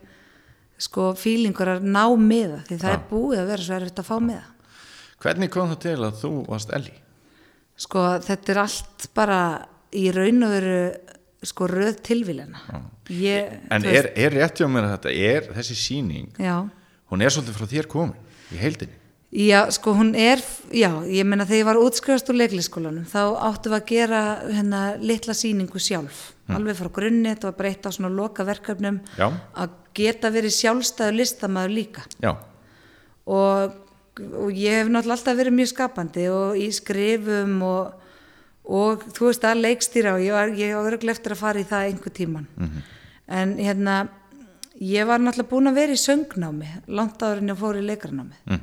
sko 0.77 1.13
fílingur 1.13 1.67
að 1.77 1.83
ná 1.85 2.03
miða 2.17 2.63
því 2.67 2.77
það 2.81 2.89
Já. 2.89 2.93
er 2.97 3.03
búið 3.09 3.39
að 3.39 3.47
vera 3.47 3.63
svo 3.63 3.75
erfitt 3.75 3.99
að 3.99 4.09
fá 4.09 4.17
miða 4.19 4.47
Hvernig 5.23 5.49
kom 5.53 5.71
það 5.71 5.81
til 5.87 5.97
að 6.03 6.19
þú 6.19 6.33
varst 6.51 6.73
Elli? 6.75 6.93
sko 7.79 8.01
þetta 8.21 8.53
er 8.53 8.59
allt 8.63 9.05
bara 9.17 9.39
í 9.93 10.07
raun 10.13 10.45
og 10.45 10.51
veru 10.53 10.79
sko 11.43 11.67
röð 11.67 12.01
tilvílina 12.05 12.61
ég, 13.11 13.55
En 13.73 13.83
þú 13.83 13.95
er, 13.97 14.11
er 14.15 14.35
rétt 14.37 14.61
hjá 14.61 14.67
mér 14.71 14.87
að 14.87 14.93
þetta 14.97 15.13
er 15.29 15.47
þessi 15.57 15.77
sýning, 15.79 16.29
já, 16.39 16.59
hún 17.11 17.23
er 17.23 17.33
svolítið 17.33 17.57
frá 17.57 17.71
þér 17.73 17.89
komin 17.91 18.53
í 18.53 18.59
heildinni. 18.61 18.99
Já, 19.33 19.63
sko 19.73 19.95
hún 19.97 20.11
er 20.13 20.43
já, 20.69 20.91
ég 21.09 21.25
meina 21.25 21.47
þegar 21.49 21.59
ég 21.59 21.67
var 21.71 21.79
útskrifast 21.81 22.27
úr 22.29 22.37
leikliskólanum 22.37 23.07
þá 23.09 23.21
áttum 23.49 23.73
við 23.73 23.79
að 23.79 23.87
gera 23.89 24.19
hérna 24.45 24.81
litla 25.01 25.33
sýningu 25.33 25.81
sjálf. 25.81 26.19
Alveg 26.53 26.77
frá 26.77 26.91
grunni, 26.93 27.31
þetta 27.31 27.49
var 27.49 27.55
bara 27.57 27.71
eitt 27.71 27.87
á 27.89 27.91
svona 27.95 28.11
loka 28.13 28.45
verkefnum 28.45 28.99
Já. 29.17 29.31
að 29.57 29.73
geta 29.97 30.29
verið 30.29 30.53
sjálfstæðu 30.59 31.17
listamaður 31.17 31.73
líka. 31.79 32.03
Já, 32.21 32.35
og, 33.25 33.73
og 34.19 34.49
ég 34.53 34.79
hef 34.81 34.89
náttúrulega 34.91 35.17
alltaf 35.17 35.37
verið 35.39 35.57
mjög 35.57 35.71
skapandi 35.73 36.25
og 36.29 36.57
í 36.59 36.67
skrifum 36.75 37.55
og, 37.65 37.93
og 38.69 39.05
þú 39.15 39.29
veist 39.29 39.47
að 39.49 39.63
leikstýra 39.63 40.17
og 40.17 40.25
ég 40.25 40.35
var, 40.37 40.53
örgulega 40.91 41.17
eftir 41.17 41.35
að 41.35 41.41
fara 41.41 41.63
í 41.63 41.69
það 41.69 41.87
einhver 41.89 42.15
tíman 42.19 42.47
en 43.27 43.57
hérna 43.57 43.97
ég 44.83 45.09
var 45.09 45.21
náttúrulega 45.23 45.49
búin 45.49 45.71
að 45.71 45.81
vera 45.81 45.97
í 45.97 46.01
söngnámi 46.03 46.71
langt 46.87 47.21
áður 47.23 47.43
en 47.43 47.53
ég 47.53 47.61
fór 47.63 47.81
í 47.81 47.85
leikarnámi 47.89 48.61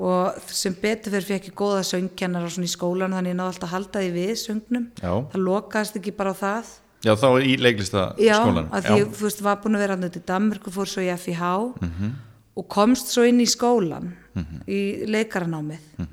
og 0.00 0.38
sem 0.48 0.74
betur 0.80 1.12
fyrir 1.12 1.26
fekk 1.28 1.50
ég 1.50 1.56
góða 1.56 1.82
söngkennar 1.84 2.46
og 2.46 2.54
svona 2.54 2.68
í 2.68 2.72
skólan 2.72 3.16
þannig 3.16 3.34
ég 3.34 3.38
náði 3.40 3.52
alltaf 3.52 3.66
að 3.68 3.74
halda 3.74 4.04
því 4.04 4.12
við 4.14 4.30
söngnum. 4.40 4.86
Já. 4.96 5.12
það 5.32 5.42
lokaðist 5.44 5.98
ekki 6.00 6.14
bara 6.16 6.32
á 6.32 6.36
það. 6.40 6.70
Já 7.04 7.12
þá 7.16 7.28
í 7.40 7.52
leiklista 7.60 8.04
Já, 8.20 8.36
skólanum 8.40 8.72
að 8.76 8.86
því 8.86 8.96
ég, 9.00 9.12
þú 9.18 9.26
veist, 9.26 9.42
var 9.44 9.60
búin 9.60 9.76
að 9.76 9.84
vera 9.84 9.96
hann 9.96 10.14
til 10.14 10.24
Danmörku, 10.30 10.72
fór 10.72 10.88
svo 10.88 11.04
í 11.04 11.10
FIH 11.20 11.44
og 12.56 12.66
komst 12.68 13.12
svo 13.12 13.24
inn 13.28 13.40
í 13.40 13.48
skólan 13.48 14.14
í 14.68 14.80
leikaranámið. 15.10 16.08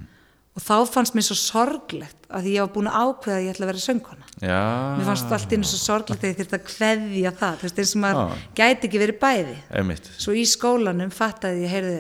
Og 0.58 0.64
þá 0.66 0.90
fannst 0.90 1.14
mér 1.14 1.26
svo 1.28 1.36
sorglegt 1.38 2.26
að 2.34 2.48
ég 2.50 2.64
var 2.64 2.72
búin 2.74 2.88
að 2.90 2.96
ákveða 3.04 3.36
að 3.38 3.44
ég 3.46 3.52
ætla 3.54 3.66
að 3.68 3.70
vera 3.72 3.84
söngkona. 3.84 4.26
Já, 4.42 4.62
mér 4.98 5.06
fannst 5.06 5.34
allt 5.38 5.54
einu 5.54 5.68
svo 5.70 5.78
sorglegt 5.78 6.24
að 6.24 6.32
ég 6.32 6.40
þurfti 6.40 6.58
að 6.58 6.64
kveðja 6.72 7.34
það 7.38 7.60
þú 7.60 7.68
veist, 7.68 7.82
eins 7.84 7.94
og 7.94 8.02
maður 8.02 8.22
Já. 8.24 8.46
gæti 8.58 8.88
ekki 8.90 9.02
verið 9.04 9.20
bæði. 9.22 9.58
Einmitt. 9.78 10.10
Svo 10.18 10.34
í 10.34 10.46
skólanum 10.50 11.14
fattaði 11.14 11.62
ég, 11.62 11.74
heyrðu 11.76 12.00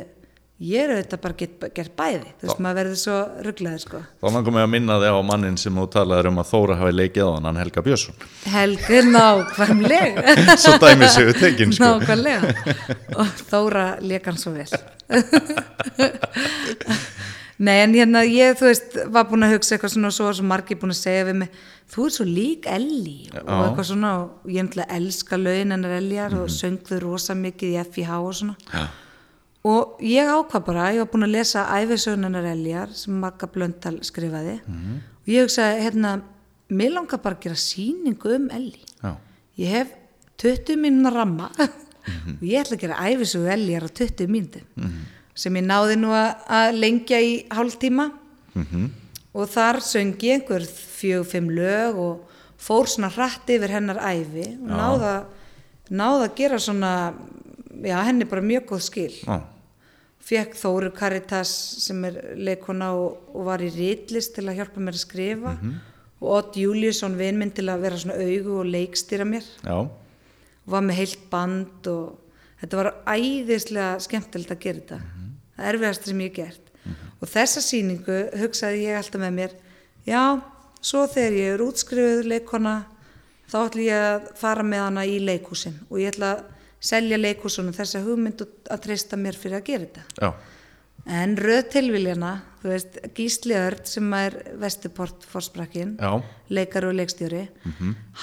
ég 0.58 0.82
er 0.82 0.90
auðvitað 0.96 1.22
bara 1.22 1.36
get, 1.38 1.66
gert 1.76 1.94
bæði 1.98 2.32
þú 2.40 2.48
veist, 2.48 2.62
maður 2.66 2.78
verður 2.80 3.00
svo 3.02 3.18
rugglaður 3.46 3.82
sko. 3.84 4.00
Þá 4.18 4.28
langar 4.34 4.56
mig 4.56 4.64
að 4.66 4.72
minna 4.74 4.98
þig 5.04 5.14
á 5.14 5.22
mannin 5.30 5.60
sem 5.62 5.78
þú 5.78 5.86
talaður 5.94 6.30
um 6.32 6.42
að 6.42 6.50
Þóra 6.52 6.78
hafi 6.82 6.96
leikið 6.96 7.30
á 7.30 7.32
hann, 7.36 7.48
hann 7.50 7.62
Helga 7.62 7.84
Björnsson. 7.86 8.16
Helgi, 8.56 9.02
nákvæmlega. 9.14 10.36
Svo 10.64 10.74
dæmi 10.82 11.12
séu 11.14 11.36
tekin 11.38 11.76
sko. 11.78 11.92
Nákvæmlega. 11.94 12.42
Og 13.22 13.46
Þóra 13.52 13.88
leik 14.02 14.26
hann 14.32 14.42
svo 14.42 14.56
vel. 14.58 14.70
Nei, 17.58 17.80
en 17.82 17.94
hérna 17.98 18.22
ég, 18.22 18.54
þú 18.58 18.68
veist, 18.70 18.98
var 19.10 19.26
búin 19.30 19.46
að 19.48 19.56
hugsa 19.56 19.74
eitthvað 19.76 19.96
svona 19.96 20.12
og 20.12 20.14
svo 20.14 20.28
var 20.28 20.36
svo 20.38 20.46
margir 20.46 20.78
búin 20.78 20.94
að 20.94 21.00
segja 21.00 21.24
við 21.26 21.40
mig 21.40 21.64
þú 21.90 22.06
er 22.06 22.14
svo 22.14 22.26
lík 22.28 22.68
Elli. 22.70 23.18
Og 23.40 23.64
eitthvað 23.64 23.88
svona 23.92 24.12
og 24.20 24.52
ég 24.52 24.68
ætla 24.68 24.86
að 24.86 24.94
elska 25.00 25.40
lögin 25.42 25.74
hennar 25.74 25.96
Eljar 25.98 26.36
og 26.38 26.52
söngðu 26.54 27.00
rosa 27.02 27.34
mikið 27.38 27.74
í 27.74 27.86
FIH 27.96 28.18
og 28.20 28.36
svona. 28.38 28.56
Já, 28.70 28.86
og 29.68 30.02
ég 30.06 30.30
ákvað 30.32 30.66
bara, 30.70 30.88
ég 30.96 31.04
var 31.04 31.12
búin 31.12 31.28
að 31.28 31.36
lesa 31.36 31.66
æfisögnunar 31.76 32.46
Eljar 32.54 32.94
sem 32.96 33.16
Magga 33.20 33.50
Blöndal 33.52 33.98
skrifaði. 34.06 34.60
Og 35.26 35.32
ég 35.34 35.48
hugsaði, 35.48 35.82
hérna 35.84 36.14
mér 36.70 36.94
langar 36.96 37.22
bara 37.24 37.38
að 37.38 37.48
gera 37.48 37.60
sýningu 37.60 38.34
um 38.38 38.48
Elli. 38.54 38.84
Já, 39.02 39.12
ég 39.64 39.74
hef 39.76 39.94
20 40.38 40.80
mínúna 40.84 41.12
ramma 41.14 41.52
og 41.58 42.46
ég 42.46 42.62
ætla 42.62 42.78
að 42.78 42.84
gera 42.86 43.02
æfisögu 43.10 43.52
Eljar 43.56 43.88
á 43.88 43.90
20 43.90 44.32
mínútum 44.32 44.90
sem 45.38 45.58
ég 45.60 45.66
náði 45.68 45.98
nú 46.00 46.14
að, 46.18 46.78
lengja 46.78 47.20
í 47.22 47.34
hálftíma. 47.54 48.10
Og 49.38 49.50
þar 49.54 49.82
söngi 49.86 50.32
einhver 50.34 50.64
fjög, 50.66 51.28
fimm 51.30 51.52
lög 51.54 51.98
og 52.02 52.38
fór 52.58 52.90
svona 52.90 53.12
hratt 53.14 53.50
yfir 53.54 53.70
hennar 53.70 54.00
æfi 54.02 54.48
og 54.56 54.72
náða, 54.72 55.12
náða 55.94 56.24
að 56.26 56.34
gera 56.40 56.58
svona 56.58 56.94
já, 57.86 58.00
henni 58.08 58.26
bara 58.26 58.42
mjög 58.42 58.66
góð 58.72 58.82
skil. 58.88 59.14
Já, 59.22 59.38
fekk 60.28 60.58
Þóru 60.60 60.92
Karitas 60.96 61.52
sem 61.84 62.04
er 62.10 62.18
leikona 62.36 62.92
og, 62.98 63.30
og 63.32 63.48
var 63.48 63.64
í 63.64 63.70
ritlist 63.72 64.36
til 64.36 64.48
að 64.48 64.60
hjálpa 64.60 64.84
mér 64.84 64.98
að 64.98 65.06
skrifa 65.06 65.54
og 66.18 66.28
Odd 66.34 66.58
Júliusson 66.60 67.16
vinn 67.20 67.38
minn 67.40 67.54
til 67.56 67.68
að 67.72 67.86
vera 67.86 68.00
svona 68.02 68.18
augu 68.20 68.58
og 68.62 68.72
leikstýra 68.74 69.28
mér. 69.28 69.46
Já, 69.64 69.86
og 70.68 70.74
var 70.74 70.84
með 70.84 71.00
heilt 71.00 71.30
band 71.32 71.88
og 71.92 72.18
þetta 72.62 72.80
var 72.82 72.90
æðislega 73.08 74.02
skemmtilegt 74.04 74.52
að 74.52 74.64
gera 74.66 74.82
þetta. 74.82 75.00
Það 75.58 75.70
erfiðast 75.72 76.10
sem 76.10 76.26
ég 76.26 76.36
gert. 76.36 76.74
Og 77.18 77.32
þessa 77.32 77.64
sýningu 77.64 78.18
hugsaði 78.42 78.84
ég 78.84 79.00
alltaf 79.00 79.22
með 79.22 79.34
mér 79.40 79.56
já, 80.06 80.22
svo 80.82 81.08
þegar 81.10 81.38
ég 81.38 81.56
er 81.56 81.64
útskrifuð 81.66 82.28
leikona 82.30 82.76
þá 83.48 83.58
ætla 83.64 83.86
ég 83.88 84.06
að 84.12 84.28
fara 84.38 84.66
með 84.68 84.84
hana 84.84 85.06
í 85.08 85.18
leikhúsin 85.24 85.80
og 85.88 86.02
ég 86.02 86.14
ætla 86.14 86.34
að 86.36 86.44
selja 86.80 87.18
leikhúsunum 87.18 87.74
þessa 87.74 88.04
hugmynd 88.06 88.44
að 88.70 88.82
treysta 88.86 89.18
mér 89.18 89.36
fyrir 89.40 89.58
að 89.60 89.66
gera 89.72 89.86
þetta. 89.88 90.04
Já, 90.22 90.34
en 91.08 91.38
röð 91.40 91.70
tilviljana 91.72 92.32
þú 92.62 92.70
veist, 92.74 92.98
Gísli 93.16 93.56
Örd 93.56 93.86
sem 93.88 94.14
er 94.14 94.36
Vestuport 94.60 95.24
fórsprakkin 95.24 95.96
leikar 96.50 96.86
og 96.90 96.98
leikstjóri 96.98 97.48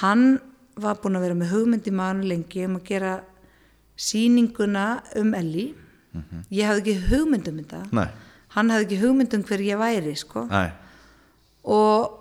hann 0.03 0.41
var 0.77 0.99
búinn 1.01 1.17
að 1.17 1.25
vera 1.29 1.39
með 1.39 1.53
hugmynd 1.55 1.87
í 1.89 1.95
maður 1.95 2.29
lengi 2.29 2.65
um 2.67 2.77
að 2.77 2.85
gera 2.91 3.15
sýninguna 3.97 5.03
um 5.17 5.35
Elli 5.39 5.75
ég 6.51 6.67
hafði 6.67 6.83
ekki 6.83 7.09
hugmynd 7.09 7.49
um 7.49 7.57
þetta. 7.63 7.83
Nei, 7.93 8.09
hann 8.55 8.71
hafði 8.71 8.85
ekki 8.85 9.01
hugmynd 9.03 9.35
um 9.35 9.43
hver 9.49 9.63
ég 9.65 9.79
væri 9.81 10.15
sko. 10.19 10.45
og, 11.65 12.19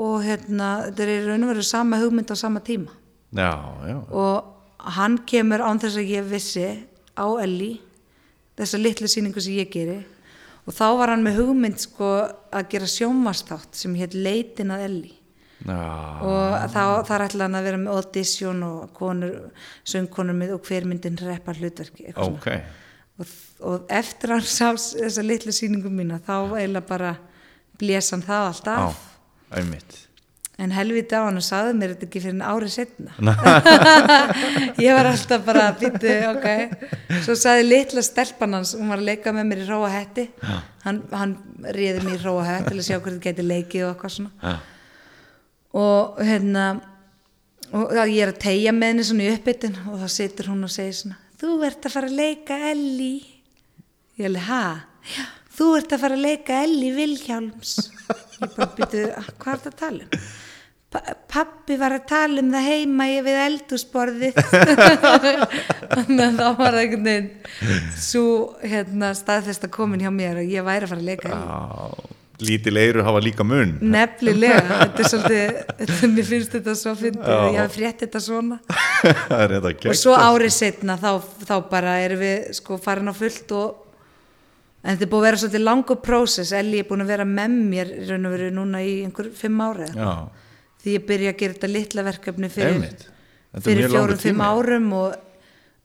og 0.00 0.22
hérna 0.24 0.68
þetta 0.90 1.08
er 1.08 1.26
raun 1.28 1.44
og 1.44 1.52
veru 1.54 1.62
sama 1.62 1.98
hugmynd 2.00 2.30
á 2.30 2.36
sama 2.36 2.60
tíma. 2.60 2.92
Já, 3.34 3.50
já, 3.88 3.98
og 4.14 4.53
hann 4.98 5.18
kemur 5.28 5.64
án 5.64 5.80
þess 5.82 6.00
að 6.00 6.12
ég 6.12 6.28
vissi 6.28 6.68
á 7.16 7.26
Elli 7.40 7.72
þessa 8.58 8.80
litlu 8.80 9.10
sýningu 9.10 9.42
sem 9.42 9.58
ég 9.58 9.70
geri. 9.72 10.00
Og 10.64 10.72
þá 10.72 10.86
var 10.96 11.12
hann 11.12 11.24
með 11.24 11.42
hugmynd 11.42 11.82
sko 11.82 12.14
að 12.54 12.70
gera 12.72 12.88
sjómastátt 12.88 13.76
sem 13.76 13.94
hétt 13.98 14.16
Leitin 14.16 14.72
að 14.72 14.86
Elli 14.86 15.12
já, 15.64 15.80
og 16.24 16.54
þá 16.72 16.82
þar 17.08 17.24
ætla 17.26 17.46
hann 17.46 17.58
að 17.58 17.66
vera 17.68 17.80
með 17.80 17.98
audition 17.98 18.62
og 18.66 18.94
konur, 18.96 19.34
söngkonur 19.88 20.36
með 20.38 20.56
og 20.56 20.68
hver 20.68 20.88
myndin 20.88 21.18
reppa 21.20 21.54
hlutverki 21.56 22.08
eitthvað 22.08 22.30
svona. 22.30 22.40
ok, 22.40 23.20
og, 23.20 23.34
og 23.70 23.94
eftir 24.00 24.34
hann 24.34 24.44
sá 24.44 24.72
þessa 24.76 25.24
litlu 25.24 25.54
sýningu 25.54 25.92
mína 25.92 26.20
þá 26.24 26.36
eiginlega 26.56 26.88
bara 26.88 27.14
blés 27.80 28.12
hann 28.14 28.24
það 28.24 28.48
allt 28.50 28.70
já, 28.70 28.74
af 28.88 29.60
einmitt, 29.60 29.98
en 30.62 30.70
helviti 30.70 31.16
á 31.18 31.26
hann 31.26 31.40
og 31.40 31.44
sagði 31.44 31.72
mér 31.78 31.94
þetta 31.94 32.06
ekki 32.06 32.20
fyrir 32.22 32.36
en 32.36 32.44
árið 32.46 32.72
setna 32.76 33.14
ég 34.84 34.94
var 34.94 35.08
alltaf 35.10 35.42
bara 35.46 35.64
að 35.72 35.80
býtu 35.82 36.12
ok, 36.30 36.46
svo 37.24 37.34
sagði 37.38 37.66
litla 37.66 38.04
stelpan 38.06 38.54
hans 38.58 38.76
hún 38.78 38.92
var 38.92 39.02
að 39.02 39.08
leika 39.10 39.34
með 39.34 39.50
mér 39.50 39.64
í 39.64 39.66
róa 39.68 39.90
hetti. 39.94 40.28
Hann, 40.84 41.02
hann 41.10 41.34
réði 41.74 42.04
mér 42.04 42.20
í 42.20 42.22
róa 42.22 42.46
hett 42.46 42.70
til 42.70 42.78
að 42.78 42.86
sjá 42.86 42.96
hvernig 42.98 43.18
þetta 43.18 43.30
geti 43.30 43.48
leikið 43.48 43.86
og 43.86 43.92
eitthvað 43.94 44.14
svona. 44.18 44.32
Já, 44.44 44.54
og 45.74 46.22
hérna 46.22 46.64
og 47.74 47.94
ég 47.98 48.20
er 48.22 48.30
að 48.30 48.42
tegja 48.44 48.74
með 48.76 48.92
henni 48.92 49.06
svona 49.08 49.26
í 49.26 49.34
uppbytun 49.34 49.78
og 49.90 50.02
þá 50.02 50.08
situr 50.14 50.52
hún 50.52 50.66
og 50.68 50.70
segir 50.70 50.98
svona 51.00 51.18
þú 51.40 51.54
ert 51.66 51.88
að 51.88 51.96
fara 51.96 52.10
að 52.10 52.18
leika 52.20 52.58
Elli 52.70 53.14
ég 54.20 54.38
ha? 54.46 54.62
Já, 55.04 55.24
þú 55.56 55.70
ert 55.80 55.94
að 55.96 56.04
fara 56.04 56.18
að 56.18 56.26
leika 56.28 56.62
Elli 56.64 56.92
Vilhjálms. 56.94 57.74
Ég 58.38 58.54
bara 58.54 58.70
byrju, 58.78 59.04
hvað 59.42 59.52
er 59.52 59.62
þetta 59.64 59.72
að 59.72 59.78
tala 59.82 60.06
um? 60.06 60.24
Pa 60.94 61.00
pappi 61.34 61.74
var 61.80 61.96
að 61.96 62.04
tala 62.06 62.38
um 62.38 62.52
það 62.54 62.66
heima 62.70 63.06
ég 63.10 63.24
við 63.26 63.38
eldúsborðið 63.42 64.36
þannig 65.94 66.20
að 66.22 66.36
þá 66.38 66.44
var 66.60 66.76
það 66.76 66.82
einhvern 66.84 67.08
veginn 67.08 67.88
svo 67.98 68.26
hérna, 68.62 69.10
staðfesta 69.18 69.70
komin 69.74 70.04
hjá 70.04 70.12
mér 70.14 70.44
og 70.44 70.52
ég 70.54 70.62
væri 70.62 70.86
að 70.86 70.92
fara 70.92 71.02
að 71.02 71.08
leika 71.08 71.32
já, 71.34 72.12
lítil 72.46 72.76
eiru 72.78 73.04
hafa 73.06 73.22
líka 73.24 73.46
mun, 73.46 73.76
Nefnilega, 73.82 74.60
þetta 74.82 75.02
er 75.02 75.10
svolítið, 75.10 75.58
þetta, 75.80 76.10
mér 76.14 76.28
finnst 76.30 76.56
þetta 76.56 76.74
svo 76.78 76.94
fyndið 76.98 77.30
og 77.34 77.46
ég 77.54 77.60
hafi 77.62 77.78
frétt 77.78 78.04
þetta 78.04 78.22
svona. 78.22 78.60
Það 79.30 79.54
og 79.90 79.98
svo 79.98 80.14
árið 80.18 80.54
setna 80.56 80.96
þá, 81.00 81.10
þá 81.44 81.56
bara 81.70 81.98
erum 82.04 82.22
við 82.22 82.52
sko 82.58 82.78
farin 82.82 83.10
á 83.10 83.14
fullt 83.14 83.54
og 83.54 83.82
en 84.84 84.94
þetta 84.94 85.06
er 85.06 85.12
búið 85.12 85.20
að 85.20 85.26
vera 85.28 85.42
svolítið 85.42 85.64
langur 85.64 86.00
prósess, 86.04 86.54
Elli 86.56 86.80
er 86.82 86.88
búin 86.88 87.04
að 87.04 87.12
vera 87.14 87.28
með 87.28 87.58
mér 87.70 87.92
í 87.94 88.08
raun 88.08 88.28
og 88.28 88.34
veru 88.36 88.50
núna 88.54 88.82
í 88.84 88.96
einhver 89.04 89.30
fimm 89.36 89.62
ári 89.64 89.88
já, 89.90 90.10
því 90.84 90.94
ég 90.98 91.06
byrja 91.08 91.32
að 91.32 91.38
gera 91.42 91.54
þetta 91.56 91.70
litla 91.72 92.02
verkefni 92.06 92.50
fyrir, 92.52 92.96
fyrir 93.64 93.84
mjög 93.84 93.94
langur 93.94 94.14
fjórum, 94.14 94.22
fimm 94.24 94.40
tími, 94.40 94.48
árum 94.50 94.88
og 94.92 95.14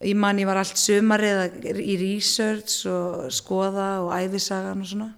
ég 0.09 0.15
man 0.19 0.39
ég 0.41 0.45
var 0.49 0.57
allt 0.62 0.79
sumarið 0.79 1.41
að- 1.45 1.81
í 1.83 1.95
research 2.01 2.85
og 2.91 3.29
skoða 3.31 3.89
og 4.03 4.12
æfisagan 4.15 4.81
og 4.83 4.88
svona. 4.88 5.09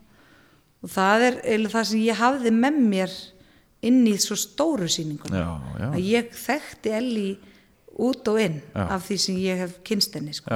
Og 0.84 0.90
það 0.90 1.22
er 1.28 1.36
eiginlega 1.44 1.76
það 1.78 1.86
sem 1.92 2.00
ég 2.08 2.16
hafði 2.22 2.52
með 2.58 2.80
mér 2.90 3.12
inn 3.84 4.04
í 4.08 4.16
svo 4.18 4.36
stóru 4.38 4.88
sýninguna. 4.90 5.38
Já, 5.42 5.50
já, 5.80 5.88
að 5.94 6.06
ég 6.10 6.32
þekkti 6.34 6.94
Elli 6.98 7.30
út 8.02 8.28
og 8.28 8.40
inn 8.42 8.62
Já. 8.76 8.88
af 8.96 9.08
því 9.10 9.18
sem 9.20 9.36
ég 9.38 9.58
hef 9.58 9.76
kynst 9.84 10.14
henni 10.14 10.34
sko. 10.34 10.50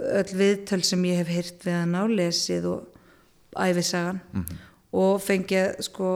öll 0.00 0.32
viðtöl 0.32 0.82
sem 0.84 1.02
ég 1.04 1.16
hef 1.20 1.28
heyrt 1.28 1.58
við 1.64 1.72
hann 1.76 1.92
á 1.94 2.04
lesið 2.08 2.64
og 2.64 2.86
æfisagan 3.56 4.20
og 4.92 5.20
fengið 5.20 5.82
sko 5.84 6.12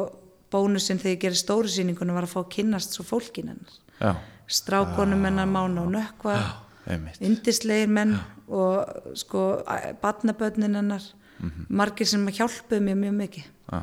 bónusinn 0.55 1.03
þegar 1.03 1.17
ég 1.17 1.25
gerir 1.27 1.40
stóru 1.40 1.73
sýninguna 1.73 2.14
var 2.17 2.29
að 2.29 2.35
fá 2.37 2.40
að 2.45 2.53
kynnast 2.57 2.95
svo 2.97 3.07
fólkin 3.09 3.51
hennar. 3.53 3.77
Já, 3.99 4.14
strákonum 4.61 5.27
hennar 5.27 5.51
mána 5.51 5.85
og 5.85 5.93
nökkva 5.95 6.38
einmitt, 6.87 7.21
indislegir 7.25 7.90
menn 7.90 8.17
og 8.49 9.17
sko 9.19 9.45
badnabötnin 10.03 10.79
hennar. 10.79 11.05
Margir 11.69 12.09
sem 12.09 12.23
hjálpuðu 12.31 12.81
mér 12.81 12.97
mjög 12.97 13.17
mikið. 13.19 13.49
Já, 13.69 13.81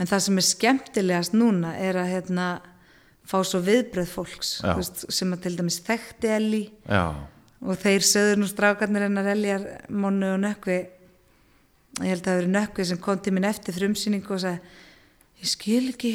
en 0.00 0.08
það 0.08 0.22
sem 0.26 0.40
er 0.40 0.46
skemmtilegast 0.46 1.34
núna 1.36 1.74
er 1.76 1.98
að 2.00 2.12
hérna 2.14 2.46
fá 3.30 3.40
svo 3.46 3.60
viðbröð 3.64 4.08
fólks 4.10 4.54
Já. 4.62 4.72
veist, 4.78 5.04
sem 5.12 5.34
að 5.34 5.44
til 5.44 5.56
dæmis 5.58 5.80
þekkti 5.86 6.30
Elli 6.34 6.62
já, 6.88 7.04
og 7.60 7.82
þeir 7.82 8.06
söður 8.06 8.40
nú 8.40 8.48
strákarnir 8.50 9.06
hennar 9.06 9.28
Eljar 9.34 9.66
Mónu 9.92 10.32
og 10.34 10.40
Nökkvi. 10.46 10.78
Ég 12.00 12.14
held 12.14 12.22
að 12.22 12.24
það 12.24 12.32
hafi 12.32 12.40
verið 12.40 12.54
Nökkvi 12.56 12.86
sem 12.88 13.02
kom 13.02 13.20
til 13.20 13.34
minn 13.36 13.48
eftir 13.48 13.76
frumsýningu 13.76 14.36
og 14.36 14.42
sagði 14.44 14.78
ég 15.40 15.48
skil 15.48 15.88
ekki 15.90 16.14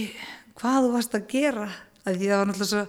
hvað 0.59 0.85
þú 0.85 0.93
varst 0.95 1.17
að 1.17 1.27
gera 1.31 1.67
að 2.05 2.19
því 2.19 2.29
það 2.29 2.39
var 2.39 2.49
náttúrulega 2.51 2.71
svo 2.71 2.85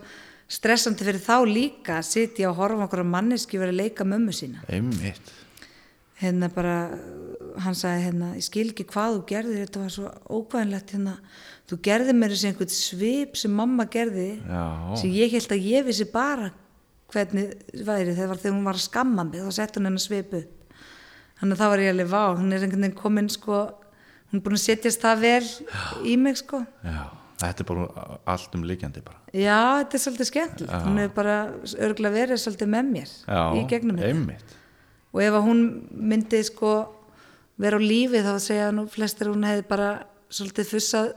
stressandi 0.56 1.06
fyrir 1.06 1.22
þá 1.24 1.36
líka 1.48 1.96
að 1.98 2.08
sitja 2.10 2.50
og 2.50 2.60
horfa 2.60 2.86
okkur 2.86 3.02
á 3.02 3.12
manneski 3.16 3.58
verið 3.58 3.74
að 3.74 3.80
leika 3.80 4.06
mömmu 4.06 4.34
sína. 4.36 4.62
Einmitt, 4.70 5.32
hérna 6.20 6.50
bara, 6.52 6.76
hann 7.64 7.78
sagði 7.78 8.04
hérna, 8.06 8.28
ég 8.38 8.46
skil 8.46 8.68
ekki 8.70 8.86
hvað 8.92 9.16
þú 9.16 9.24
gerðir, 9.32 9.64
þetta 9.64 9.82
var 9.82 9.94
svo 9.96 10.12
ókvæðinlegt 10.38 10.92
hérna, 10.94 11.16
þú 11.66 11.80
gerði 11.88 12.14
mér 12.16 12.34
þessi 12.34 12.50
einhvern 12.52 12.74
svip 12.76 13.40
sem 13.40 13.56
mamma 13.58 13.88
gerði 13.90 14.28
já, 14.38 14.62
sem 15.00 15.16
ég 15.16 15.34
held 15.34 15.56
að 15.56 15.66
ég 15.72 15.88
vissi 15.88 16.06
bara 16.12 16.52
hvernig 17.10 17.56
væri 17.86 18.14
þegar 18.14 18.30
var 18.30 18.42
þegar 18.42 18.54
hún 18.54 18.68
var 18.68 18.78
að 18.78 18.86
skamma 18.86 19.26
mig 19.26 19.42
þá 19.42 19.58
sett 19.58 19.78
hún 19.78 19.88
hennar 19.88 20.04
svip 20.04 20.36
upp. 20.36 20.78
Þannig 21.36 21.56
að 21.56 21.60
það 21.60 21.72
var 21.72 21.82
ég 21.82 21.92
alveg 21.92 22.08
vá, 22.12 22.22
hún 22.38 22.54
er 22.54 22.62
einhvern 22.62 22.86
veginn 22.86 23.00
komin 23.00 23.28
sko, 23.32 23.58
hún 24.30 24.40
er 24.40 24.44
búin 24.44 24.58
að 24.58 24.64
setjast 24.64 25.04
það 25.04 25.22
vel 25.22 25.46
í 26.06 26.16
mig 26.20 26.40
sko. 26.40 26.62
Já, 26.84 27.02
þetta 27.42 27.64
er 27.64 27.68
bara 27.70 28.08
allt 28.34 28.58
um 28.58 28.66
líkjandi 28.66 29.02
bara, 29.06 29.20
já, 29.32 29.58
þetta 29.82 29.98
er 29.98 30.04
svolítið 30.04 30.30
skemmtilegt. 30.30 30.86
Hún 30.86 31.00
hefur 31.02 31.16
bara 31.16 31.36
örgulega 31.88 32.16
verið 32.16 32.42
svolítið 32.42 32.72
með 32.74 32.92
mér 32.92 33.14
já, 33.14 33.40
í 33.56 33.64
gegnum 33.70 34.00
þetta. 34.02 34.60
og 35.12 35.22
ef 35.24 35.38
að 35.38 35.46
hún 35.48 35.62
myndi 36.12 36.42
sko 36.46 36.74
vera 37.60 37.80
á 37.80 37.82
lífi 37.82 38.22
þá 38.24 38.32
segja 38.42 38.72
nú 38.74 38.86
flestir 38.92 39.30
að 39.30 39.36
hún 39.36 39.48
hefði 39.48 39.66
bara 39.70 39.90
svolítið 40.28 40.72
fussað 40.74 41.12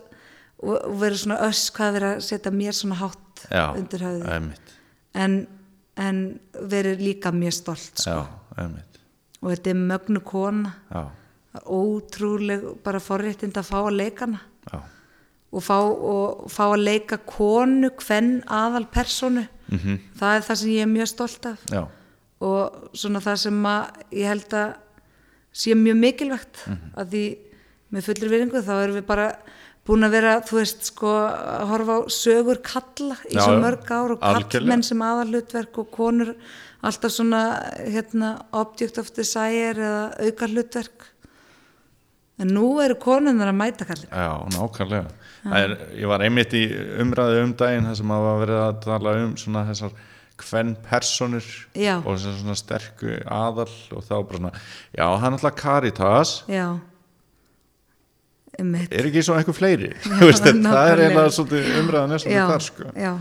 og, 0.63 0.75
verið 0.99 1.23
svona 1.23 1.39
öss 1.47 1.69
hvað 1.75 1.95
verið 1.97 2.11
að 2.13 2.27
setja 2.27 2.53
mér 2.55 2.77
svona 2.77 2.99
hátt 2.99 3.45
já, 3.47 3.63
undir 3.73 4.05
einmitt. 4.07 4.75
En, 5.17 5.39
en 5.99 6.21
verið 6.71 7.01
líka 7.03 7.33
mjög 7.35 7.57
stolt 7.57 8.03
sko. 8.03 8.21
já, 8.21 8.69
og 9.39 9.53
þetta 9.53 9.71
er 9.71 9.79
mögnu 9.79 10.21
kona. 10.27 10.73
Já, 10.91 11.01
ótrúleg 11.65 12.63
bara 12.85 13.01
forréttind 13.01 13.57
að 13.57 13.69
fá 13.71 13.77
að 13.81 13.95
leika 13.97 14.25
hana. 14.27 14.41
Já, 14.71 14.79
og 15.49 15.63
fá, 15.65 15.77
og 15.81 16.43
fá 16.53 16.65
að 16.69 16.83
leika 16.85 17.17
konu, 17.25 17.89
hvern 18.03 18.35
aðal 18.45 18.85
personu 18.93 19.47
mhm, 19.71 19.95
það 20.19 20.35
er 20.37 20.43
það 20.45 20.59
sem 20.61 20.73
ég 20.75 20.83
er 20.85 20.91
mjög 20.91 21.09
stolt 21.13 21.47
af. 21.49 21.63
Já, 21.73 21.81
og 22.45 22.91
svona 22.93 23.21
það 23.23 23.39
sem 23.47 23.63
að 23.65 24.03
ég 24.21 24.29
held 24.29 24.53
að 24.61 24.75
sé 25.59 25.73
mjög 25.75 25.97
mikilvægt 26.03 26.61
Mhm. 26.67 26.91
að 27.01 27.09
því 27.15 27.23
með 27.91 28.05
fullri 28.05 28.29
viðringu 28.29 28.61
þá 28.61 28.73
erum 28.83 28.95
við 28.99 29.05
bara 29.09 29.27
búin 29.89 30.05
að 30.05 30.11
vera, 30.13 30.33
þú 30.45 30.55
veist, 30.59 30.83
sko 30.91 31.09
að 31.09 31.67
horfa 31.71 31.93
á 31.97 32.01
sögur 32.13 32.59
kalla 32.61 33.15
í 33.25 33.33
Já, 33.33 33.41
svo 33.41 33.55
mörg 33.57 33.89
ár 33.89 34.11
og 34.13 34.19
kallmenn 34.21 34.83
sem 34.85 35.01
aðalhlutverk 35.01 35.77
og 35.81 35.89
konur 35.91 36.35
alltaf 36.83 37.11
svona 37.11 37.41
hérna, 37.89 38.35
object 38.53 38.99
of 39.01 39.09
desire 39.17 39.73
eða 39.81 40.03
auka 40.29 40.47
hlutverk 40.47 41.07
en 42.39 42.53
nú 42.55 42.67
eru 42.83 42.95
konunar 43.01 43.49
að 43.51 43.57
mæta 43.59 43.85
kallir 43.89 44.07
já, 44.11 44.29
nákvæmlega. 44.55 45.09
Það 45.43 45.63
er, 45.65 45.73
ég 46.01 46.07
var 46.11 46.23
einmitt 46.25 46.53
í 46.55 46.63
umræðu 47.03 47.41
um 47.45 47.51
daginn 47.59 47.87
þar 47.89 47.97
sem 47.99 48.13
að 48.15 48.23
var 48.27 48.39
verið 48.43 48.61
að 48.65 48.79
tala 48.85 49.13
um 49.23 49.33
svona 49.39 49.65
þessar 49.69 49.93
hvern 50.39 50.73
personur 50.87 51.47
Já. 51.75 51.97
og 51.99 52.13
þessar 52.15 52.37
svona 52.39 52.55
sterku 52.59 53.15
aðal 53.27 53.67
og 53.95 54.03
þá 54.07 54.13
bara 54.23 54.37
svona, 54.39 54.51
já, 54.95 55.05
hann 55.19 55.35
alltaf 55.35 55.55
Caritas. 55.59 56.33
Já. 56.47 56.67
Einmitt. 58.59 58.91
er 58.91 59.07
ekki 59.07 59.21
svona 59.23 59.43
eitthvað 59.43 59.59
fleiri? 59.59 59.89
Veist, 60.19 60.43
það 60.47 60.89
er 60.93 61.01
eiginlega 61.05 61.33
svolítið 61.35 61.69
umræðan 61.79 62.15
er 62.15 62.19
já, 62.19 62.23
svolítið 62.25 62.49
þar 62.53 62.65
sko. 62.65 62.87
já. 62.99 63.11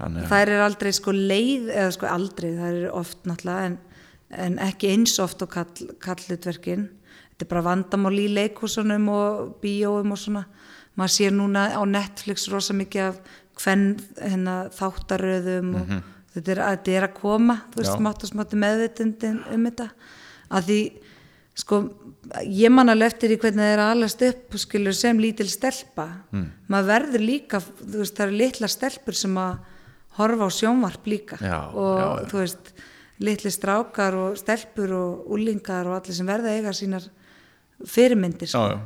Þannig, 0.00 0.22
að- 0.22 0.30
þær 0.32 0.52
er 0.54 0.62
aldrei 0.64 0.92
sko 0.96 1.12
leið 1.16 1.66
eða 1.74 1.90
sko 1.96 2.08
aldrei, 2.08 2.48
þær 2.56 2.78
er 2.84 2.86
oft 3.00 3.26
náttúrulega 3.28 3.66
en, 3.68 3.74
en 4.46 4.56
ekki 4.64 4.92
eins 4.94 5.16
oft 5.20 5.44
og 5.44 5.50
kall, 5.52 5.90
kallutverkin 6.00 6.86
þetta 7.40 7.46
er 7.46 7.54
bara 7.54 7.64
vandamál 7.64 8.16
í 8.20 8.26
leikhúsunum 8.36 9.06
og 9.08 9.52
bíóum 9.62 10.12
og 10.12 10.18
svona. 10.20 10.42
Maður 10.98 11.12
sér 11.14 11.32
núna 11.32 11.70
á 11.72 11.80
Netflix 11.88 12.48
rosa 12.52 12.74
mikið 12.76 13.06
af 13.06 13.20
hvern 13.60 13.84
hérna, 14.18 14.56
þáttaröðum 14.76 15.70
og 15.78 15.92
þetta, 16.34 16.52
er, 16.52 16.60
þetta 16.60 16.92
er 16.98 17.06
að 17.06 17.14
koma 17.16 17.56
þú 17.70 17.80
veist, 17.80 17.94
Já. 17.94 18.02
mátt 18.04 18.26
og 18.26 18.32
smátti 18.32 18.58
meðvitundin 18.60 19.38
um 19.54 19.64
þetta. 19.70 19.86
Að 20.50 20.68
því 20.68 20.80
sko, 21.62 21.78
ég 22.44 22.74
man 22.74 22.92
alveg 22.92 23.14
eftir 23.14 23.32
í 23.32 23.38
hvernig 23.40 23.64
það 23.64 23.72
er 23.72 23.82
að 23.86 23.92
alast 23.94 24.24
upp 24.28 24.58
skilur 24.60 24.96
sem 24.98 25.22
lítil 25.22 25.48
stelpa. 25.48 26.06
Maður 26.68 26.90
verður 26.92 27.24
líka, 27.24 27.62
þú 27.62 28.02
veist, 28.02 28.18
það 28.18 28.26
eru 28.26 28.40
litla 28.42 28.70
stelpur 28.74 29.16
sem 29.16 29.40
að 29.40 29.54
horfa 30.18 30.50
á 30.50 30.50
sjónvarp 30.52 31.08
líka. 31.08 31.40
Já, 31.40 31.60
og 31.72 31.96
já, 31.96 32.08
þú 32.28 32.42
veist 32.42 32.74
litli 33.24 33.52
strákar 33.52 34.16
og 34.16 34.36
stelpur 34.40 34.92
og 34.96 35.32
úlingar 35.32 35.88
og 35.88 35.96
allir 36.00 36.16
sem 36.16 36.28
verða 36.28 36.52
eiga 36.56 36.76
sínar 36.76 37.08
fyrirmyndir 37.86 38.48
sko. 38.50 38.58
já, 38.58 38.76
já, 38.76 38.80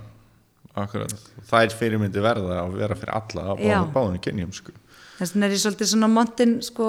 akkurat 0.84 1.14
það 1.50 1.62
er 1.68 1.76
fyrirmyndi 1.80 2.22
verða 2.24 2.60
að 2.64 2.76
vera 2.80 2.94
fyrir 2.98 3.14
alla 3.14 3.44
Já. 3.58 3.78
báðum, 3.80 3.92
báðum 3.94 4.20
kynjum 4.24 4.52
sko 4.56 4.72
þess 5.18 5.34
vegna 5.34 5.46
er 5.46 5.54
ég 5.56 5.62
svolítið 5.62 5.90
svona 5.92 6.08
montin 6.10 6.56
sko, 6.62 6.88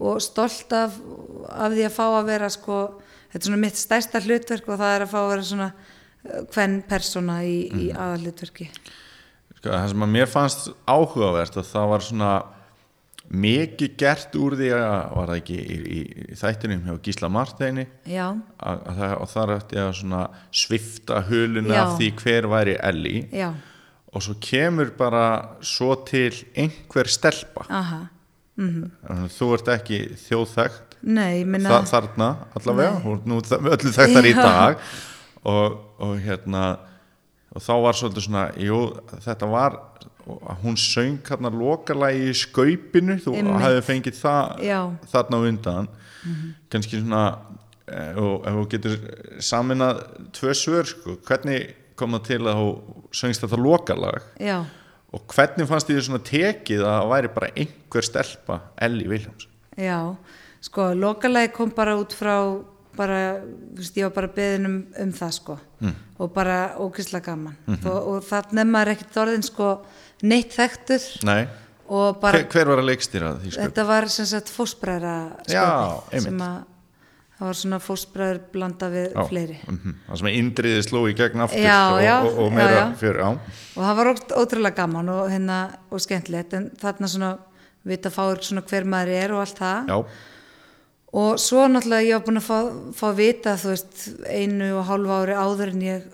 og 0.00 0.20
stolt 0.24 0.72
af, 0.72 0.94
af 1.52 1.72
því 1.74 1.82
að 1.84 1.92
fá 1.98 2.04
að 2.08 2.28
vera 2.30 2.48
sko, 2.48 2.78
þetta 3.32 3.42
er 3.42 3.48
svona 3.50 3.60
mitt 3.66 3.76
stærsta 3.76 4.22
hlutverk 4.24 4.68
og 4.72 4.78
það 4.80 4.94
er 4.96 5.04
að 5.04 5.10
fá 5.12 5.18
að 5.20 5.28
vera 5.34 5.42
svona 5.50 5.66
eh, 6.24 6.40
hvern 6.54 6.78
persóna 6.88 7.42
í, 7.44 7.58
í 7.68 7.90
Mhm. 7.90 7.98
aðalhlutverki 8.00 8.70
sko, 9.60 9.68
það 9.68 9.88
sem 9.92 10.06
að 10.06 10.14
mér 10.16 10.26
fannst 10.32 10.70
áhugavert 10.88 11.56
að 11.60 11.68
það 11.74 11.88
var 11.92 12.00
svona 12.08 12.30
mikið 13.30 13.96
gert 14.00 14.34
úr 14.38 14.56
því 14.58 14.70
að 14.74 14.94
var 15.14 15.30
það 15.30 15.36
ekki 15.36 15.58
í, 15.60 15.78
í, 15.80 16.00
í 16.32 16.38
þættinum 16.38 16.86
hjá 16.88 16.94
Gísla 17.06 17.30
Marteini? 17.30 17.86
Og 18.10 19.26
þar 19.30 19.54
ætti 19.58 19.80
að 19.80 20.04
svifta 20.62 21.20
huluna 21.28 21.82
af 21.84 21.98
því 22.00 22.12
hver 22.22 22.48
væri 22.50 22.78
Ellie. 22.90 23.26
Já, 23.34 23.52
og 24.10 24.24
svo 24.24 24.34
kemur 24.42 24.90
bara 24.98 25.24
svo 25.62 25.94
til 26.06 26.32
einhver 26.58 27.10
stelpa. 27.10 27.66
Þannig 28.60 28.90
að 29.06 29.34
þú 29.36 29.50
ert 29.56 29.70
ekki 29.76 30.00
þjóðþægt 30.26 30.96
nei, 31.00 31.44
minna 31.48 31.78
Þa, 31.78 31.86
þarna 31.94 32.28
allavega, 32.58 33.14
nú 33.30 33.38
öllu 33.40 33.92
þekktar 33.94 34.28
í 34.28 34.34
dag. 34.36 34.82
Og, 35.48 35.76
og 36.02 36.18
hérna 36.20 36.64
og 37.54 37.62
þá 37.64 37.72
var 37.86 37.96
svolítið 37.96 38.26
svona 38.26 38.42
jú, 38.60 38.80
þetta 39.24 39.48
var 39.48 39.78
hún 40.62 40.78
söng 40.80 41.20
hérna 41.26 41.50
lokalagi 41.52 42.30
í 42.30 42.36
skaupinu 42.36 43.18
þú 43.22 43.36
hefði 43.62 43.84
fengið 43.86 44.18
það 44.20 44.64
Já. 44.66 44.78
þarna 45.12 45.42
undan. 45.50 45.90
Kannski 46.70 47.00
svona 47.00 47.22
eh, 47.88 48.18
og 48.20 48.48
ef 48.48 48.58
þú 48.58 48.66
getur 48.74 48.98
saminað 49.42 50.02
tvö 50.36 50.56
svör 50.56 50.90
sko, 50.90 51.16
hvernig 51.28 51.70
kom 52.00 52.16
það 52.16 52.26
til 52.28 52.42
að 52.48 52.60
þú 52.60 52.98
söngst 53.20 53.44
þetta 53.44 53.60
lokalag? 53.60 54.28
Já, 54.40 54.58
og 55.10 55.24
hvernig 55.34 55.68
fannst 55.68 55.90
þið 55.90 56.04
svona 56.06 56.22
tekið 56.26 56.84
að 56.84 56.98
það 56.98 57.10
væri 57.14 57.32
bara 57.36 57.54
einhver 57.64 58.06
stelpa 58.06 58.60
Ellie 58.80 59.10
Williams? 59.10 59.48
Já 59.76 59.98
sko, 60.60 60.90
lokalagi 60.96 61.52
kom 61.56 61.72
bara 61.76 61.96
út 61.98 62.14
frá 62.16 62.36
bara, 62.96 63.18
þú 63.40 63.80
veist, 63.80 63.96
ég 63.98 64.08
var 64.08 64.14
bara 64.16 64.30
beðin 64.36 64.68
um, 64.68 64.76
um 65.04 65.12
það 65.16 65.34
sko. 65.38 65.58
Og 66.20 66.32
bara 66.34 66.58
ókysla 66.80 67.22
gaman. 67.24 67.56
Og, 67.80 67.96
og 67.96 68.24
það 68.28 68.54
nefnir 68.60 68.94
ekkert 68.94 69.20
orðin 69.24 69.46
sko 69.46 69.70
neitt 70.26 70.56
þekktur. 70.56 71.06
Nei, 71.28 71.44
bara 71.88 72.40
hver, 72.40 72.48
hver 72.52 72.72
var 72.74 72.82
að 72.82 72.90
leikstýra 72.90 73.36
því 73.40 73.54
sko? 73.54 73.62
Þetta 73.64 73.86
var 73.88 74.10
sem 74.12 74.28
sagt 74.30 74.52
fósbræðra 74.54 75.14
einmitt. 75.48 76.26
sem 76.26 76.44
að 76.44 76.58
það 77.40 77.48
var 77.48 77.56
svona 77.56 77.78
fósbræður 77.80 78.40
blanda 78.52 78.88
við 78.92 79.06
Já, 79.14 79.20
fleiri. 79.30 79.58
mhm. 79.64 79.94
það 80.06 80.18
sem 80.20 80.28
er 80.28 80.34
indriðið 80.42 80.82
sló 80.84 81.00
í 81.08 81.14
gegn 81.16 81.44
aftur 81.46 81.62
Já, 81.64 81.78
og, 81.88 82.00
já, 82.04 82.16
og, 82.20 82.40
og 82.44 82.50
meira 82.52 82.82
fjör 83.00 83.20
já. 83.22 83.28
og 83.30 83.86
það 83.86 83.94
var 84.00 84.10
ótrúlega 84.42 84.76
gaman 84.76 85.08
og, 85.14 85.22
hérna, 85.32 85.60
og 85.88 86.02
skemmtilegt 86.04 86.58
en 86.58 86.68
þarna 86.82 87.08
svona 87.08 87.30
vita 87.88 88.12
fáir 88.12 88.42
svona 88.44 88.62
hver 88.68 88.84
maður 88.84 89.14
er 89.16 89.32
og 89.32 89.40
allt 89.40 89.56
það. 89.56 89.88
Já, 89.88 89.96
og 91.10 91.40
svo 91.42 91.66
náttúrulega 91.66 92.06
ég 92.06 92.18
var 92.18 92.26
búin 92.26 92.38
að 92.38 92.46
fá, 92.46 92.58
fá 92.94 93.06
vita 93.18 93.56
þú 93.58 93.72
veist 93.72 94.08
einu 94.30 94.72
og 94.78 94.86
hálfu 94.86 95.16
ári 95.16 95.38
áður 95.38 95.72
en 95.74 95.86
ég 95.88 96.08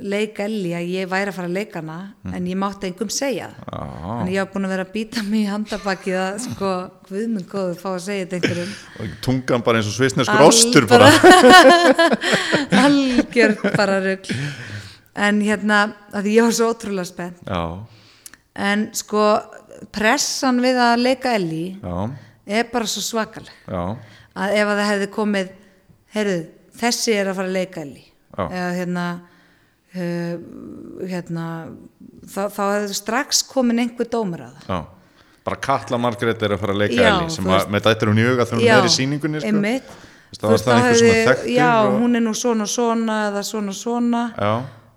leik 0.00 0.38
Elli 0.40 0.72
að 0.76 0.88
ég 0.88 1.08
væri 1.10 1.30
að 1.30 1.36
fara 1.36 1.48
að 1.48 1.56
leika 1.56 1.80
hana 1.82 2.32
en 2.32 2.46
ég 2.48 2.58
mátti 2.58 2.88
engum 2.88 3.10
segja. 3.12 3.50
Mm. 3.52 3.66
Já. 3.68 3.80
þannig 4.02 4.34
ég 4.34 4.44
var 4.44 4.50
búin 4.54 4.66
að 4.66 4.74
vera 4.74 4.86
að 4.86 4.92
býta 4.94 5.24
mig 5.26 5.42
í 5.42 5.48
handabakið 5.50 6.18
að 6.22 6.38
sko, 6.46 6.70
guðmund 7.08 7.48
góður 7.50 7.80
fá 7.80 7.88
að 7.92 8.04
segja 8.06 8.26
þetta 8.26 8.38
einhverjum. 8.38 8.74
Og 8.98 9.16
tungan 9.26 9.64
bara 9.66 9.80
eins 9.80 9.90
og 9.90 9.96
svisneskur 9.96 10.44
ostur 10.46 10.88
bara, 10.90 11.10
algjör 12.84 13.56
bara 13.76 13.98
rugl. 14.06 14.38
En 15.12 15.42
hérna, 15.44 15.82
að 16.16 16.30
ég 16.32 16.46
var 16.46 16.56
svo 16.56 16.70
ótrúlega 16.72 17.10
spennt. 17.10 17.42
Já, 17.44 17.62
en 18.70 18.88
sko 18.96 19.26
pressan 19.92 20.62
við 20.64 20.80
að 20.80 21.04
leika 21.04 21.36
Elli 21.36 21.66
já, 21.76 22.08
er 22.48 22.72
bara 22.72 22.88
svo 22.88 23.04
svakaleg. 23.04 23.52
Já 23.68 23.84
að 24.36 24.56
ef 24.60 24.66
að 24.72 24.78
það 24.80 24.90
hefði 24.92 25.08
komið 25.18 25.52
heyrðu, 26.16 26.38
þessi 26.82 27.12
er 27.18 27.30
að 27.32 27.38
fara 27.40 27.48
að 27.50 27.56
leika 27.58 27.80
Elli 27.84 28.04
eða 28.38 28.70
hérna 28.78 29.06
uh, 29.92 30.34
hérna 31.10 31.46
þá, 32.24 32.42
þá 32.54 32.62
hefði 32.76 32.96
strax 32.96 33.42
komin 33.50 33.82
einhver 33.82 34.08
dómur 34.12 34.44
að 34.46 34.58
það. 34.60 34.68
Já. 34.72 34.80
Bara 35.42 35.58
Katla 35.58 35.98
Margrét 35.98 36.42
er 36.46 36.54
að 36.54 36.60
fara 36.62 36.74
að 36.76 36.80
leika 36.84 36.96
Já, 37.00 37.08
Ellie 37.16 37.32
sem 37.34 37.48
að, 37.50 37.64
með 37.74 37.86
dættur 37.88 38.12
hún 38.12 38.20
í 38.22 38.26
huga 38.28 38.44
þegar 38.46 38.60
hún 38.62 38.74
er 38.76 38.86
í 38.86 38.92
sýningunni 38.96 39.40
sko. 39.42 39.50
einmitt. 39.50 39.88
Þú 40.32 40.32
veist, 40.32 40.42
það 40.42 40.46
var 40.48 40.54
veist, 40.54 40.68
það 40.68 40.76
einhver 40.76 40.92
hefði- 40.92 41.08
svona 41.08 41.24
þekktur 41.32 41.50
já, 41.56 41.70
og- 41.82 41.96
hún 42.00 42.16
er 42.16 42.22
nú 42.24 42.34
svona 42.38 42.66
svona 42.70 43.16
eða 43.28 43.42
svona 43.44 43.74
svona. 43.76 44.22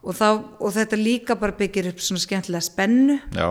Og, 0.06 0.14
þá, 0.14 0.28
og 0.62 0.70
þetta 0.76 1.00
líka 1.02 1.36
bara 1.42 1.52
byggir 1.58 1.88
upp 1.90 1.98
svona 2.06 2.22
skemmtilega 2.22 2.62
spennu. 2.62 3.16
Já, 3.34 3.48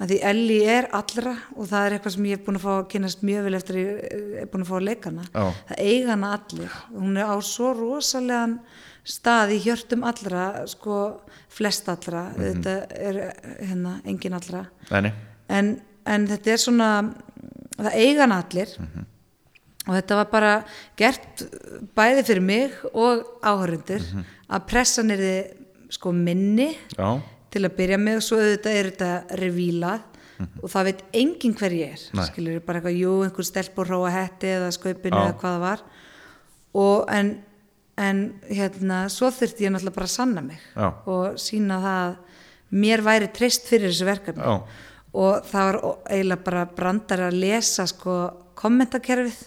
að 0.00 0.08
því 0.14 0.18
Ellie 0.30 0.64
er 0.78 0.86
allra 0.96 1.34
og 1.56 1.66
það 1.68 1.86
er 1.86 1.94
eitthvað 1.98 2.14
sem 2.16 2.24
ég 2.30 2.38
er 2.38 2.44
búin 2.46 2.56
að 2.56 2.64
fá 2.64 2.70
að 2.78 2.86
kynast 2.94 3.24
mjög 3.26 3.42
vel 3.44 3.54
eftir 3.58 3.76
að 3.76 3.82
ég 3.82 4.38
er 4.40 4.46
búin 4.52 4.62
að 4.64 4.70
fá 4.70 4.76
að 4.78 4.86
leika 4.88 5.10
hana 5.10 5.24
Já. 5.34 5.44
það 5.68 5.82
eiga 5.84 6.10
hana 6.14 6.30
allir 6.38 6.78
hún 6.94 7.18
er 7.20 7.28
á 7.28 7.36
svo 7.44 7.72
rosalegan 7.76 8.54
stað 9.04 9.52
í 9.56 9.60
hjörtum 9.64 10.04
allra 10.08 10.46
sko 10.70 10.96
flest 11.48 11.88
allra 11.88 12.22
Mhm. 12.30 12.40
þetta 12.62 12.74
er 12.96 13.20
hérna 13.68 14.00
engin 14.04 14.32
allra 14.34 14.66
en, 15.48 15.80
en 16.06 16.26
þetta 16.28 16.52
er 16.52 16.56
svona 16.56 16.90
það 17.76 17.94
eiga 17.94 18.20
hana 18.26 18.42
allir 18.44 18.68
Mhm. 18.78 19.04
og 19.88 19.94
þetta 19.96 20.16
var 20.16 20.28
bara 20.32 20.64
gert 20.96 21.42
bæði 21.96 22.24
fyrir 22.24 22.42
mig 22.42 22.72
og 22.94 23.24
áhörundur 23.42 24.00
Mhm. 24.00 24.24
að 24.50 24.66
pressan 24.66 25.10
er 25.10 25.18
þið 25.18 25.54
sko 25.90 26.12
minni 26.12 26.76
já, 26.96 27.20
til 27.50 27.64
að 27.66 27.76
byrja 27.80 27.98
með 28.00 28.20
og 28.20 28.24
svo 28.26 28.38
auðvitað 28.40 28.78
er 28.80 28.88
þetta 28.90 29.38
revílað 29.40 30.06
og 30.62 30.70
það 30.72 30.86
veit 30.88 31.00
enginn 31.20 31.54
hver 31.58 31.74
ég 31.76 31.94
er 31.96 32.02
Nei. 32.16 32.24
skilur 32.30 32.60
bara 32.64 32.80
eitthvað, 32.80 32.96
jú, 32.96 33.14
einhver 33.26 33.44
stelp 33.44 33.78
og 33.82 33.88
hróa 33.90 34.12
hetti 34.14 34.48
eða 34.54 34.70
skaupinu 34.72 35.18
Já. 35.18 35.22
eða 35.26 35.38
hvað 35.42 35.56
það 35.56 35.64
var 35.66 35.82
og 36.80 37.10
en, 37.12 37.30
en 38.00 38.20
hérna, 38.48 39.00
svo 39.12 39.28
þurfti 39.34 39.66
ég 39.66 39.74
náttúrulega 39.74 39.98
bara 39.98 40.08
að 40.08 40.14
sanna 40.14 40.44
mig 40.46 40.62
Já. 40.72 40.88
og 41.12 41.36
sína 41.42 41.80
það 41.84 42.04
að 42.06 42.14
mér 42.80 43.02
væri 43.04 43.28
treyst 43.36 43.66
fyrir 43.68 43.90
þessu 43.90 44.08
verkefni 44.08 44.46
Já. 44.46 44.54
og 45.12 45.50
það 45.50 45.68
var 45.68 45.80
eiginlega 46.14 46.46
bara 46.46 46.64
brandar 46.78 47.24
að 47.28 47.40
lesa 47.42 47.86
sko 47.90 48.16
kommentakerfið 48.60 49.42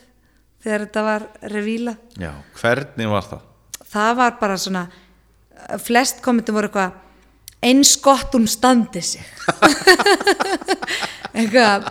þegar 0.64 0.86
þetta 0.86 1.06
var 1.08 1.26
revílað 1.56 2.20
Já, 2.22 2.34
hvernig 2.60 3.10
var 3.16 3.26
það? 3.32 3.48
það 3.94 4.14
var 4.22 4.38
bara 4.44 4.60
svona 4.62 4.86
flest 5.82 6.22
kommentum 6.26 6.60
voru 6.60 6.70
eitthvað 6.70 7.00
eins 7.64 7.96
gott 8.04 8.34
hún 8.36 8.48
standi 8.52 9.02
sig 9.02 9.26
eitthvað 11.34 11.88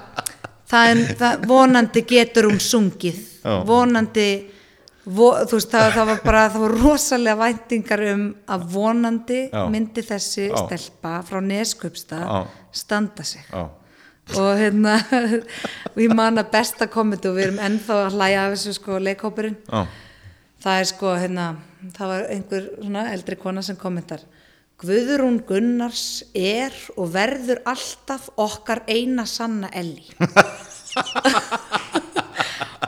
það, 0.71 0.89
er- 0.93 1.15
það, 1.21 1.47
vonandi 1.51 2.03
getur 2.09 2.49
hún 2.51 2.61
sungið 2.63 3.19
Já. 3.43 3.55
vonandi 3.67 4.27
vo, 5.05 5.33
þú 5.51 5.59
veist 5.59 5.73
það, 5.73 5.89
það 5.97 6.09
var 6.13 6.21
bara 6.25 6.43
það 6.55 6.63
voru 6.65 6.81
rosalega 6.85 7.39
væntingar 7.41 8.05
um 8.13 8.25
að 8.55 8.67
vonandi 8.77 9.41
Já. 9.51 9.63
myndi 9.73 10.05
þessi 10.07 10.49
Já. 10.51 10.57
stelpa 10.67 11.17
frá 11.27 11.41
Neskupstað 11.43 12.27
Já. 12.29 12.43
standa 12.83 13.25
sig 13.27 13.49
og 14.39 14.53
hérna 14.57 14.95
og 15.91 15.99
ég 16.05 16.13
man 16.15 16.39
að 16.39 16.53
besta 16.55 16.87
kommentu 16.87 17.33
og 17.33 17.41
við 17.41 17.49
erum 17.49 17.59
ennþá 17.67 17.97
að 18.07 18.15
hlæja 18.17 18.45
af 18.47 18.53
þessu 18.55 18.77
sko 18.79 19.01
leikhópurinn 19.03 19.57
það 20.63 20.79
er 20.79 20.87
sko 20.93 21.17
hérna 21.19 21.47
það 21.97 22.13
var 22.13 22.29
einhver 22.31 22.69
svona 22.79 23.03
eldri 23.17 23.37
kona 23.43 23.65
sem 23.67 23.77
kommentar 23.77 24.23
Guðrún 24.83 25.39
Gunnars 25.47 26.25
er 26.35 26.75
og 26.99 27.13
verður 27.15 27.61
alltaf 27.71 28.31
okkar 28.41 28.83
eina 28.91 29.25
sanna 29.31 29.71
Elli. 29.79 30.09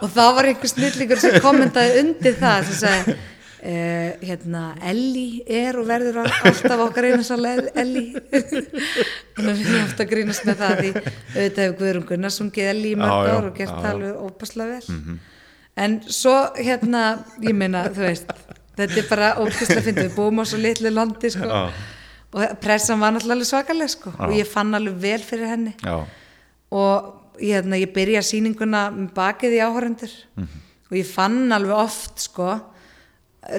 Og 0.03 0.11
það 0.11 0.33
var 0.37 0.49
einhver 0.51 0.71
snillingur 0.73 1.23
sem 1.23 1.39
kommentaði 1.45 2.01
undir 2.03 2.35
það 2.41 2.67
sem 2.67 2.81
sagði 2.81 3.15
uh, 3.15 4.11
hérna 4.27 4.65
Elli 4.91 5.29
er 5.47 5.79
og 5.79 5.87
verður 5.89 6.19
alltaf 6.25 6.83
okkar 6.89 7.09
eina 7.13 7.23
sanna 7.27 7.55
Elli. 7.85 8.09
Þannig 9.37 9.53
að 9.53 9.63
við 9.63 9.71
erum 9.71 9.87
ofta 9.87 10.05
að 10.05 10.11
grínast 10.11 10.49
með 10.49 10.61
það 10.65 10.75
því 10.81 10.91
auðvitað 10.99 11.63
hefur 11.63 11.79
Guðrún 11.85 12.09
Gunnars 12.11 12.41
sungið 12.43 12.73
Elli 12.73 12.91
í 12.91 12.99
mörg 12.99 13.31
ár 13.31 13.49
og 13.53 13.57
gert 13.63 13.89
alveg 13.93 14.19
ópaslega 14.19 14.81
vel. 14.81 15.17
En 15.87 15.97
svo 16.07 16.35
hérna 16.59 17.07
ég 17.43 17.55
meina 17.57 17.87
þú 17.95 18.07
veist 18.09 18.35
þetta 18.79 19.01
er 19.01 19.09
bara 19.11 19.31
ópaslega 19.41 19.85
fyndið, 19.89 20.09
við 20.09 20.17
búum 20.19 20.43
á 20.43 20.45
svo 20.49 20.61
litlu 20.61 20.93
landi 20.93 21.31
sko. 21.35 21.49
Já. 21.49 21.63
og 22.35 22.55
pressan 22.63 22.99
var 22.99 23.15
náttúrulega 23.15 23.39
alveg 23.39 23.51
svakaleg 23.51 23.93
sko. 23.93 24.13
Og 24.27 24.35
ég 24.35 24.49
fann 24.51 24.75
alveg 24.75 25.01
vel 25.03 25.23
fyrir 25.23 25.53
henni. 25.53 25.75
Já, 25.85 26.03
og 26.75 27.39
ég, 27.39 27.57
hérna, 27.61 27.79
ég 27.79 27.95
byrja 27.95 28.23
sýninguna 28.27 28.87
með 28.95 29.11
bakið 29.17 29.59
í 29.59 29.65
áhörendur 29.65 30.15
og 30.45 30.95
ég 30.99 31.07
fann 31.09 31.53
alveg 31.55 31.77
oft 31.79 32.23
sko 32.27 32.53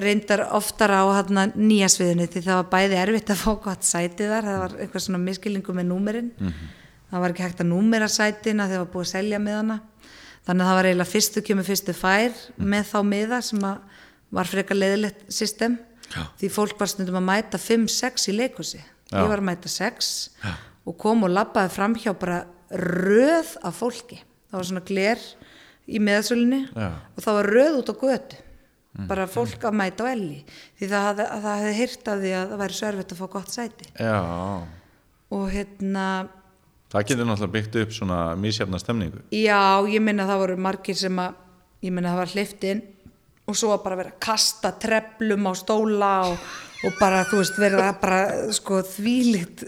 reyndar 0.02 0.42
oftar 0.56 0.90
á 0.90 1.04
hérna, 1.14 1.46
nýja 1.54 1.88
sviðinu 1.92 2.26
því 2.26 2.42
það 2.42 2.58
var 2.58 2.70
bæði 2.72 2.96
erfitt 2.98 3.30
að 3.30 3.42
fá 3.44 3.52
gott 3.68 3.86
sæti 3.86 4.26
þar. 4.26 4.48
Það 4.48 4.58
var 4.64 4.80
eitthvað 4.82 5.04
svona 5.06 5.22
miskilingu 5.22 5.76
með 5.76 5.88
númerinn 5.92 6.32
það 7.10 7.22
var 7.22 7.34
ekki 7.34 7.44
hægt 7.44 7.62
að 7.62 7.70
númera 7.70 8.08
sætina 8.10 8.66
þegar 8.66 8.80
það 8.80 8.82
var 8.84 8.92
búið 8.94 9.06
að 9.06 9.12
selja 9.12 9.42
miðana. 9.42 9.76
Þannig 10.46 10.62
að 10.62 10.68
það 10.68 10.78
var 10.78 10.88
eiginlega 10.88 11.12
fyrstu 11.12 11.42
kemur 11.46 11.66
fyrstu 11.66 11.94
fær 11.96 12.40
með 12.56 12.90
þá 12.90 12.98
miða 13.06 13.38
sem 13.42 13.66
að 13.66 13.95
var 14.34 14.48
frekar 14.50 14.78
leiðilegt 14.78 15.26
system. 15.32 15.78
Já. 16.06 16.22
því 16.38 16.48
fólk 16.54 16.78
var 16.78 16.86
stundum 16.86 17.16
að 17.18 17.26
mæta 17.26 17.58
5-6 17.58 18.28
í 18.30 18.36
leikhúsi. 18.36 18.78
Já. 19.10 19.18
ég 19.22 19.28
var 19.30 19.42
að 19.42 19.48
mæta 19.48 19.70
6 19.70 20.10
og 20.86 20.96
kom 21.02 21.24
og 21.26 21.32
labbaði 21.34 21.72
framhjá 21.74 22.12
bara 22.18 22.44
röð 22.70 23.56
af 23.66 23.80
fólki. 23.80 24.20
Það 24.46 24.58
var 24.58 24.68
svona 24.70 24.84
gler 24.86 25.22
í 25.86 26.00
meðsölunni 26.02 26.60
Já. 26.70 26.90
og 26.94 27.22
það 27.24 27.38
var 27.40 27.50
röð 27.56 27.78
út 27.80 27.90
á 27.90 27.94
götu. 28.02 28.42
Bara 29.06 29.26
fólk 29.28 29.60
að 29.68 29.74
mæta 29.76 30.06
á 30.08 30.12
elli. 30.14 30.38
Því 30.78 30.88
það, 30.88 31.18
að 31.26 31.42
það 31.44 31.58
hefði 31.60 31.76
hýrt 31.80 32.08
af 32.08 32.20
því 32.22 32.30
að 32.32 32.46
það 32.52 32.60
væri 32.62 32.76
sörfitt 32.78 33.12
að 33.12 33.18
fá 33.18 33.26
gott 33.34 33.52
sæti. 33.52 33.88
Já. 34.00 34.20
Og 35.36 35.46
hérna 35.52 36.06
Það 36.86 37.08
getur 37.10 37.26
náttúrulega 37.26 37.54
byggt 37.56 37.76
upp 37.82 37.92
svona 37.92 38.18
mísjafna 38.38 38.78
stemningu. 38.80 39.20
Já, 39.34 39.82
ég 39.90 40.00
minna 40.00 40.24
það 40.28 40.42
voru 40.44 40.56
margir 40.64 40.96
sem 40.96 41.18
að 41.18 41.34
ég 41.84 41.92
minna 41.92 42.14
það 42.14 42.20
var 42.22 42.32
hliftin 42.32 42.82
og 43.46 43.54
svo 43.56 43.72
að 43.76 43.82
bara 43.84 43.96
vera 44.00 44.10
að 44.14 44.22
kasta 44.26 44.72
treflum 44.82 45.46
á 45.46 45.52
stóla 45.54 46.12
og, 46.32 46.38
og 46.86 46.96
bara 47.00 47.20
þú 47.28 47.38
veist 47.42 47.58
vera 47.62 47.92
bara 48.00 48.20
sko 48.56 48.80
þvílitt 48.82 49.62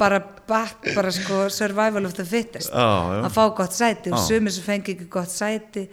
bara, 0.00 0.18
bara, 0.48 0.66
bara 0.96 1.12
sko 1.14 1.44
survival 1.54 2.06
of 2.08 2.14
the 2.18 2.24
fittest. 2.26 2.72
Já, 2.72 2.88
já. 3.14 3.20
að 3.28 3.36
fá 3.36 3.44
gott 3.60 3.76
sæti 3.76 4.10
og 4.10 4.18
Já. 4.18 4.24
sumir 4.26 4.52
sem 4.56 4.66
fengi 4.66 4.96
ekki 4.96 5.06
gott 5.12 5.30
sæti. 5.30 5.86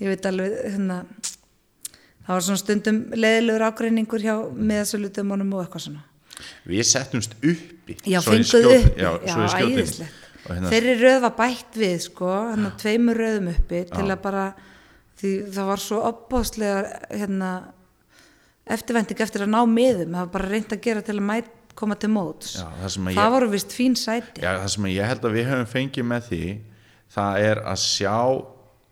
Ég 0.00 0.08
veit 0.14 0.26
alveg 0.30 0.56
hérna 0.72 1.02
það 2.24 2.32
var 2.36 2.46
svona 2.46 2.62
stundum 2.62 3.02
leðilegur 3.16 3.66
ágreiningur 3.68 4.22
hjá 4.24 4.34
miðasölutumunum 4.54 5.52
og 5.58 5.64
eitthvað 5.66 5.86
svona. 5.88 6.02
Við 6.70 6.86
settumst 6.88 7.34
uppi 7.44 7.96
já, 8.08 8.20
fenguð 8.24 8.48
skjót- 8.48 8.72
upp 8.72 8.98
Já, 9.00 9.10
skjótin 9.28 9.76
æðislegt. 9.76 10.26
Og 10.46 10.54
hérna- 10.56 10.70
þeirri 10.72 10.94
röð 11.02 11.20
var 11.26 11.34
bætt 11.36 11.76
við 11.76 11.96
sko, 12.06 12.30
hann 12.48 12.64
að 12.70 12.76
tveimur 12.80 13.18
röðum 13.20 13.50
uppi 13.52 13.82
til 13.92 14.06
að 14.08 14.20
bara 14.24 14.44
því 15.20 15.32
það 15.54 15.70
var 15.70 15.82
svo 15.84 16.02
opbáslega 16.08 16.82
hérna, 17.10 17.50
eftirvænting 18.70 19.22
eftir 19.24 19.46
að 19.46 19.52
ná 19.54 19.60
miðum. 19.68 20.14
Það 20.14 20.20
var 20.22 20.30
bara 20.36 20.52
reynd 20.52 20.76
að 20.76 20.84
gera 20.86 21.04
til 21.06 21.16
að 21.18 21.26
mæt, 21.30 21.50
koma 21.78 21.96
til 21.96 22.10
móts. 22.12 22.56
Já, 22.58 22.66
það 22.82 23.10
það 23.16 23.34
voru 23.36 23.50
vist 23.54 23.74
fín 23.74 23.96
sæti. 23.96 24.42
Já, 24.42 24.50
það 24.58 24.72
sem 24.74 24.88
ég 24.90 25.10
held 25.12 25.28
að 25.28 25.36
við 25.38 25.50
höfum 25.50 25.70
fengið 25.70 26.08
með 26.10 26.26
því 26.30 26.44
það 27.14 27.44
er 27.50 27.62
að 27.70 27.82
sjá 27.84 28.16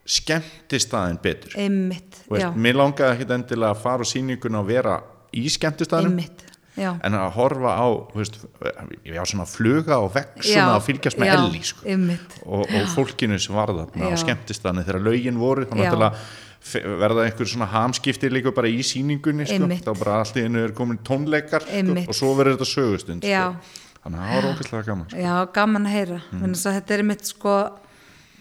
skemmtistaðin 0.09 1.19
betur. 1.23 1.57
Einmitt, 1.61 2.23
veist, 2.31 2.57
Mér 2.57 2.79
langaði 2.81 3.19
ekkit 3.19 3.35
endilega 3.37 3.75
að 3.75 3.83
fara 3.83 4.07
á 4.07 4.07
sýninguna 4.09 4.63
og 4.63 4.71
vera 4.71 4.95
í 5.37 5.45
skemmtistaðinum 5.53 6.15
einmitt 6.17 6.48
já, 6.79 6.91
en 7.05 7.17
að 7.19 7.31
horfa 7.37 7.73
á 7.75 7.87
veist, 8.15 8.39
ég 9.07 9.19
á 9.19 9.25
svona 9.29 9.47
að 9.47 9.55
fluga 9.55 9.99
og 10.03 10.13
vekk 10.15 10.43
Já, 10.43 10.51
svona 10.51 10.77
að 10.77 10.85
fylgjast 10.89 11.21
með 11.21 11.31
já, 11.31 11.35
Elli 11.39 11.63
sko. 11.67 11.97
og, 12.45 12.63
og 12.67 12.93
fólkinu 12.95 13.39
sem 13.43 13.59
var 13.59 13.73
þarna 13.75 14.11
á 14.11 14.15
Já. 14.15 14.21
skemmtistaðinu 14.25 14.85
þegar 14.87 15.05
lögin 15.09 15.41
voru 15.41 15.67
Já. 15.69 16.13
verða 16.99 17.25
einhver 17.25 17.49
svona 17.49 17.69
hamskipti 17.71 18.31
líka 18.33 18.53
bara 18.55 18.71
í 18.71 18.81
sýningunni 18.85 19.47
sko. 19.47 19.69
Þá 19.69 19.93
bara 19.99 20.17
allt 20.23 20.39
í 20.41 20.47
einu 20.47 20.65
er 20.67 20.75
komin 20.77 20.99
tónleikar 21.07 21.67
sko, 21.67 21.99
og 22.03 22.17
svo 22.17 22.33
verður 22.39 22.59
þetta 22.59 22.71
sögustund 22.73 23.27
Já. 23.27 23.43
sko. 23.53 23.85
þannig 24.05 24.23
að 24.23 24.31
það 24.31 24.39
var 24.39 24.49
ógæslega 24.53 24.89
gaman 24.89 25.11
sko. 25.11 25.21
já, 25.27 25.35
gaman 25.59 25.87
að 25.87 25.95
heyra 25.99 26.23
mm. 26.33 26.57
þetta 26.65 26.97
er 26.97 27.05
mitt 27.07 27.29
sko 27.29 27.59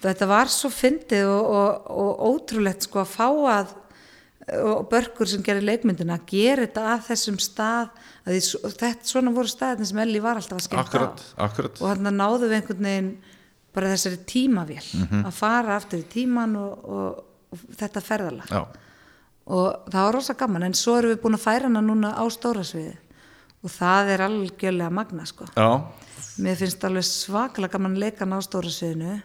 þetta 0.03 0.29
var 0.29 0.51
svo 0.53 0.69
fyndið 0.73 1.29
og, 1.31 1.51
og, 1.57 1.91
og 2.03 2.25
ótrúlegt 2.31 2.85
sko 2.85 3.01
að 3.01 3.13
fá 3.15 3.27
að 3.27 3.75
og 4.47 4.85
börkur 4.91 5.27
sem 5.27 5.41
gerir 5.43 5.65
leikmyndina 5.67 6.15
að 6.19 6.27
gera 6.31 6.63
þetta 6.67 6.83
að 6.93 7.01
þessum 7.09 7.37
stað 7.43 7.89
að 8.23 8.35
því, 8.37 8.41
þetta 8.79 9.09
svona 9.11 9.33
voru 9.35 9.51
staðin 9.51 9.89
sem 9.89 9.99
Elli 9.99 10.21
var 10.23 10.39
alltaf 10.39 10.57
að 10.61 10.65
skemmt 10.69 10.85
akkurat, 10.85 11.23
á 11.35 11.41
akkurat 11.49 11.81
og 11.83 11.89
hann 11.91 12.07
náðu 12.15 12.47
við 12.47 12.55
einhvern 12.61 12.87
veginn 12.87 13.09
bara 13.75 13.89
þessari 13.91 14.21
tímavél 14.25 14.85
Mhm. 14.95 15.25
að 15.27 15.33
fara 15.35 15.75
aftur 15.75 15.99
í 15.99 16.07
tíman 16.13 16.55
og, 16.55 16.85
og, 16.87 17.23
og 17.51 17.59
þetta 17.77 18.01
ferðalag 18.01 18.47
Já. 18.49 18.61
og 19.47 19.67
það 19.91 20.05
var 20.07 20.13
rosa 20.15 20.33
gaman 20.33 20.63
en 20.63 20.73
svo 20.73 20.95
erum 20.97 21.11
við 21.11 21.21
búin 21.25 21.35
að 21.37 21.43
færa 21.43 21.67
hana 21.67 21.81
núna 21.83 22.13
á 22.15 22.23
stóra 22.31 22.63
sviði 22.63 22.95
og 23.63 23.69
það 23.73 24.09
er 24.15 24.23
algjörlega 24.29 24.91
magna 24.93 25.25
sko 25.27 25.45
Já. 25.55 25.69
mér 26.39 26.55
finnst 26.55 26.83
alveg 26.87 27.03
svakalega 27.03 27.75
gaman 27.75 27.95
að 27.97 28.03
leika 28.07 28.23
hana 28.25 28.39
á 28.39 28.41
stóra 28.47 28.71
sviðinu 28.71 29.19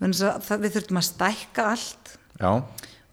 Vegna 0.00 0.12
þess 0.12 0.26
að 0.26 0.40
það, 0.48 0.60
við 0.64 0.72
þurftum 0.76 0.98
að 1.00 1.08
stækka 1.08 1.66
allt 1.70 2.08
Já. 2.40 2.52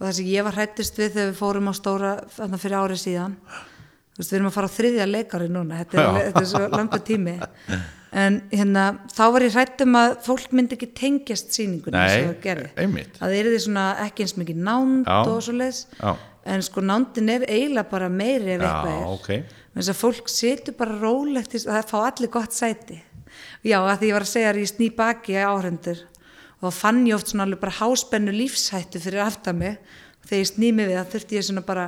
Og 0.01 0.07
það 0.07 0.15
sem 0.17 0.29
ég 0.33 0.45
var 0.47 0.57
hrættist 0.57 0.97
við 0.97 1.11
þegar 1.13 1.29
við 1.29 1.37
fórum 1.37 1.69
á 1.69 1.73
stóra 1.77 2.11
þarna 2.33 2.59
fyrir 2.61 2.81
árið 2.81 3.01
síðan 3.03 3.35
þú 4.11 4.17
veist, 4.17 4.31
við 4.31 4.37
erum 4.39 4.49
að 4.49 4.55
fara 4.55 4.69
á 4.69 4.75
þriðja 4.75 5.07
leikari 5.07 5.49
núna 5.51 5.81
þetta 5.81 6.01
er, 6.01 6.17
þetta 6.27 6.41
er 6.41 6.47
svo 6.51 6.61
langa 6.73 6.99
tími. 7.07 7.35
En 8.11 8.41
hérna, 8.51 8.85
þá 9.15 9.21
var 9.31 9.45
ég 9.45 9.53
hrætt 9.55 9.83
um 9.85 9.93
að 9.95 10.17
fólk 10.25 10.51
myndi 10.51 10.75
ekki 10.75 10.89
tengjast 10.99 11.53
sýningunni 11.55 12.01
sem 12.11 12.25
það 12.27 12.41
gerði 12.43 12.71
einmitt. 12.83 13.13
Að 13.21 13.21
það 13.23 13.35
er 13.37 13.49
því 13.53 13.61
svona 13.63 13.85
ekki 14.03 14.25
eins 14.25 14.35
mikið 14.41 14.59
nánd 14.67 15.07
Já. 15.07 15.19
og 15.21 15.39
svo 15.45 15.55
leiðis 15.55 15.79
Já. 15.95 16.11
en 16.51 16.65
sko 16.67 16.83
nándin 16.83 17.31
er 17.31 17.45
eiginlega 17.47 17.87
bara 17.93 18.09
meiri 18.11 18.57
ef 18.57 18.65
eitthvað 18.65 18.97
er. 18.97 19.07
ok. 19.13 19.55
þess 19.77 19.93
að 19.93 20.01
fólk 20.01 20.33
setur 20.33 20.77
bara 20.81 20.99
rólegt 20.99 21.55
það 21.61 21.87
fá 21.93 21.97
allir 22.01 22.33
gott 22.33 22.57
sæti. 22.57 22.99
Já, 23.63 23.77
að 23.79 24.01
því 24.01 24.09
ég 24.09 24.17
var 24.17 24.27
að 24.27 24.33
segja 24.33 24.51
að 24.51 24.59
ég 24.59 24.73
sný 24.73 24.91
baki 24.97 25.39
áhrendur 25.39 26.03
og 26.61 26.69
þá 26.69 26.77
fann 26.77 27.01
ég 27.07 27.17
oft 27.17 27.31
svona 27.31 27.47
alveg 27.47 27.61
bara 27.63 27.77
háspennu 27.79 28.33
lífshættu 28.35 29.01
fyrir 29.01 29.25
aftan 29.25 29.57
mig. 29.57 29.77
Og 30.21 30.29
þegar 30.29 30.43
ég 30.43 30.49
sný 30.51 30.71
mig 30.77 30.89
við 30.89 30.99
það 30.99 31.13
þurfti 31.15 31.37
ég 31.37 31.47
svona 31.47 31.63
bara 31.65 31.87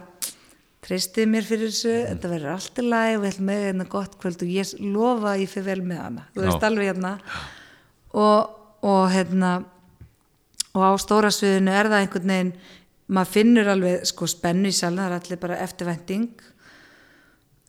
treystið 0.83 1.29
mér 1.31 1.45
fyrir 1.47 1.69
þessu, 1.71 1.93
þetta 2.09 2.31
verður 2.31 2.53
allt 2.55 2.79
í 2.81 2.85
lagi 2.87 3.15
og 3.15 3.21
við 3.23 3.29
ætlum 3.31 3.49
með 3.49 3.61
hérna 3.67 3.85
gott 3.93 4.17
kvöld 4.19 4.43
og 4.43 4.51
ég 4.51 4.73
lofa 4.81 5.29
að 5.31 5.43
ég 5.43 5.51
fyrir 5.53 5.67
vel 5.69 5.85
með 5.91 6.01
hana. 6.01 6.25
Þú 6.33 6.45
veist 6.47 6.67
alveg 6.67 6.89
hérna. 6.89 7.13
Og, 8.23 8.57
og 8.89 9.03
hérna 9.13 9.53
og 10.73 10.83
á 10.89 10.91
stóra 10.99 11.31
sviðinu 11.31 11.71
er 11.71 11.91
það 11.91 12.01
einhvern 12.01 12.33
veginn 12.33 12.53
maður 13.13 13.33
finnur 13.35 13.69
alveg 13.69 14.05
sko 14.09 14.27
spennu 14.31 14.71
í 14.71 14.75
salna, 14.75 15.05
það 15.05 15.13
er 15.13 15.17
allir 15.19 15.41
bara 15.43 15.61
eftirvænting. 15.63 16.29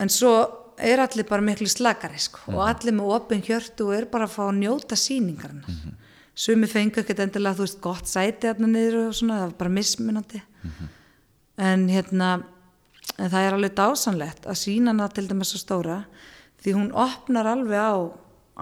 En 0.01 0.11
svo 0.11 0.35
er 0.79 1.03
allir 1.05 1.27
bara 1.29 1.45
miklu 1.45 1.69
slakari 1.71 2.19
sko 2.19 2.55
og 2.55 2.65
allir 2.67 2.97
með 2.97 3.13
opin 3.15 3.45
hjörtu 3.45 3.89
og 3.89 3.99
er 3.99 4.09
bara 4.11 4.27
að 4.27 4.35
fá 4.35 4.43
að 4.49 4.59
njóta 4.59 4.99
sýningarna 4.99 5.63
mm 5.63 5.75
-hmm. 5.75 5.95
Sumi 6.35 6.69
fengu 6.71 7.03
ekkert 7.03 7.23
endilega 7.25 7.59
þú 7.59 7.67
veist 7.67 7.81
gott 7.85 8.11
sæti 8.11 8.49
þarna 8.49 8.71
niður 8.73 8.99
og 9.05 9.15
svona, 9.15 9.39
það 9.41 9.47
var 9.47 9.57
bara 9.63 9.75
mismunandi. 9.79 10.43
En 11.71 11.87
hérna 11.89 12.33
en 13.21 13.31
það 13.31 13.47
er 13.47 13.57
alveg 13.59 13.79
dásanlegt 13.79 14.47
að 14.51 14.61
sína 14.65 14.95
hana 14.95 15.09
til 15.13 15.29
dæmis 15.31 15.53
svo 15.55 15.61
stóra 15.63 16.03
því 16.65 16.75
hún 16.75 16.93
opnar 16.97 17.47
alveg 17.47 17.79
á 17.79 17.95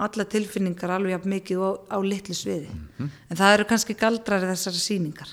alla 0.03 0.25
tilfinningar 0.25 0.91
alveg 0.91 1.15
jafn 1.15 1.33
mikið 1.33 1.61
á, 1.63 1.69
á 1.93 1.97
litlu 2.03 2.35
sviði. 2.37 2.69
En 2.99 3.37
það 3.37 3.53
eru 3.57 3.69
kannski 3.69 3.95
galdrar 3.97 4.45
þessari 4.45 4.81
síningar 4.81 5.31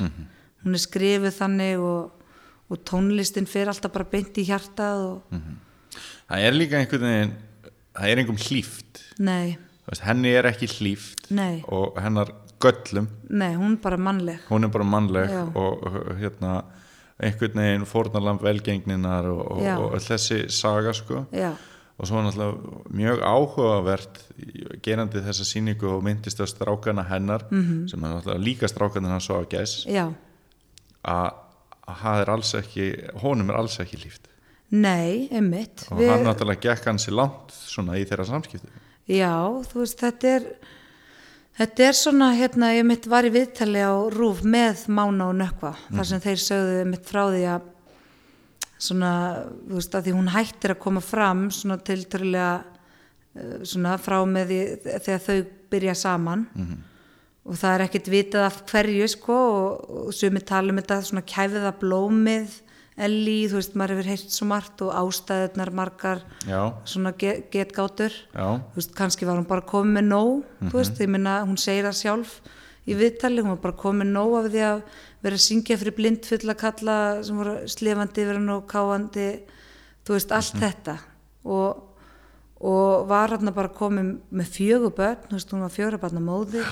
hún 0.64 0.76
er 0.76 0.82
skrifuð 0.82 1.36
þannig 1.36 1.84
og, 1.84 2.26
og 2.70 2.82
tónlistin 2.88 3.49
fer 3.49 3.70
alltaf 3.72 3.93
bara 3.95 4.09
beint 4.12 4.41
í 4.41 4.47
hjartað 4.49 5.05
og 5.07 5.38
það 6.28 6.47
er 6.47 6.57
líka 6.57 6.80
einhvern 6.80 7.07
veginn 7.09 7.34
það 7.97 8.11
er 8.12 8.22
einhverjum 8.22 8.43
hlýft 8.47 9.03
nei, 9.24 9.57
veist, 9.91 10.05
henni 10.07 10.32
er 10.38 10.49
ekki 10.51 10.66
hlýft 10.70 11.30
Nei. 11.34 11.62
og 11.68 11.99
hennar 12.01 12.30
göllum. 12.61 13.09
Nei, 13.30 13.55
hún 13.57 13.72
er 13.78 13.80
bara 13.82 13.97
mannleg. 13.97 14.38
Hún 14.51 14.64
er 14.64 14.68
bara 14.68 14.84
mannleg 14.84 15.30
Já. 15.32 15.43
og 15.57 15.82
uh, 15.86 16.14
hérna 16.20 16.62
einhvern 17.20 17.59
veginn 17.61 17.86
fórnarlamb 17.88 18.41
velgengninar 18.45 19.26
og, 19.28 19.43
og, 19.59 19.84
og 19.93 19.99
þessi 20.01 20.47
saga 20.53 20.93
sko. 20.97 21.26
Já, 21.36 21.53
og 22.01 22.09
svo 22.09 22.22
náttúrulega 22.24 22.84
mjög 22.97 23.18
áhugavert 23.28 24.20
gerandi 24.82 25.20
þessa 25.20 25.45
sýningu 25.45 25.84
og 25.99 26.03
myndist 26.07 26.41
á 26.41 26.47
strákana 26.49 27.05
hennar 27.11 27.43
Mhm. 27.51 27.61
-hmm. 27.61 27.88
sem 27.91 28.05
er 28.05 28.09
náttúrulega 28.09 28.45
líka 28.45 28.68
strákana 28.68 29.09
hann 29.09 29.20
svo 29.20 29.36
á 29.36 29.45
gæs 29.45 29.86
að 31.05 31.32
að 31.88 31.97
það 32.03 32.20
er 32.22 32.30
alls 32.30 32.55
ekki 32.55 32.84
honum 33.22 33.51
er 33.51 33.57
alls 33.57 33.78
ekki 33.80 33.97
líft 34.05 34.28
nei, 34.70 35.28
einmitt. 35.32 35.86
Og 35.91 35.99
hann 35.99 36.22
náttúrulega 36.24 36.61
gekk 36.61 36.84
hann 36.86 36.99
sér 37.03 37.16
langt 37.18 37.51
svona 37.53 37.97
í 37.99 38.05
þeirra 38.07 38.24
samskipti 38.28 38.68
Já, 39.09 39.34
þú 39.70 39.80
veist, 39.80 40.01
þetta 40.01 40.34
er 40.36 40.46
þetta 41.61 41.86
er 41.86 41.98
svona, 41.98 42.30
hérna, 42.36 42.72
ég 42.76 42.86
mitt 42.88 43.09
var 43.11 43.26
í 43.28 43.32
viðtali 43.34 43.82
á 43.84 43.94
Rúf 44.12 44.42
með 44.44 44.86
Mána 44.92 45.30
og 45.30 45.38
Nökkva, 45.40 45.74
þar 45.90 46.09
sem 46.09 46.24
þeir 46.24 46.42
sögðu 46.44 46.84
mitt 46.88 47.09
frá 47.09 47.22
því 47.28 47.46
að 47.57 47.70
svona, 48.80 49.14
þú 49.68 49.78
veist, 49.78 49.96
að 49.96 50.07
því 50.07 50.14
hún 50.16 50.30
hættir 50.32 50.74
að 50.74 50.82
koma 50.84 51.03
fram 51.05 51.48
svona 51.53 51.80
tiltörulega 51.84 52.53
svona 53.62 53.96
frá 54.01 54.18
með 54.26 54.51
því 54.51 54.61
þegar 55.05 55.20
þau 55.26 55.36
byrja 55.70 55.96
saman. 55.98 56.46
Og 57.51 57.57
það 57.57 57.74
er 57.74 57.84
ekkert 57.86 58.09
vitað 58.12 58.46
af 58.46 58.57
hverju 58.68 59.07
sko 59.09 59.36
og, 59.36 59.92
og 60.07 60.14
sumi 60.14 60.42
tala 60.44 60.72
um 60.72 60.80
þetta 60.80 61.01
svona 61.07 61.22
kæfiða 61.24 61.72
blómið 61.80 62.59
Elli, 62.99 63.47
þú 63.49 63.61
veist, 63.61 63.76
maður 63.78 63.95
hefur 63.95 64.09
heyrt 64.11 64.32
svo 64.34 64.47
margt 64.51 64.82
og 64.84 64.91
ástæðunar 64.99 65.70
margar 65.72 66.24
já, 66.45 66.59
svona 66.84 67.12
get, 67.16 67.47
getgátur. 67.53 68.16
Já, 68.34 68.59
þú 68.72 68.80
veist, 68.80 68.95
kannski 68.99 69.28
var 69.28 69.38
hún 69.38 69.47
bara 69.49 69.64
komið 69.64 69.95
með 69.97 70.09
nóg 70.11 70.32
þú 70.66 70.74
veist, 70.74 70.99
ég 71.01 71.12
minna, 71.12 71.36
hún 71.47 71.61
segir 71.61 71.86
það 71.86 72.01
sjálf 72.01 72.34
í 72.91 72.97
viðtali, 72.99 73.45
hún 73.45 73.55
var 73.55 73.62
bara 73.62 73.78
komið 73.80 74.03
með 74.03 74.11
nóg 74.16 74.34
af 74.41 74.51
því 74.51 74.64
að 74.66 74.82
vera 75.20 75.38
að 75.38 75.45
syngja 75.47 75.78
fyrir 75.80 75.97
blindfulla 75.97 76.57
kalla 76.59 76.97
sem 77.24 77.41
voru 77.41 77.55
slefandi 77.70 78.26
hann 78.28 78.53
og 78.57 78.66
káandi 78.68 79.28
þú 80.05 80.16
veist, 80.16 80.34
allt 80.34 80.61
þetta. 80.61 80.99
Og, 81.47 81.82
og 82.61 83.09
var 83.09 83.36
hann 83.36 83.55
bara 83.57 83.72
komið 83.72 84.12
með 84.28 84.55
fjögur 84.59 84.97
börn, 84.99 85.24
þú 85.30 85.38
veist, 85.38 85.55
hún 85.55 85.64
var 85.64 85.74
fjögur 85.76 86.01
barna 86.03 86.24
móðir 86.24 86.68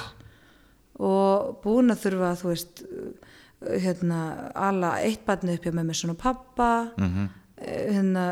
og 0.99 1.61
búin 1.63 1.95
að 1.95 2.05
þurfa, 2.05 2.35
þú 2.41 2.53
veist 2.53 2.83
hérna, 3.67 4.51
alla 4.55 4.95
eitt 5.03 5.25
barni 5.27 5.57
upp 5.59 5.67
hjá 5.67 5.75
með 5.75 5.91
með 5.91 6.01
svona 6.01 6.19
pappa 6.19 6.71
mhm, 6.97 7.29
hérna, 7.59 8.25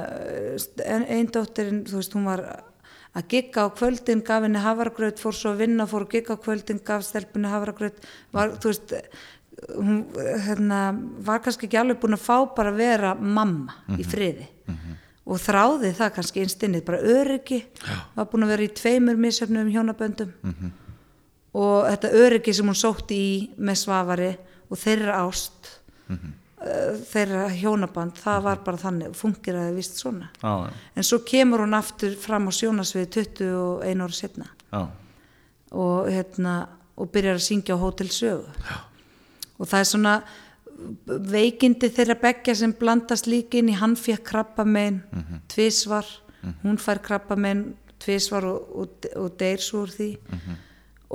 einn 0.86 1.30
dóttirinn, 1.32 1.84
þú 1.88 2.00
veist, 2.00 2.14
hún 2.14 2.28
var 2.28 2.44
að 3.16 3.30
gigga 3.32 3.64
á 3.64 3.68
kvöldin, 3.72 4.22
gaf 4.26 4.44
henni 4.44 4.60
havragraut, 4.60 5.20
fór 5.20 5.34
svo 5.34 5.54
að 5.54 5.64
vinna, 5.64 5.86
fór 5.88 6.04
að 6.04 6.18
gigga 6.18 6.36
á 6.36 6.44
kvöldin, 6.44 6.82
gaf 6.84 7.06
stelpunni 7.06 7.50
havragraut, 7.50 7.98
var, 8.36 8.54
þú 8.60 8.72
veist, 8.72 8.94
hún 9.72 10.02
hérna, 10.44 10.80
var 11.24 11.40
kannski 11.44 11.68
ekki 11.68 11.80
alveg 11.80 12.00
búin 12.02 12.16
að 12.16 12.26
fá 12.26 12.36
bara 12.56 12.74
að 12.74 12.82
vera 12.82 13.14
mamma 13.16 13.78
í 13.96 14.04
friði. 14.06 14.50
Og 15.26 15.40
þráði 15.42 15.90
það 15.96 16.10
kannski 16.14 16.42
einstinnið, 16.44 16.84
bara 16.86 17.00
öryggi, 17.02 17.62
var 18.14 18.28
búin 18.30 18.46
að 18.46 18.52
vera 18.54 18.66
í 18.66 18.74
tveimur 18.78 19.16
misöfnum 19.18 19.72
hjónaböndum. 19.72 20.34
Og 21.56 21.88
þetta 21.88 22.12
öryggi 22.20 22.52
sem 22.54 22.68
hún 22.68 22.76
sótti 22.78 23.16
í 23.16 23.32
með 23.56 23.80
svavari 23.80 24.30
og 24.70 24.80
þeirra 24.80 25.20
ást 25.24 25.70
uh, 26.10 26.94
þeirra 27.10 27.46
hjónaband 27.54 28.18
það 28.20 28.40
var 28.48 28.62
bara 28.66 28.80
þannig, 28.80 29.14
fungiraði 29.18 29.76
vist 29.76 30.00
svona. 30.00 30.30
Já, 30.42 30.70
en 30.94 31.06
svo 31.06 31.20
kemur 31.26 31.64
hún 31.64 31.78
aftur 31.78 32.16
fram 32.20 32.48
á 32.48 32.52
sjónasvið 32.54 33.08
21 33.20 34.02
ára 34.06 34.16
setna 34.16 34.50
já, 34.72 34.82
og, 35.70 36.10
hérna, 36.10 36.58
og 36.96 37.10
byrjar 37.12 37.40
að 37.40 37.46
syngja 37.46 37.78
á 37.78 37.82
Hótel 37.82 38.10
Sögu. 38.10 38.50
Já. 38.66 38.76
og 39.56 39.70
það 39.70 39.80
er 39.80 39.90
svona 39.92 40.16
veikindi 41.06 41.88
þeirra 41.88 42.18
beggja 42.20 42.54
sem 42.58 42.74
blandast 42.76 43.28
líka 43.30 43.56
inn 43.60 43.70
í 43.72 43.76
hann 43.80 43.96
fekk 43.96 44.24
krabba 44.28 44.64
megin 44.68 45.02
mm 45.08 45.42
tvisvar, 45.48 46.06
hún 46.62 46.76
fær 46.78 47.00
krabba 47.02 47.36
megin 47.36 47.74
tvisvar 48.02 48.44
og, 48.44 48.72
og, 48.76 49.06
og 49.16 49.38
deyr 49.40 49.62
svo 49.62 49.86
úr 49.86 49.92
því. 49.94 50.10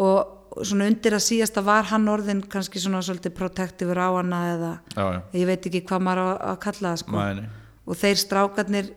Og 0.01 0.40
svona 0.59 0.87
undir 0.89 1.15
að 1.15 1.23
síðasta 1.25 1.63
var 1.63 1.87
hann 1.91 2.09
orðin 2.11 2.41
kannski 2.51 2.81
svona 2.81 3.01
svolítið 3.05 3.35
protektífur 3.37 3.99
á 3.99 4.09
hana 4.17 4.39
eða 4.51 4.71
já, 4.95 5.03
já. 5.03 5.19
ég 5.39 5.47
veit 5.47 5.67
ekki 5.69 5.83
hvað 5.87 6.03
maður 6.07 6.23
á 6.23 6.27
að 6.51 6.57
kalla 6.65 6.89
það 6.89 6.97
sko. 7.03 7.21
Nei. 7.21 7.45
og 7.87 7.99
þeir 8.01 8.19
strákarnir 8.19 8.89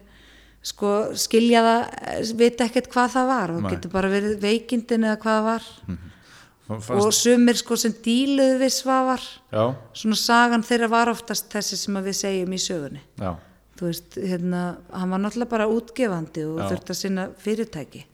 sko 0.64 0.90
skilja 1.20 1.62
það 1.64 1.84
eh, 2.00 2.32
vita 2.40 2.66
ekkert 2.66 2.90
hvað 2.92 3.14
það 3.14 3.30
var 3.30 3.54
og 3.54 3.68
getur 3.68 3.92
bara 3.92 4.10
verið 4.12 4.36
veikindin 4.42 5.06
eða 5.06 5.20
hvað 5.22 5.38
það 5.38 5.48
var. 5.50 5.70
Og 6.64 6.80
Fannst, 6.80 7.18
sumir 7.20 7.58
sko 7.60 7.76
sem 7.76 7.92
díluðu 7.92 8.56
við 8.62 8.70
svafar 8.72 9.24
já, 9.52 9.64
svona 10.00 10.16
sagan 10.16 10.62
þeirra 10.64 10.88
var 10.88 11.10
oftast 11.12 11.50
þessi 11.52 11.76
sem 11.76 11.98
að 12.00 12.08
við 12.08 12.16
segjum 12.22 12.54
í 12.56 12.60
sögunni. 12.64 13.02
Þú 13.74 13.88
veist, 13.90 14.16
hérna, 14.16 14.62
hann 14.94 15.12
var 15.12 15.20
náttúrulega 15.20 15.50
bara 15.50 15.66
útgefandi 15.68 16.44
og 16.46 16.62
þurfti 16.62 16.94
að 16.94 16.98
sinna 17.02 17.26
fyrirtæki. 17.44 18.04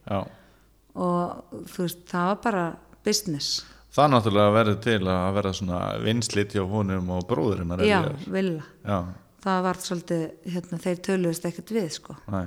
Og 0.99 1.67
þú 1.71 1.85
veist, 1.85 2.03
það 2.11 2.31
var 2.33 2.41
bara 2.49 2.65
business. 3.07 3.61
Það 3.91 4.13
náttúrulega 4.15 4.55
verður 4.55 4.81
til 4.87 5.01
að 5.11 5.29
verða 5.35 5.55
svona 5.59 5.83
vinslit 6.05 6.55
hjá 6.55 6.63
honum 6.71 7.09
og 7.17 7.25
bróðurinn 7.27 7.81
já, 7.83 8.01
vilja 8.31 8.63
Já, 8.87 8.99
það 9.43 9.63
var 9.67 9.81
svolítið, 9.83 10.27
hérna, 10.55 10.79
þeir 10.85 11.01
töluðist 11.09 11.49
ekkert 11.49 11.73
við 11.75 11.89
sko. 11.97 12.15
Næ, 12.31 12.45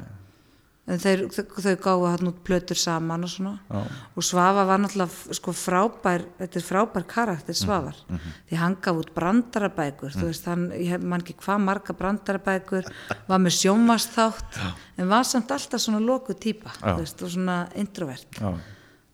en 0.84 1.00
þeir, 1.04 1.22
þau, 1.36 1.76
gáðu 1.84 2.08
hann 2.12 2.30
út 2.32 2.40
plötur 2.48 2.80
saman 2.80 3.28
og 3.28 3.32
svona. 3.32 3.54
Já, 3.68 4.00
og 4.16 4.28
Svafa 4.28 4.66
var 4.68 4.82
náttúrulega 4.84 5.38
sko 5.40 5.54
frábær 5.56 6.26
þetta 6.40 6.60
er 6.60 6.66
frábær 6.68 7.06
karakter 7.12 7.56
Svafar 7.60 8.00
því 8.08 8.60
hann 8.60 8.80
gaf 8.84 9.00
út 9.04 9.14
brandarabækur 9.16 10.16
þú 10.16 10.28
veist, 10.32 10.48
hann, 10.52 10.68
ég 10.80 11.04
man 11.04 11.24
ekki 11.24 11.38
hvað 11.44 11.64
marga 11.68 11.96
brandarabækur 12.00 12.88
var 13.28 13.44
með 13.44 13.60
sjómasþátt 13.62 14.60
en 14.98 15.12
var 15.12 15.28
samt 15.28 15.52
alltaf 15.56 15.84
svona 15.84 16.04
loku 16.04 16.36
típa, 16.36 16.72
Já. 16.80 16.94
þú 16.94 17.00
veist, 17.04 17.24
og 17.24 17.36
svona 17.36 17.64
introvert. 17.80 18.40
Já, 18.40 18.54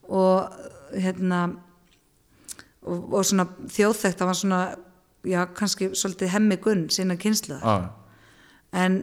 og 0.09 0.67
hérna 0.95 1.39
og, 2.87 3.13
og 3.13 3.25
svona 3.27 3.45
þjóðþekkt 3.69 4.21
það 4.21 4.29
var 4.31 4.39
svona, 4.39 4.59
já, 5.27 5.41
kannski 5.57 5.91
svolítið 5.97 6.33
hemmi 6.35 6.57
gunn 6.63 6.85
sína 6.93 7.17
kynsluðar 7.19 7.65
já, 7.65 7.89
en, 8.83 9.01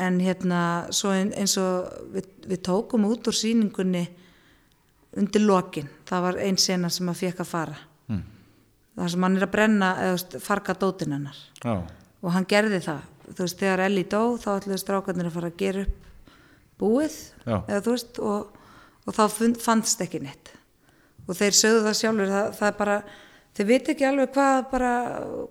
en 0.00 0.18
hérna 0.24 0.62
svo 0.94 1.12
ein, 1.14 1.32
eins 1.38 1.56
og 1.60 1.88
við, 2.16 2.28
við 2.50 2.62
tókum 2.68 3.06
út 3.08 3.28
úr 3.30 3.36
sýningunni 3.36 4.06
undir 5.20 5.42
lokin, 5.44 5.88
það 6.08 6.22
var 6.24 6.38
ein 6.40 6.56
sena 6.56 6.88
sem 6.88 7.08
að 7.12 7.18
fekk 7.20 7.42
að 7.44 7.48
fara. 7.50 7.74
Mm. 8.08 8.22
það 8.96 9.10
sem 9.12 9.24
hann 9.26 9.34
er 9.36 9.44
að 9.44 9.50
brenna 9.52 9.90
eða 10.06 10.40
farga 10.40 10.74
dótin 10.80 11.12
hennar. 11.12 11.36
Já, 11.60 11.74
og 12.22 12.32
hann 12.32 12.46
gerði 12.48 12.80
það, 12.86 13.02
þú 13.28 13.44
veist, 13.44 13.58
þegar 13.60 13.82
Ellie 13.86 14.08
dó 14.08 14.22
þá 14.40 14.48
ætluðu 14.56 14.80
strákarnir 14.80 15.28
að 15.28 15.36
fara 15.36 15.50
að 15.52 15.60
gera 15.60 15.84
upp 15.84 16.40
búið, 16.80 17.18
eða 17.68 17.82
veist 17.90 18.18
og, 18.24 18.56
og 19.04 19.16
þá 19.18 19.22
fun- 19.36 19.58
fannst 19.60 20.00
ekki 20.06 20.22
neitt 20.24 20.54
og 21.32 21.38
þeir 21.40 21.56
sögðu 21.58 21.82
það 21.86 21.96
sjálfur 22.02 22.32
það, 22.34 22.50
það 22.60 22.76
bara, 22.82 22.96
þeir 23.56 23.68
viti 23.72 23.94
ekki 23.94 24.06
alveg 24.08 24.30
hvað 24.36 24.60
bara, 24.72 24.92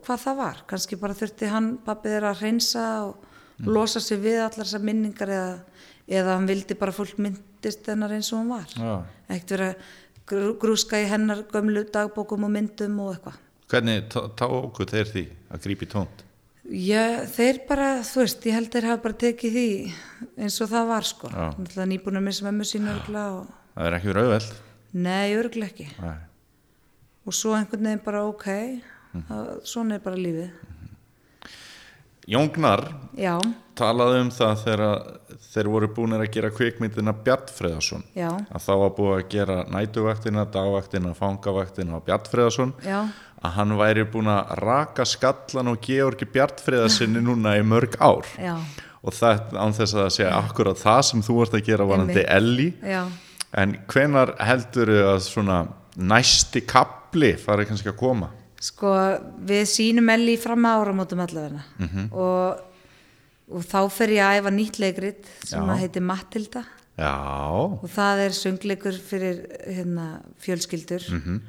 hvað 0.06 0.24
það 0.28 0.40
var 0.42 0.62
kannski 0.72 1.00
bara 1.02 1.18
þurfti 1.18 1.50
hann, 1.52 1.72
pappið 1.86 2.16
þeirra 2.16 2.32
að 2.36 2.42
hreinsa 2.46 2.86
og 3.10 3.68
losa 3.68 4.02
sig 4.02 4.22
við 4.24 4.40
allar 4.46 4.66
þessar 4.66 4.86
minningar 4.88 5.30
eða, 5.36 5.52
eða 6.10 6.38
hann 6.38 6.48
vildi 6.50 6.78
bara 6.80 6.96
fólk 6.96 7.20
myndist 7.22 7.86
hennar 7.92 8.14
eins 8.16 8.32
og 8.34 8.40
hann 8.42 8.54
var 8.56 8.74
já. 8.74 8.96
ekkert 9.30 9.54
vera 9.58 9.70
að 9.74 9.86
grú- 10.32 10.56
grúska 10.64 11.02
í 11.02 11.08
hennar 11.12 11.44
gömlu 11.52 11.84
dagbókum 11.94 12.48
og 12.48 12.54
myndum 12.56 13.00
og 13.06 13.16
eitthvað 13.18 13.40
Hvernig 13.72 14.10
tá- 14.12 14.28
tóku 14.36 14.84
þeir 14.90 15.08
því 15.14 15.22
að 15.56 15.62
grípa 15.64 15.86
í 15.86 15.92
tónt? 15.94 16.24
Já, 16.72 17.24
þeir 17.32 17.62
bara, 17.70 17.88
þú 18.04 18.20
veist, 18.22 18.44
ég 18.48 18.54
held 18.58 18.68
þeir 18.74 18.86
hafa 18.90 19.02
bara 19.06 19.16
tekið 19.22 19.54
því 19.56 19.68
eins 20.44 20.58
og 20.64 20.70
það 20.72 20.90
var 20.92 21.08
sko. 21.08 21.30
Já. 21.32 21.46
Náttúrulega 21.56 21.88
nýbúin 21.92 22.20
að 22.20 22.26
missa 22.26 22.46
mömmu 22.50 22.68
sín 22.68 22.90
og 22.92 23.00
Það 23.08 23.88
er 23.88 23.96
ekki 23.98 24.10
verið 24.12 24.28
auðveld. 24.28 24.52
Nei, 24.94 25.36
örgulega 25.38 25.72
ekki. 25.72 25.88
Nei. 26.02 26.18
Og 27.28 27.36
svo 27.38 27.54
einhvern 27.56 27.86
veginn 27.86 28.04
bara 28.06 28.26
ok, 28.28 28.48
það, 29.28 29.50
svona 29.70 29.98
er 29.98 30.04
bara 30.04 30.20
lífið. 30.20 30.52
Jóngnar 32.32 32.84
Já, 33.18 33.34
talaði 33.76 34.20
um 34.22 34.30
það 34.32 34.60
þegar 34.62 34.82
þeir 35.52 35.70
voru 35.74 35.88
búin 35.96 36.14
að 36.16 36.28
gera 36.36 36.52
kvikmyndina 36.54 37.14
Bjartfreðarsson 37.26 38.04
að 38.14 38.62
þá 38.62 38.72
var 38.84 38.92
búið 39.00 39.16
að 39.16 39.24
gera 39.34 39.56
nætuvaktina, 39.74 40.46
dagvaktina, 40.54 41.16
fangavaktina 41.18 41.98
og 41.98 42.06
Bjartfreðarsson 42.08 42.76
að 42.86 43.56
hann 43.58 43.74
væri 43.80 44.06
búin 44.14 44.30
að 44.32 44.54
raka 44.62 45.06
skallan 45.10 45.74
og 45.74 45.82
Georgi 45.82 46.30
Bjartfreðarsinni 46.30 47.24
núna 47.28 47.58
í 47.58 47.66
mörg 47.66 47.98
ár. 48.00 48.30
Já, 48.38 48.54
og 49.02 49.18
það 49.18 49.58
án 49.58 49.76
þess 49.82 49.98
að 49.98 50.10
sé 50.14 50.30
akkurat 50.30 50.78
það 50.78 51.02
sem 51.10 51.26
þú 51.26 51.40
ert 51.42 51.58
að 51.58 51.68
gera 51.72 51.90
varandi. 51.90 52.22
Elli 52.38 52.70
já, 52.86 53.02
en 53.54 53.78
hvenar 53.88 54.36
heldur 54.40 54.88
að 54.90 55.20
svona 55.26 55.68
næsti 55.98 56.62
kapli 56.66 57.34
fari 57.38 57.66
kannski 57.66 57.90
að 57.92 57.98
koma 58.00 58.30
sko 58.62 58.92
við 59.48 59.64
sínum 59.68 60.10
Elli 60.14 60.38
fram 60.38 60.64
að 60.70 60.84
áramótum 60.86 61.20
allavegna 61.26 61.64
Mhm. 61.80 62.12
og, 62.14 62.60
og 63.52 63.64
þá 63.66 63.90
fer 63.92 64.08
ég 64.10 64.22
að 64.24 64.38
æfa 64.42 64.52
nýtt 64.56 64.80
leikrit 64.80 65.26
sem 65.44 65.60
Já. 65.64 65.74
að 65.74 65.80
heitir 65.82 66.02
Mattilda 66.06 66.64
já, 66.98 67.14
og 67.82 67.90
það 67.90 68.18
er 68.26 68.30
söngleikur 68.38 69.00
fyrir 69.02 69.42
hérna, 69.68 70.22
fjölskyldur 70.40 71.02
Mhm. 71.12 71.42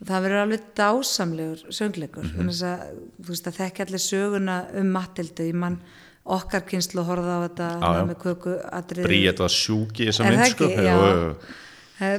og 0.00 0.06
það 0.10 0.22
verður 0.26 0.42
alveg 0.42 0.60
dásamlegur 0.76 1.62
söngleikur 1.70 2.24
mm 2.24 2.30
-hmm. 2.36 2.50
að, 2.50 2.80
þú 3.22 3.28
veist 3.28 3.46
að 3.46 3.56
þekki 3.60 3.80
allir 3.86 3.98
söguna 4.02 4.66
um 4.74 4.86
Mattildu 4.92 5.42
ég 5.48 5.54
mann 5.54 5.78
okkar 6.26 6.64
kynslu 6.66 7.02
að 7.02 7.08
horfa 7.10 7.36
á 7.36 7.40
þetta 7.46 7.68
já. 7.82 8.02
með 8.08 8.18
köku 8.24 8.56
atriði 8.78 9.06
Bríett 9.06 9.38
var 9.44 9.52
sjúk 9.54 10.00
í 10.00 10.08
þessa 10.08 10.26
er 10.26 10.34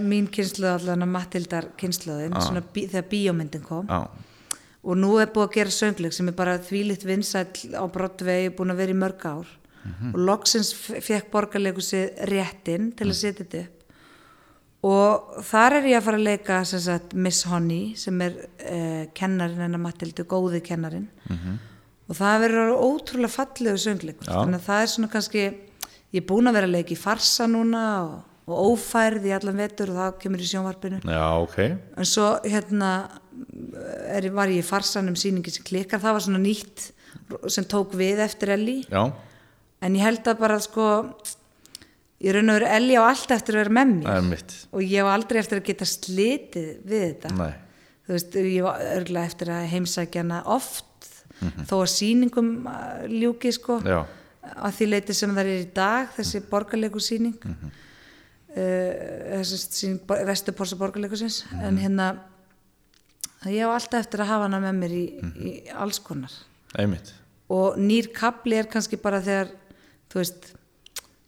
mín 0.02 0.28
kynslu 0.34 0.70
allan 0.72 1.06
að 1.06 1.12
Mattildar 1.14 1.68
kynsluðin 1.78 2.34
svona 2.42 2.64
bí, 2.74 2.88
þegar 2.88 3.08
bíómyndin 3.12 3.66
kom. 3.68 3.86
Já, 3.86 4.08
og 4.88 4.98
nú 4.98 5.18
er 5.22 5.30
búið 5.36 5.48
að 5.50 5.56
gera 5.60 5.76
söngleik 5.76 6.16
sem 6.16 6.32
er 6.32 6.38
bara 6.38 6.58
þvílitt 6.64 7.04
vinsæll 7.06 7.76
á 7.76 7.84
Broadway 7.92 8.50
búin 8.50 8.72
að 8.74 8.82
vera 8.84 8.96
í 8.96 9.00
mörg 9.06 9.26
ár. 9.28 9.48
Mhm. 9.88 10.14
og 10.14 10.20
loksins 10.20 10.74
fekk 10.76 11.30
borgarleikusi 11.32 12.00
réttin 12.28 12.90
til 12.98 13.08
að 13.08 13.16
setja 13.16 13.46
þetta 13.46 13.62
upp. 13.64 13.74
Og 14.88 15.44
þar 15.48 15.78
er 15.80 15.88
ég 15.90 15.98
að 15.98 16.04
fara 16.06 16.18
að 16.20 16.28
leika 16.28 16.58
sagt, 16.66 17.14
Miss 17.14 17.44
Honey 17.50 17.96
sem 17.96 18.22
er 18.22 18.36
uh, 18.38 19.06
kennarin 19.18 19.64
hennar 19.64 19.82
Mattildu, 19.82 20.26
góði 20.28 20.62
kennarin 20.62 21.08
Mhm. 21.30 21.58
Og 22.08 22.18
það 22.18 22.42
verður 22.46 22.74
ótrúlega 22.78 23.34
fallegu 23.34 23.84
söngleikur. 23.84 24.30
Þannig 24.32 24.62
að 24.62 24.68
það 24.68 24.84
er 24.84 24.92
svona 24.94 25.12
kannski 25.12 25.44
ég 25.44 26.22
er 26.22 26.28
búin 26.28 26.50
að 26.50 26.58
vera 26.60 26.70
að 26.70 26.76
leika 26.78 26.96
í 26.96 27.00
farsa 27.00 27.48
núna 27.52 27.84
og, 28.06 28.18
og 28.48 28.74
ófærð 28.74 29.28
í 29.28 29.34
allan 29.36 29.60
vetur 29.60 29.92
og 29.92 30.00
það 30.02 30.20
kemur 30.24 30.44
í 30.44 30.50
sjónvarpinu. 30.52 31.02
Já, 31.04 31.26
ok. 31.44 31.58
En 32.00 32.08
svo 32.08 32.30
hérna 32.48 32.92
er, 34.08 34.30
var 34.36 34.52
ég 34.52 34.64
í 34.64 34.68
farsanum 34.68 35.18
síningi 35.20 35.54
sem 35.54 35.66
klikkar, 35.68 36.02
það 36.04 36.18
var 36.18 36.26
svona 36.28 36.44
nýtt 36.44 36.92
sem 37.52 37.66
tók 37.68 37.96
við 37.98 38.22
eftir 38.24 38.54
Elli 38.54 38.78
já, 38.88 39.02
en 39.84 39.96
ég 39.98 40.06
held 40.06 40.28
að 40.30 40.40
bara 40.40 40.58
sko 40.64 40.86
ég 42.24 42.34
raun 42.36 42.52
og 42.52 42.60
veru 42.60 42.70
Elli 42.78 42.98
á 42.98 43.04
allt 43.04 43.34
eftir 43.36 43.58
að 43.58 43.66
vera 43.66 43.76
með 43.78 43.94
mér. 44.32 44.44
Og 44.72 44.84
ég 44.86 45.06
á 45.06 45.12
aldrei 45.12 45.42
eftir 45.42 45.60
að 45.60 45.68
geta 45.70 45.88
slitið 45.90 46.70
við 46.88 47.04
þetta. 47.08 47.34
Nei. 47.38 47.54
þú 48.08 48.16
veist, 48.16 48.38
ég 48.40 48.66
var 48.66 48.86
örgulega 48.96 49.32
eftir 49.32 49.52
að 49.54 49.68
heimsækja 49.74 50.24
hana 51.40 51.64
oft 51.64 51.72
þó 51.72 51.76
að 51.82 51.90
sýningum 51.96 52.54
uh, 52.68 53.04
ljúki 53.12 53.52
sko. 53.56 53.82
Já, 53.86 54.00
að 54.56 54.78
því 54.78 54.88
leiti 54.94 55.18
sem 55.18 55.36
það 55.36 55.44
er 55.44 55.60
í 55.60 55.68
dag 55.76 56.16
þessi 56.16 56.44
borgarleiku 56.50 57.04
síning 57.04 57.38
mm 57.44 57.76
þessi 58.58 59.58
síning 59.60 60.16
Vesturporsa 60.28 60.78
borgarleikusins 60.80 61.44
en 61.62 61.78
hérna 61.78 62.08
ég 63.46 63.68
á 63.68 63.70
alltaf 63.70 64.02
eftir 64.02 64.24
að 64.24 64.32
hafa 64.32 64.48
hana 64.48 64.62
með 64.64 64.78
mér 64.82 64.96
í, 64.98 65.04
í 65.38 65.52
alls 65.78 66.00
konar. 66.04 66.34
Einmitt. 66.78 67.14
Og 67.54 67.78
nýr 67.80 68.10
kapli 68.16 68.58
er 68.60 68.70
kannski 68.72 69.00
bara 69.00 69.22
þegar 69.24 69.52
þú 70.12 70.22
veist, 70.22 70.50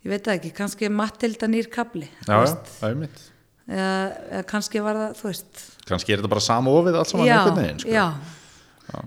ég 0.05 0.13
veit 0.13 0.31
ekki 0.33 0.53
kannski 0.55 0.89
er 0.89 0.95
Mattilda 0.95 1.49
nýr 1.51 1.69
kapli 1.71 2.09
já, 2.25 2.39
einmitt. 2.87 3.21
Eða, 3.69 4.41
kannski 4.49 4.81
var 4.81 4.97
það, 4.97 5.15
þú 5.19 5.29
veist. 5.29 5.63
Kannski 5.89 6.13
er 6.13 6.21
þetta 6.21 6.33
bara 6.33 6.43
sama 6.43 6.73
ofið 6.73 6.97
allt 6.97 7.11
saman 7.11 7.29
einhvern 7.29 7.61
veginn 7.61 7.81
sko. 7.83 7.93
já. 7.93 8.07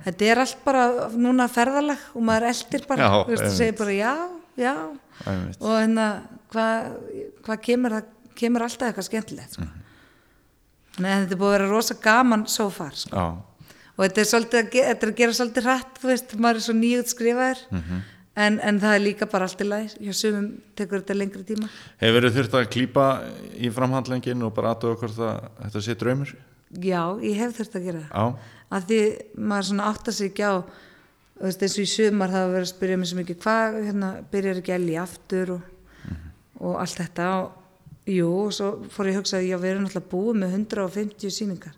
Þetta 0.05 0.29
er 0.33 0.39
allt 0.45 0.65
bara 0.65 0.85
núna 1.17 1.49
ferðalag 1.51 1.99
og 2.15 2.23
maður 2.29 2.49
eldir 2.53 2.87
bara, 2.89 3.03
Já, 3.09 3.25
einmitt. 3.27 3.57
segir 3.57 3.77
bara 3.79 3.97
já, 3.97 4.15
já 4.57 4.75
einmitt, 5.27 5.61
og 5.61 5.77
hérna 5.79 6.09
hvað 6.53 6.91
hva 7.47 7.57
kemur, 7.61 7.91
það 7.99 8.05
kemur 8.43 8.63
alltaf 8.67 8.89
eitthvað 8.91 9.09
skemmtilegt 9.11 9.53
sko. 9.57 9.63
Mhm. 9.63 9.79
þannig 10.97 11.13
að 11.13 11.23
þetta 11.25 11.33
er 11.37 11.41
búið 11.41 11.53
að 11.53 11.59
vera 11.59 11.71
rosa 11.73 11.95
gaman 12.03 12.47
so 12.49 12.69
far 12.71 12.93
sko. 12.95 13.17
já, 13.17 13.27
og 13.97 14.05
þetta 14.07 14.21
er, 14.25 14.31
svolítið, 14.33 14.73
þetta 14.73 15.07
er 15.07 15.13
að 15.13 15.17
gera 15.21 15.33
svolítið 15.39 15.63
hratt 15.69 16.01
þú 16.03 16.11
veist, 16.13 16.35
maður 16.39 16.57
er 16.61 16.67
svo 16.67 16.75
nýjút 16.75 17.13
skrifaður 17.15 17.59
Mhm. 17.73 18.03
en, 18.37 18.61
en 18.61 18.81
það 18.81 18.95
er 18.97 19.01
líka 19.05 19.27
bara 19.31 19.45
allt 19.45 19.61
í 19.61 19.65
læg 19.69 19.91
hjá 20.01 20.13
sumum 20.15 20.47
tekur 20.77 21.03
þetta 21.03 21.17
lengri 21.17 21.45
tíma 21.45 21.69
hefur 22.01 22.21
verið 22.21 22.37
þurft 22.39 22.55
að 22.61 22.71
klípa 22.73 23.07
í 23.61 23.69
framhandlengin 23.73 24.43
og 24.43 24.55
bara 24.55 24.75
aðtöða 24.75 24.97
hvort 25.01 25.19
að 25.19 25.49
þetta 25.67 25.83
sé 25.83 25.95
draumur 26.01 26.33
já, 26.81 27.03
ég 27.21 27.37
hef 27.37 27.53
þurft 27.59 27.77
að 27.77 27.85
gera 27.85 28.01
það 28.09 28.17
já, 28.17 28.37
að 28.73 28.89
því 28.89 29.01
maður 29.37 29.69
svona 29.69 29.89
átta 29.91 30.15
sig 30.15 30.33
ekki 30.33 30.47
á 30.49 30.55
veist, 31.43 31.65
eins 31.65 31.77
og 31.77 31.83
í 31.83 31.91
sumar 31.91 32.33
það 32.33 32.45
var 32.45 32.55
verið 32.57 32.69
að 32.69 32.73
spyrja 32.73 33.01
mig 33.01 33.11
svo 33.11 33.19
mikið 33.19 33.41
hvað, 33.43 33.79
hérna, 33.89 34.13
byrjar 34.33 34.63
ekki 34.63 34.75
elli 34.77 34.97
aftur 35.01 35.55
og, 35.57 35.69
og 36.63 36.79
allt 36.83 37.03
þetta? 37.03 37.29
Og 37.43 38.11
jú, 38.17 38.31
og 38.47 38.57
svo 38.57 38.73
fór 38.93 39.11
ég 39.11 39.17
að 39.17 39.23
hugsa 39.23 39.41
að 39.41 39.65
við 39.65 39.71
erum 39.73 39.87
náttúrulega 39.87 40.13
búið 40.13 40.41
með 40.43 40.57
150 40.61 41.37
sýningar. 41.37 41.77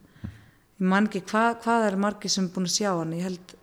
Ég 0.74 0.88
man 0.90 1.08
ekki 1.08 1.24
hvað, 1.30 1.50
hvað 1.64 1.88
er 1.88 1.98
margir 2.04 2.32
sem 2.32 2.48
er 2.48 2.54
búin 2.54 2.68
að 2.68 2.76
sjá 2.76 2.90
hann 2.92 3.16
ég 3.16 3.28
held 3.28 3.58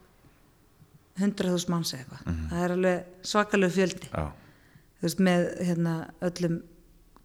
100.000 1.21 1.73
manns 1.73 1.93
eða 1.93 2.03
eitthvað. 2.03 2.38
Það 2.51 2.65
er 2.65 2.75
alveg 2.75 3.25
svakalega 3.32 3.75
fjöldi. 3.75 4.11
Já, 4.11 4.29
þú 4.97 5.07
veist, 5.07 5.25
með 5.27 5.47
hérna, 5.67 5.95
öllum 6.29 6.61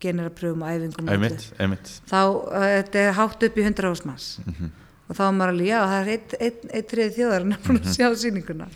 generapröfum 0.02 0.64
og 0.64 0.72
æfingum 0.74 1.06
öllu 1.06 1.14
einmitt, 1.14 1.46
einmitt. 1.62 1.92
Þá 2.10 2.18
uh, 2.20 2.66
þetta 2.76 3.00
er 3.00 3.14
hátt 3.16 3.46
upp 3.46 3.56
í 3.56 3.64
100 3.64 4.04
manns 4.08 4.26
og 5.06 5.16
þá 5.18 5.22
er 5.28 5.36
maður 5.38 5.54
alveg, 5.54 5.70
já, 5.70 5.78
það 5.84 5.96
er 6.00 6.12
eitt, 6.16 6.36
eitt, 6.40 6.66
eitt 6.72 6.90
triði 6.90 7.14
þjóðar 7.20 7.46
en 7.46 7.56
búin 7.66 7.80
að 7.82 7.94
sjá 7.94 8.08
sýninguna. 8.24 8.68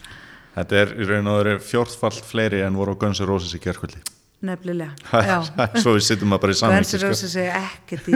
Þetta 0.54 0.80
er 0.80 0.96
í 0.96 1.10
raun 1.10 1.30
og 1.30 1.36
veru 1.40 1.58
fjórtfald 1.62 2.24
fleiri 2.26 2.64
en 2.66 2.78
voru 2.78 2.94
á 2.94 3.00
Guns 3.00 3.20
N' 3.22 3.30
Roses 3.30 3.54
í 3.56 3.62
kjörkvöldi 3.62 4.00
nefnilega, 4.40 4.94
já. 5.12 5.42
svo 5.82 5.92
við 5.98 6.04
sittum 6.06 6.30
maður 6.32 6.42
bara 6.46 6.52
í 6.52 6.56
Guns 6.56 6.62
samhengi 6.62 6.96
N' 6.96 7.00
sko. 7.02 7.08
Roses 7.10 7.32
segja 7.34 7.60
ekkert 7.60 8.06
í. 8.08 8.12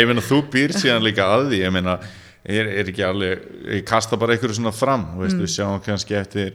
Ég 0.00 0.06
meina 0.08 0.24
þú 0.24 0.38
býr 0.52 0.72
síðan 0.72 1.04
líka 1.04 1.26
að 1.28 1.50
því 1.50 1.58
ég 1.60 1.74
meina, 1.74 1.98
er, 2.44 2.70
er 2.80 2.88
ekki 2.92 3.04
alveg 3.04 3.44
ég 3.74 3.84
kasta 3.88 4.16
bara 4.20 4.34
einhverju 4.34 4.56
svona 4.58 4.72
fram 4.74 5.04
veist, 5.20 5.36
við 5.40 5.52
sjáum 5.52 5.82
kannski 5.84 6.16
eftir 6.18 6.54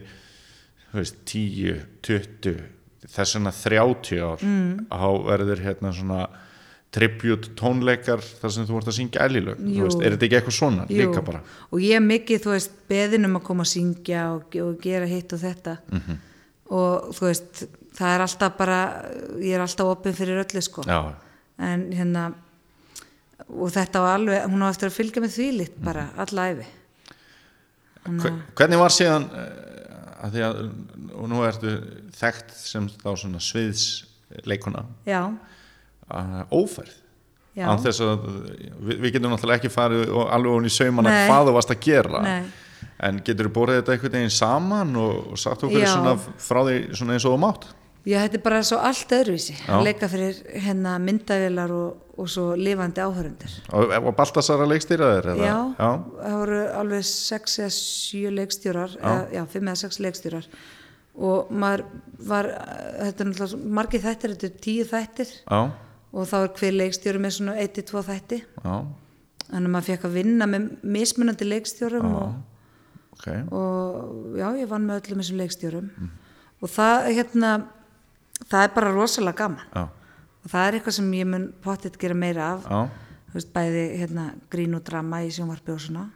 veist, 0.94 1.16
10, 1.30 1.80
20 2.06 2.58
þess 3.10 3.38
vegna 3.38 3.52
30 3.54 4.22
ár 4.26 4.44
mm. 4.44 4.90
á 4.90 5.08
verður 5.30 5.64
hérna 5.64 5.94
svona 5.94 6.20
tribute 6.90 7.52
tónleikar 7.54 8.18
þar 8.20 8.50
sem 8.50 8.64
þú 8.66 8.74
vart 8.78 8.88
að 8.90 8.96
syngja 8.98 9.20
veist, 9.86 10.00
er 10.02 10.16
þetta 10.16 10.26
ekki 10.26 10.38
eitthvað 10.40 10.56
svona? 10.56 10.86
Jú, 10.90 10.96
líka 11.04 11.22
bara, 11.22 11.40
og 11.70 11.78
ég 11.84 11.94
er 12.00 12.02
mikið, 12.02 12.40
þú 12.42 12.50
veist, 12.56 12.72
beðin 12.90 13.24
um 13.28 13.36
að 13.38 13.44
koma 13.46 13.62
að 13.62 13.70
syngja 13.76 14.24
og, 14.34 14.56
og 14.64 14.80
gera 14.82 15.06
hitt 15.06 15.32
og 15.32 15.42
þetta. 15.44 15.76
Mhm. 15.92 16.18
og 16.70 17.08
þú 17.14 17.26
veist, 17.28 17.64
það 17.98 18.14
er 18.14 18.20
alltaf 18.26 18.56
bara 18.58 18.80
ég 19.42 19.54
er 19.56 19.60
alltaf 19.64 19.86
opinn 19.90 20.14
fyrir 20.14 20.38
öllu 20.44 20.62
sko. 20.62 20.82
Já, 20.86 21.14
en 21.58 21.86
hérna 21.92 22.28
og 23.50 23.70
þetta 23.74 23.98
var 24.04 24.18
alveg, 24.18 24.44
hún 24.50 24.62
á 24.62 24.70
eftir 24.70 24.90
að 24.90 24.98
fylgja 24.98 25.22
með 25.24 25.32
því 25.38 25.48
lit 25.56 25.76
Mhm. 25.78 25.84
bara, 25.84 26.04
alla 26.16 26.50
æfi 26.52 26.66
Hve- 28.06 28.32
hvernig 28.56 28.78
var 28.80 28.88
síðan 28.94 29.26
uh, 29.28 30.24
að 30.24 30.32
því 30.34 30.44
að 30.46 30.60
og 31.20 31.28
nú 31.28 31.42
ertu 31.44 31.72
þekkt 32.16 32.54
sem 32.56 32.86
þá 32.88 33.08
svona 33.18 33.40
sviðsleikuna 33.44 34.84
já, 35.06 35.20
já. 37.56 37.66
Án 37.66 37.82
þess 37.82 38.04
að 38.06 38.26
við, 38.30 38.96
við 38.96 39.14
getum 39.16 39.34
náttúrulega 39.34 39.60
ekki 39.60 39.72
farið 39.74 40.14
alveg 40.22 40.56
hún 40.56 40.68
í 40.68 40.72
saumana 40.74 41.12
Nei. 41.12 41.24
hvað 41.28 41.50
þú 41.50 41.56
varst 41.58 41.74
að 41.74 41.82
gera. 41.88 42.22
Nei. 42.24 42.50
en 43.00 43.18
getur 43.24 43.48
þú 43.48 43.52
borðið 43.56 43.78
þetta 43.80 43.92
einhvern 43.94 44.16
veginn 44.16 44.32
saman 44.32 44.96
og, 45.00 45.32
og 45.32 45.40
sagt 45.40 45.66
okkur 45.66 45.84
svona 45.88 46.16
frá 46.20 46.60
því 46.64 46.76
svona 46.96 47.16
eins 47.16 47.26
og 47.28 47.36
þú 47.36 47.40
mátt? 47.42 47.68
Já, 48.08 48.22
þetta 48.24 48.38
er 48.38 48.44
bara 48.44 48.60
svo 48.64 48.78
allt 48.80 49.10
öðruvísi. 49.12 49.54
Að 49.68 49.82
leika 49.84 50.08
fyrir 50.08 50.38
hérna 50.64 50.94
myndavélar 51.04 51.72
og, 51.76 51.98
og 52.16 52.30
svo 52.32 52.46
lifandi 52.56 53.02
áhörundur. 53.04 53.56
og, 53.76 53.92
og 53.98 54.14
Baltasar 54.16 54.62
að 54.64 54.72
leikstýra 54.72 55.10
þér? 55.18 55.28
Já, 55.36 55.56
já, 55.76 55.90
það 56.22 56.36
voru 56.38 56.60
alveg 56.80 57.04
sex 57.10 57.58
eða 57.60 57.74
sjö 57.76 58.32
leikstjórar, 58.38 58.96
já. 58.96 59.04
Eða, 59.04 59.26
já, 59.36 59.42
fimm 59.52 59.68
eða 59.68 59.82
sex 59.82 60.00
leikstjórar. 60.00 60.48
Og 61.20 61.52
maður 61.52 61.84
var, 62.30 62.48
þetta 63.02 63.24
er 63.24 63.30
náttúrulega, 63.34 63.62
margir 63.80 64.04
þættir, 64.06 64.34
þetta 64.36 64.48
er 64.48 64.58
tíu 64.64 64.88
þættir. 64.88 65.36
Já, 65.44 65.60
og 66.10 66.26
þá 66.30 66.36
er 66.40 66.52
hver 66.58 66.76
leikstjóri 66.76 67.22
með 67.22 67.36
svona 67.36 67.56
1-2 67.62 68.02
þætti, 68.08 68.40
já, 68.64 68.74
þannig 69.46 69.68
að 69.68 69.74
maður 69.74 69.88
fekk 69.90 70.06
að 70.08 70.16
vinna 70.18 70.48
með 70.50 70.66
mismunandi 70.96 71.48
leikstjórum 71.48 72.08
og, 72.10 72.34
ok. 73.16 73.28
og 73.54 74.38
já, 74.40 74.48
ég 74.60 74.70
vann 74.70 74.88
með 74.88 75.02
öllum 75.02 75.22
þessum 75.22 75.40
leikstjórum. 75.42 75.90
Og 76.60 76.70
það, 76.70 77.10
hérna, 77.16 77.52
það 78.42 78.66
er 78.66 78.74
bara 78.76 78.94
rosalega 78.94 79.44
gaman. 79.44 79.66
já, 79.74 79.84
og 80.40 80.52
það 80.52 80.66
er 80.66 80.78
eitthvað 80.78 80.96
sem 80.96 81.12
ég 81.18 81.28
mun 81.28 81.46
pottitt 81.64 81.98
gera 82.00 82.16
meira 82.16 82.54
af. 82.54 82.96
Veist, 83.30 83.52
bæði 83.54 83.84
hérna, 84.00 84.30
grín 84.50 84.74
og 84.74 84.82
drama 84.86 85.20
í 85.22 85.28
sjónvarpi 85.30 85.70
og 85.74 85.82
svona. 85.84 86.08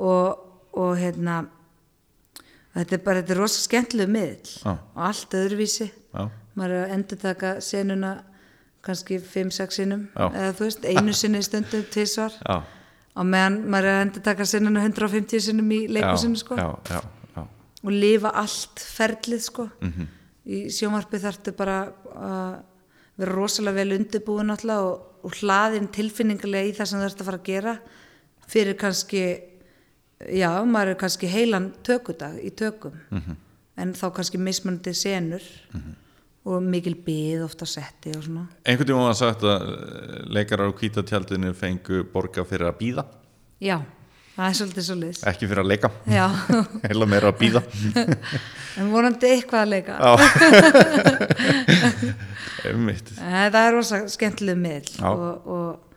Og, 0.00 0.44
og 0.72 0.94
hérna 0.96 1.42
þetta 2.72 2.96
er 2.96 3.02
bara, 3.04 3.20
þetta 3.20 3.34
er 3.34 3.40
rosa 3.42 3.60
skemmtilegu 3.60 4.12
miðl 4.14 4.52
Já. 4.54 4.72
og 4.72 5.02
allt 5.08 5.36
öðruvísi. 5.36 5.90
Já, 6.12 6.22
maður 6.56 6.76
er 6.76 6.86
að 6.86 6.94
endur 6.96 7.20
taka 7.20 7.50
senuna 7.64 8.12
kannski 8.82 9.18
5-6 9.22 9.78
sinnum. 9.78 10.06
Eða 10.18 10.52
þú 10.58 10.66
veist, 10.66 10.86
einu 10.86 11.14
sinni 11.16 11.42
stundum 11.46 11.84
tvisvar. 11.92 12.34
Já, 12.42 12.56
og 13.12 13.28
meðan 13.28 13.58
maður 13.70 13.88
er 13.90 13.98
að 13.98 14.02
endur 14.06 14.24
taka 14.24 14.46
senuna 14.48 14.82
150 14.86 15.44
sinnum 15.46 15.70
í 15.74 15.84
leikusinu 15.92 16.40
sko. 16.40 16.56
já, 16.56 16.68
já, 16.88 17.00
já, 17.36 17.44
og 17.82 17.92
lifa 17.92 18.32
allt 18.42 18.82
ferlið 18.96 19.46
sko. 19.46 19.68
Í 20.42 20.64
sjónvarpi 20.74 21.20
þarftu 21.22 21.54
bara 21.54 21.78
að 22.16 22.60
vera 23.20 23.36
rosalega 23.36 23.78
vel 23.78 23.98
undirbúin 23.98 24.50
alltaf 24.50 24.86
og, 24.88 25.08
og 25.22 25.38
hlaðin 25.38 25.90
tilfinningarlega 25.94 26.70
í 26.70 26.74
það 26.74 26.88
sem 26.90 27.02
þú 27.02 27.08
ert 27.10 27.20
að 27.20 27.28
fara 27.28 27.38
að 27.42 27.50
gera 27.50 27.74
fyrir 28.52 28.78
kannski 28.80 29.22
já, 30.32 30.50
maður 30.66 30.94
er 30.94 30.98
kannski 31.04 31.30
heilan 31.30 31.72
tökudag 31.86 32.40
í 32.42 32.50
tökum. 32.58 32.96
En 33.78 33.92
þá 33.96 34.06
kannski 34.16 34.40
mismunandi 34.40 34.92
senur 34.96 35.44
og 36.44 36.62
mikil 36.66 36.96
byð 37.06 37.44
ofta 37.46 37.66
setti 37.70 38.10
og 38.16 38.22
svona. 38.24 38.44
Einhvern 38.66 38.88
tíma 38.88 39.04
var 39.06 39.14
sagt 39.18 39.44
að 39.46 39.66
eh, 39.72 40.22
leikarar 40.34 40.70
á 40.70 40.78
kvítatjaldinu 40.78 41.52
fengu 41.54 42.02
borga 42.12 42.42
fyrir 42.48 42.66
að 42.72 42.78
býða 42.80 43.04
já, 43.62 43.76
það 44.34 44.48
er 44.48 44.56
svolítið 44.58 44.86
svolítið 44.88 45.28
ekki 45.30 45.46
fyrir 45.52 45.62
að 45.62 45.70
leika, 45.70 45.90
heila 46.88 47.06
meira 47.06 47.30
að 47.30 47.38
býða 47.44 47.62
en 48.82 48.90
vonandi 48.90 49.30
eitthvað 49.36 49.62
að 49.62 49.72
leika. 49.76 49.92
Eh, 52.62 52.76
Það 53.26 53.56
er 53.58 53.72
rosa 53.74 53.98
skemmtileg 54.12 54.58
miðl 54.60 54.90
Já. 54.94 55.08
og, 55.10 55.46
og, 55.50 55.96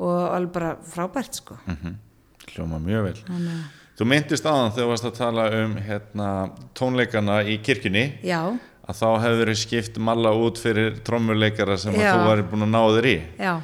og 0.00 0.14
alveg 0.32 0.52
bara 0.54 0.70
frábært 0.88 1.36
sko. 1.42 1.58
hljóma 2.54 2.78
mjög 2.80 3.02
vel. 3.10 3.18
Þannig 3.26 3.66
þú 3.96 4.06
myndist 4.08 4.48
aðan 4.48 4.72
þegar 4.72 4.86
þú 4.86 4.88
varst 4.92 5.08
að 5.10 5.14
tala 5.18 5.44
um 5.60 5.74
hérna, 5.80 6.28
tónleikana 6.76 7.36
í 7.48 7.58
kirkjunni. 7.64 8.06
Já, 8.24 8.40
að 8.86 8.98
þá 9.00 9.06
hefur 9.22 9.40
verið 9.44 9.58
skipt 9.62 9.96
malla 9.98 10.30
út 10.38 10.60
fyrir 10.62 11.00
trommuleikara 11.06 11.76
sem 11.80 11.94
þú 11.96 12.20
væri 12.28 12.44
búin 12.50 12.66
að 12.68 12.72
ná 12.74 12.82
þér 12.96 13.08
í. 13.10 13.16
Já. 13.40 13.54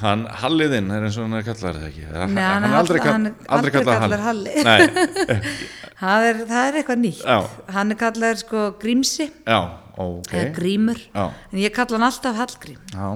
hann 0.00 0.24
Halliðinn 0.42 0.88
er 0.94 1.04
eins 1.06 1.16
og 1.18 1.26
hann 1.28 1.38
er 1.38 1.44
kallar 1.46 1.76
það 1.78 1.84
ekki. 1.88 2.04
Hann- 2.12 2.34
Nei, 2.34 2.42
hann 2.44 2.64
er 2.68 2.76
aldrei, 2.78 3.00
kall- 3.02 3.12
hann 3.12 3.28
aldrei 3.56 3.72
kallar 3.74 4.00
kallaður 4.04 4.24
Halli. 4.28 4.50
Það, 5.98 6.24
er, 6.28 6.36
það 6.46 6.66
er 6.68 6.76
eitthvað 6.78 6.98
nýtt. 7.02 7.22
Já. 7.26 7.38
Hann 7.74 7.90
er 7.90 7.96
kallaður 7.98 8.36
sko 8.44 8.60
grímsi. 8.78 9.24
Já, 9.48 9.56
ok. 9.98 10.28
Eða 10.38 10.52
grímur. 10.54 11.00
Já. 11.10 11.24
en 11.50 11.58
ég 11.58 11.72
kalla 11.74 11.98
hann 11.98 12.06
alltaf 12.06 12.36
Hallgrím. 12.38 12.78
Já, 12.94 13.08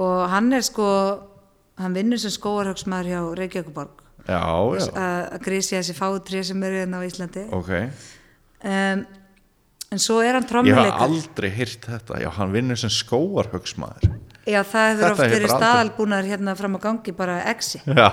og 0.00 0.22
hann 0.32 0.48
er 0.56 0.64
sko, 0.64 0.86
hann 1.76 1.96
vinnur 1.98 2.22
sem 2.22 2.32
skóarhauksmaður 2.32 3.10
hjá 3.12 3.20
Reykjavíkuborg 3.42 4.00
að 4.30 5.36
grísja 5.44 5.80
þessi 5.82 5.96
fáutrið 5.98 6.44
sem 6.48 6.62
eru 6.64 6.80
hérna 6.80 7.00
á 7.00 7.04
Íslandi. 7.04 7.44
Ok. 7.52 7.70
Um, 8.64 9.04
en 9.90 9.98
svo 9.98 10.20
er 10.22 10.36
hann 10.38 10.44
Ég 10.44 10.46
hef 10.46 10.50
trommuleikar 10.52 11.06
aldrei 11.06 11.50
hýrt 11.50 11.86
þetta, 11.90 12.20
já, 12.22 12.30
hann 12.36 12.52
vinnur 12.54 12.78
sem 12.78 12.92
skóarhauksmaður 12.94 14.10
Já, 14.48 14.62
það 14.64 14.86
hefur 14.88 15.12
oft 15.12 15.20
verið 15.34 15.52
staðalbúnar 15.52 16.26
hérna 16.26 16.54
fram 16.58 16.76
á 16.78 16.80
gangi 16.80 17.12
bara 17.14 17.36
exi, 17.50 17.80
Já, 17.84 18.08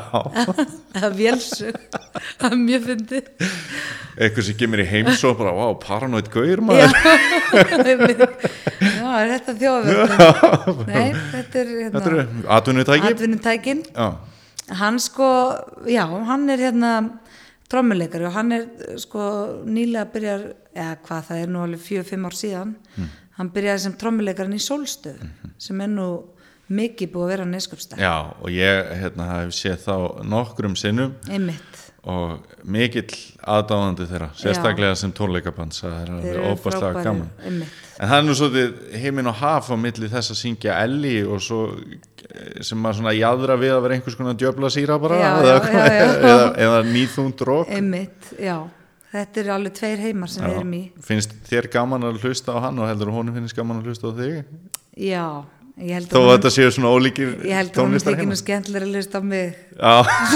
eða 0.97 1.09
vélsug 1.15 1.77
það 2.37 2.49
er 2.49 2.57
mjög 2.61 2.87
fyndið. 2.89 3.29
Eitthvað 4.17 4.47
sem 4.49 4.57
gemur 4.59 4.81
í 4.83 4.87
heims 4.89 5.23
og 5.29 5.37
bara, 5.39 5.53
wow, 5.55 5.75
paranoid 5.81 6.27
gaur 6.33 6.61
maður. 6.67 6.93
Já, 8.81 9.07
er 9.21 9.31
þetta 9.37 9.55
þjóðverð 9.61 10.83
Nei, 10.89 11.07
þetta 11.31 11.61
er 11.63 11.71
hérna, 11.71 12.25
atvinnutækin. 12.59 13.85
Hann 14.81 14.99
sko, 14.99 15.31
já, 15.87 16.03
hann 16.27 16.49
er 16.51 16.65
hérna 16.67 16.93
trommuleikari 17.71 18.27
og 18.27 18.35
hann 18.35 18.55
er 18.55 18.65
sko 19.01 19.23
nýlega 19.67 20.05
að 20.05 20.13
byrja 20.15 20.35
eða 20.77 20.95
hvað 21.07 21.29
það 21.29 21.41
er 21.43 21.51
nú 21.51 21.63
alveg 21.63 21.83
fjögur, 21.83 22.09
fimm 22.11 22.27
ár 22.29 22.37
síðan. 22.37 22.73
Hann 23.37 23.53
byrjaði 23.53 23.83
sem 23.83 23.97
trommuleikarinn 24.01 24.57
í 24.57 24.63
Sólstöð 24.63 25.21
sem 25.61 25.81
er 25.83 25.91
nú 25.91 26.07
mikið 26.67 27.11
búið 27.13 27.25
að 27.25 27.33
vera 27.33 27.47
neskjöpstæð 27.49 28.03
já, 28.03 28.13
og 28.41 28.47
ég 28.51 28.93
hérna, 29.01 29.27
hef 29.33 29.55
séð 29.55 29.83
þá 29.85 29.95
nokkrum 30.27 30.75
sinnum 30.79 31.13
einmitt. 31.31 31.81
og 32.07 32.53
mikill 32.67 33.15
aðdáðandi 33.47 34.07
þeirra, 34.09 34.29
sérstaklega 34.39 34.97
sem 34.99 35.13
tónleikabands 35.15 35.83
það 35.83 35.97
er 36.01 36.13
alveg 36.17 36.39
óbærslega 36.51 37.03
gaman. 37.07 37.29
einmitt. 37.43 37.81
en 37.97 38.11
það 38.11 38.17
er 38.19 38.27
nú 38.27 38.37
svolítið 38.41 39.01
heiminn 39.03 39.31
og 39.31 39.39
haf 39.41 39.71
á 39.71 39.75
milli 39.79 40.11
þess 40.11 40.35
að 40.35 40.41
syngja 40.41 40.79
Ellie 40.83 41.25
og 41.27 41.43
svo 41.43 41.61
eh, 41.73 42.61
sem 42.61 42.79
maður 42.79 43.01
svona 43.01 43.15
jadra 43.15 43.59
við 43.59 43.75
að 43.77 43.83
vera 43.87 43.99
einhvers 43.99 44.19
konar 44.19 44.39
djöfla 44.39 44.73
síra 44.73 44.99
bara 45.03 45.21
Já, 45.21 45.29
eða, 45.43 45.59
já, 45.59 45.77
já, 45.77 46.01
já. 46.01 46.09
eða, 46.33 46.49
eða 46.67 46.81
nýþúnd 46.91 47.47
rók 47.47 47.71
einmitt, 47.71 48.33
já. 48.39 48.57
Þetta 49.07 49.39
eru 49.39 49.51
alveg 49.55 49.75
tveir 49.77 50.01
heimar 50.03 50.29
sem 50.29 50.43
við 50.43 50.57
erum 50.59 50.73
í. 50.75 50.81
Finnst 50.99 51.31
þér 51.47 51.69
gaman 51.71 52.03
að 52.09 52.17
hlusta 52.25 52.51
á 52.51 52.67
hann 52.67 52.81
og 52.83 52.89
heldur 52.89 53.13
honum 53.15 53.37
finnst 53.37 53.55
gaman 53.55 53.79
að 53.79 53.87
hlusta 53.87 54.11
á 54.11 54.17
þig? 54.17 54.41
Já, 54.97 55.23
þó 55.77 56.17
að 56.23 56.31
þetta 56.33 56.49
séu 56.55 56.69
svona 56.73 56.89
ólíkir 56.97 57.35
ég 57.45 57.53
held 57.53 57.69
að 57.69 57.75
hún 57.77 57.83
tónlistar 57.91 58.13
þykir 58.15 58.17
nú 58.17 58.21
heima 58.31 58.37
skemmtilega 58.39 58.85
að 58.85 58.91
hlusta 58.95 59.17
á 59.17 59.21
mig. 59.21 59.47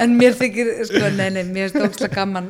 En 0.00 0.14
mér 0.16 0.32
þykir, 0.38 0.68
sko, 0.88 1.08
nei, 1.16 1.30
nei, 1.34 1.42
mér 1.48 1.68
finnst 1.72 1.86
ókslega 1.88 2.14
gaman 2.20 2.46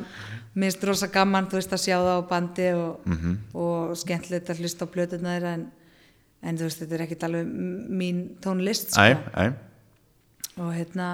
mér 0.53 0.67
finnst 0.69 0.83
rosa 0.87 1.07
gaman, 1.11 1.47
þú 1.49 1.55
veist, 1.59 1.73
að 1.73 1.81
sjá 1.85 1.95
það 1.97 2.11
á 2.11 2.13
bandi 2.29 2.67
og, 2.75 2.93
Mhm. 3.07 3.31
og 3.55 3.95
skemmtilegt 3.97 4.49
að 4.51 4.59
hlusta 4.61 4.85
á 4.85 4.87
blöðuna 4.93 5.29
þeirra 5.35 5.51
en, 5.57 5.65
en 6.43 6.57
þú 6.57 6.63
veist, 6.67 6.79
þetta 6.83 6.95
er 6.97 7.01
ekkit 7.07 7.23
alveg 7.27 7.45
mín 8.01 8.17
tónlist, 8.43 8.87
sko. 8.91 9.01
Æ, 9.01 9.03
æ. 9.33 9.35
Og 10.59 10.73
hérna 10.75 11.07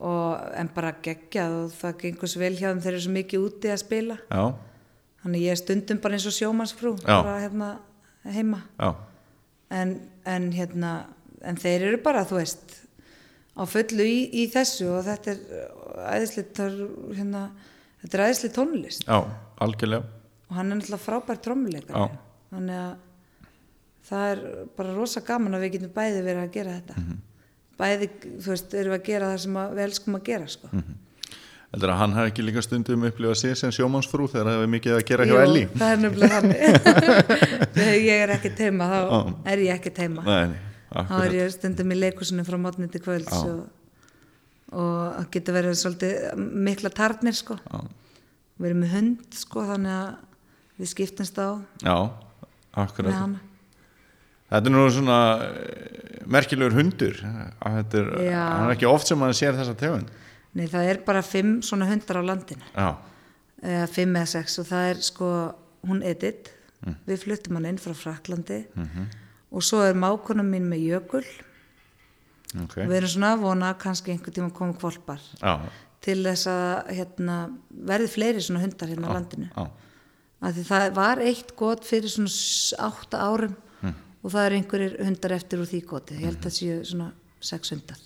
og, 0.00 0.40
en 0.56 0.68
bara 0.74 0.92
geggjað 1.04 1.50
og 1.64 1.70
það 1.78 1.98
gengur 2.00 2.28
svo 2.28 2.40
vel 2.40 2.56
hjá 2.56 2.68
þeim 2.72 2.80
þeir 2.82 2.92
eru 2.96 3.00
svo 3.04 3.12
mikið 3.14 3.38
úti 3.46 3.68
að 3.70 3.78
spila. 3.84 4.16
Já, 4.32 4.44
þannig 5.22 5.40
ég 5.44 5.50
er 5.54 5.58
stundum 5.60 5.98
bara 6.02 6.14
eins 6.18 6.26
og 6.26 6.32
sjómannsfrú 6.34 6.96
Já. 7.04 7.22
bara 7.22 7.40
hérna 7.44 7.68
heima. 8.24 8.62
En, 9.74 9.94
en 10.24 10.50
hérna 10.52 10.94
en 11.44 11.60
þeir 11.60 11.88
eru 11.90 12.00
bara, 12.04 12.24
þú 12.28 12.38
veist 12.40 12.74
á 13.54 13.62
fullu 13.70 14.04
í, 14.08 14.18
í 14.42 14.46
þessu 14.52 14.88
og 14.96 15.04
þetta 15.06 15.34
er 15.34 15.42
æðislega 16.16 16.68
hérna, 17.18 17.42
þetta 18.02 18.18
er 18.18 18.24
æðislega 18.28 18.56
tónlist. 18.56 19.04
Já, 19.06 19.18
algjörlega. 19.64 20.22
Og 20.48 20.56
hann 20.58 20.72
er 20.72 20.80
náttúrulega 20.80 21.04
frábær 21.04 21.42
trommuleikar 21.44 22.16
þannig 22.50 22.80
að 22.80 22.96
það 24.04 24.26
er 24.32 24.42
bara 24.76 24.96
rosa 24.96 25.22
gaman 25.24 25.56
að 25.56 25.64
við 25.64 25.76
getum 25.78 25.94
bæði 25.94 26.24
verið 26.26 26.42
að 26.42 26.52
gera 26.58 26.76
þetta. 26.80 27.00
Mhm. 27.00 27.22
bæði, 27.74 28.06
þú 28.38 28.50
veist, 28.52 28.74
erum 28.78 28.92
við 28.92 29.00
að 29.00 29.06
gera 29.08 29.28
það 29.32 29.40
sem 29.42 29.56
við 29.74 29.84
elskum 29.84 30.14
að 30.18 30.26
gera 30.28 30.50
sko. 30.52 30.68
Mhm. 30.70 30.98
Heldur 31.74 31.90
að 31.90 31.98
hann 31.98 32.12
hafi 32.14 32.30
ekki 32.30 32.44
líka 32.46 32.62
stundum 32.62 33.06
upplifað 33.08 33.38
sig 33.40 33.56
sem 33.58 33.72
sjómannsfrú 33.74 34.28
þegar 34.30 34.46
það 34.46 34.56
hefur 34.58 34.70
mikið 34.74 34.96
að 34.96 35.04
gera 35.08 35.26
hjá 35.26 35.34
Elli 35.42 35.62
það 35.72 35.94
er 35.94 36.02
nefnilega 36.02 36.42
þegar 37.76 37.96
ég 37.98 38.22
er 38.26 38.32
ekki 38.36 38.52
teima 38.60 38.88
þá 38.90 38.98
Já. 39.00 39.18
er 39.52 39.62
ég 39.64 39.78
ekki 39.78 39.94
teima 39.96 40.26
nei, 40.28 40.60
þá 40.94 41.16
er 41.18 41.36
ég 41.38 41.54
stundum 41.54 41.94
í 41.94 41.98
leikusinu 41.98 42.46
frá 42.46 42.58
mótni 42.62 42.90
til 42.92 43.02
kvölds 43.02 43.34
Já. 43.34 43.50
og, 43.50 43.64
og 44.70 45.00
það 45.16 45.30
getur 45.36 45.58
verið 45.58 45.80
svolítið 45.80 46.44
mikla 46.68 46.94
tarnir 46.94 47.38
sko. 47.38 47.58
Já. 47.58 47.82
við 48.60 48.70
erum 48.70 48.84
með 48.84 48.94
hund 48.98 49.40
sko 49.42 49.66
þannig 49.72 49.96
að 49.98 50.12
við 50.78 50.92
skiptumst 50.94 51.38
á 51.42 51.58
já, 51.82 51.96
akkurat. 52.84 53.38
þetta 54.50 54.70
er 54.70 54.74
nú 54.74 54.84
svona 54.90 55.18
eh, 55.46 56.22
merkilegur 56.26 56.74
hundur. 56.74 57.18
Er, 57.22 57.52
hann 57.62 58.68
er 58.68 58.72
ekki 58.74 58.88
oft 58.90 59.10
sem 59.10 59.18
maður 59.18 59.38
sér 59.38 59.58
þessa 59.58 59.74
tegund 59.78 60.10
nei 60.54 60.66
það 60.70 60.90
er 60.90 61.00
bara 61.06 61.22
fimm 61.26 61.58
svona 61.66 61.88
hundar 61.90 62.20
á 62.20 62.22
landinu. 62.24 62.66
Já, 62.74 62.88
eða 63.64 63.86
fimm 63.90 64.18
eða 64.20 64.30
sex 64.36 64.58
og 64.62 64.68
það 64.70 64.90
er 64.92 65.00
sko 65.08 65.30
hún 65.88 66.04
Edith. 66.06 66.52
Við 67.08 67.22
fluttum 67.22 67.56
hann 67.56 67.70
inn 67.70 67.80
frá 67.80 67.94
Fraklandi 67.96 68.58
og 69.54 69.62
svo 69.64 69.80
er 69.86 69.94
mákona 69.96 70.44
mín 70.44 70.66
með 70.68 70.82
jökul. 70.90 71.24
Ok. 72.60 72.76
Og 72.84 72.90
við 72.90 72.96
erum 72.98 73.12
svona 73.14 73.32
að 73.34 73.44
vona 73.46 73.70
að 73.72 73.80
kannski 73.86 74.12
einhvern 74.12 74.34
tíma 74.36 74.52
koma 74.54 74.76
kvolpar 74.78 75.22
já, 75.40 75.54
til 76.04 76.20
þess 76.22 76.46
að 76.46 76.92
hérna, 76.98 77.38
verði 77.88 78.10
fleiri 78.12 78.44
svona 78.44 78.62
hundar 78.62 78.92
hérna 78.92 79.08
á 79.10 79.16
landinu. 79.16 79.48
já, 79.48 79.64
það 80.68 80.94
var 80.94 81.22
eitt 81.24 81.56
gott 81.56 81.88
fyrir 81.88 82.12
svona 82.12 82.30
átta 82.90 83.24
árum. 83.24 83.56
Og 84.24 84.32
það 84.32 84.46
er 84.46 84.54
einhverjir 84.56 84.94
hundar 85.04 85.34
eftir 85.36 85.60
úr 85.60 85.68
því 85.68 85.82
goti. 85.84 86.14
Ég 86.16 86.30
held 86.30 86.38
að 86.38 86.44
það 86.46 86.54
séu 86.56 86.84
svona 86.88 87.10
sex 87.44 87.74
hundar 87.74 88.00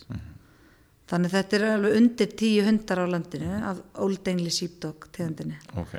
þannig 1.08 1.34
þetta 1.34 1.58
er 1.58 1.66
alveg 1.72 1.96
undir 1.98 2.32
tíu 2.38 2.64
hundar 2.66 3.02
á 3.02 3.06
landinu 3.08 3.60
af 3.70 3.82
Old 4.04 4.28
English 4.28 4.60
Sheepdog 4.60 5.08
tegundinni. 5.14 5.58
Ok. 5.80 5.94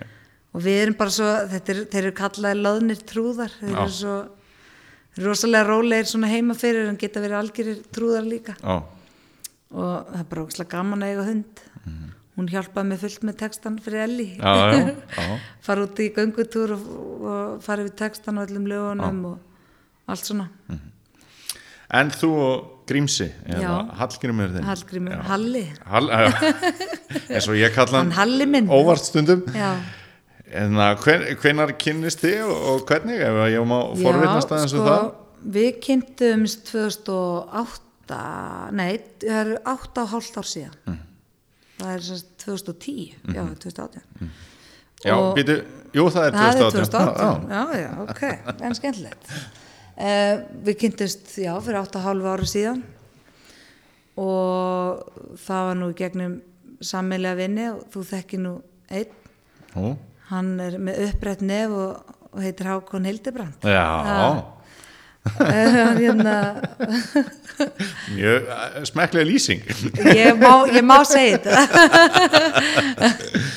Og 0.53 0.63
við 0.65 0.83
erum 0.83 0.97
bara 0.97 1.13
svo, 1.13 1.29
er, 1.29 1.81
þeir 1.91 2.03
eru 2.03 2.13
kallaði 2.17 2.61
loðnir 2.63 3.01
trúðar, 3.09 3.53
þeir 3.59 3.73
eru 3.75 3.95
svo 3.95 4.15
rosalega 5.19 5.67
rólegir 5.67 6.09
svona 6.09 6.29
heima 6.31 6.55
fyrir 6.57 6.87
en 6.89 6.97
geta 6.99 7.21
verið 7.21 7.41
algjörir 7.41 7.83
trúðar 7.93 8.25
líka. 8.25 8.55
Já, 8.61 8.79
og 9.69 9.91
það 10.09 10.21
er 10.21 10.29
bara 10.31 10.45
ógislega 10.45 10.73
gaman 10.73 11.05
að 11.05 11.13
eiga 11.13 11.27
hund. 11.27 11.61
Hún 12.39 12.47
hjálpaði 12.47 12.87
mig 12.87 13.01
fullt 13.01 13.23
með 13.27 13.37
textan 13.41 13.77
fyrir 13.83 14.05
Elli. 14.05 14.27
Já. 14.39 15.25
fara 15.65 15.83
út 15.83 15.99
í 15.99 16.07
göngutúr 16.15 16.71
og, 16.77 16.85
og 17.19 17.63
fara 17.65 17.83
við 17.83 17.97
textan 17.99 18.39
og 18.39 18.47
öllum 18.47 18.69
lögunum 18.69 19.25
og 19.33 20.09
allt 20.09 20.29
svona. 20.29 20.47
En 21.99 22.13
þú 22.13 22.29
og 22.39 22.78
Grímsi 22.89 23.27
eða 23.45 23.61
Já. 23.63 23.71
Hallgrímur 24.01 24.51
þinn. 24.55 24.65
Hallgrímur, 24.67 25.13
Já. 25.15 25.21
Halli. 25.29 25.63
Hall, 25.93 26.09
já, 26.09 26.51
eins 27.35 27.47
og 27.51 27.57
ég 27.59 27.73
kalla 27.77 28.01
hann. 28.03 28.11
Halli 28.17 28.47
minn. 28.49 28.69
Óvart 28.73 29.05
stundum. 29.07 29.43
Já, 29.55 29.71
en 30.63 30.77
að 30.81 31.03
hven, 31.05 31.25
hvenar 31.43 31.75
kynnist 31.81 32.23
þið 32.25 32.47
og, 32.49 32.81
hvernig? 32.89 33.19
Ef 33.21 33.39
ég 33.53 33.67
má 33.69 33.77
forvittnast 34.01 34.53
aðeins 34.55 34.73
um 34.79 34.87
það. 34.87 35.09
við 35.55 35.69
kynntumst 35.85 36.65
2008 36.73 38.23
nei, 38.75 38.89
það 39.21 39.37
eru 39.43 39.57
8 39.69 40.03
og 40.03 40.13
hálft 40.15 40.39
ár 40.41 40.47
síðan. 40.49 40.97
Það 41.79 41.91
er 41.95 42.01
sem 42.09 42.17
sagt 42.19 42.31
2010 42.43 43.35
já, 43.37 43.43
2018 43.63 44.31
Já, 45.05 45.13
Og- 45.15 45.29
býtu, 45.37 45.53
jú 45.95 46.09
það 46.11 46.25
er 46.27 46.33
það 46.35 46.49
er 46.49 46.57
2018 46.59 46.73
2018, 46.75 47.45
já, 47.53 47.61
já, 47.79 47.91
ok 48.03 48.63
en 48.67 48.75
skemmtilegt 48.75 49.29
uh, 49.99 50.41
við 50.65 50.79
kynntust, 50.83 51.33
já, 51.43 51.51
fyrir 51.63 51.81
8,5 51.83 52.29
ára 52.33 52.47
síðan. 52.49 52.83
Og 54.19 55.35
það 55.39 55.67
var 55.69 55.79
nú 55.79 55.89
gegnum 55.95 56.37
sammelega 56.83 57.39
vinni 57.39 57.67
og 57.71 57.83
þú 57.93 58.05
þekki 58.13 58.39
nú 58.43 58.53
einn, 58.89 59.17
Ó, 59.77 59.93
hann 60.31 60.55
er 60.63 60.79
með 60.81 61.03
upprætt 61.09 61.43
nef 61.45 61.75
og, 61.77 62.15
og 62.33 62.39
heitir 62.41 62.65
Hákon 62.71 63.05
Hildebrand 63.05 63.67
Já, 63.67 63.85
hann 64.09 65.99
hérna. 66.01 66.35
Mjög 68.15 68.47
eh, 68.49 68.83
smekklega 68.87 69.27
lýsing. 69.27 69.61
Ég 70.15 70.39
má, 70.39 70.65
ég 70.71 70.85
má 70.85 71.03
segja 71.05 71.41
þetta 71.43 71.59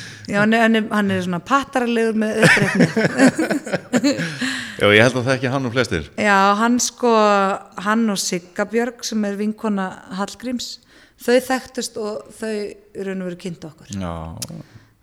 já, 0.29 0.39
hann 0.43 0.55
er, 0.55 0.87
hann 0.91 1.11
er, 1.11 1.23
svona 1.25 1.41
pattaralegur 1.47 2.19
með 2.23 2.43
upprætt 2.47 2.75
nef 2.83 2.97
Já, 4.83 4.87
ég 4.91 5.03
held 5.05 5.17
að 5.21 5.27
það 5.29 5.35
ekki 5.37 5.51
hann 5.53 5.67
og 5.69 5.75
flestir. 5.77 6.07
Já, 6.19 6.37
hann 6.59 6.79
sko, 6.83 7.11
hann 7.85 8.01
og 8.11 8.19
Sigga 8.19 8.65
Björg 8.67 9.05
sem 9.07 9.23
er 9.29 9.37
vinkona 9.39 9.85
Hallgríms, 10.19 10.73
þau 11.23 11.37
þekktust 11.47 11.99
og 12.03 12.33
þau 12.35 12.51
í 12.51 13.05
raun 13.07 13.23
og 13.23 13.29
veru 13.31 13.39
kynntu 13.45 13.69
okkur. 13.69 13.93
Já, 13.95 14.15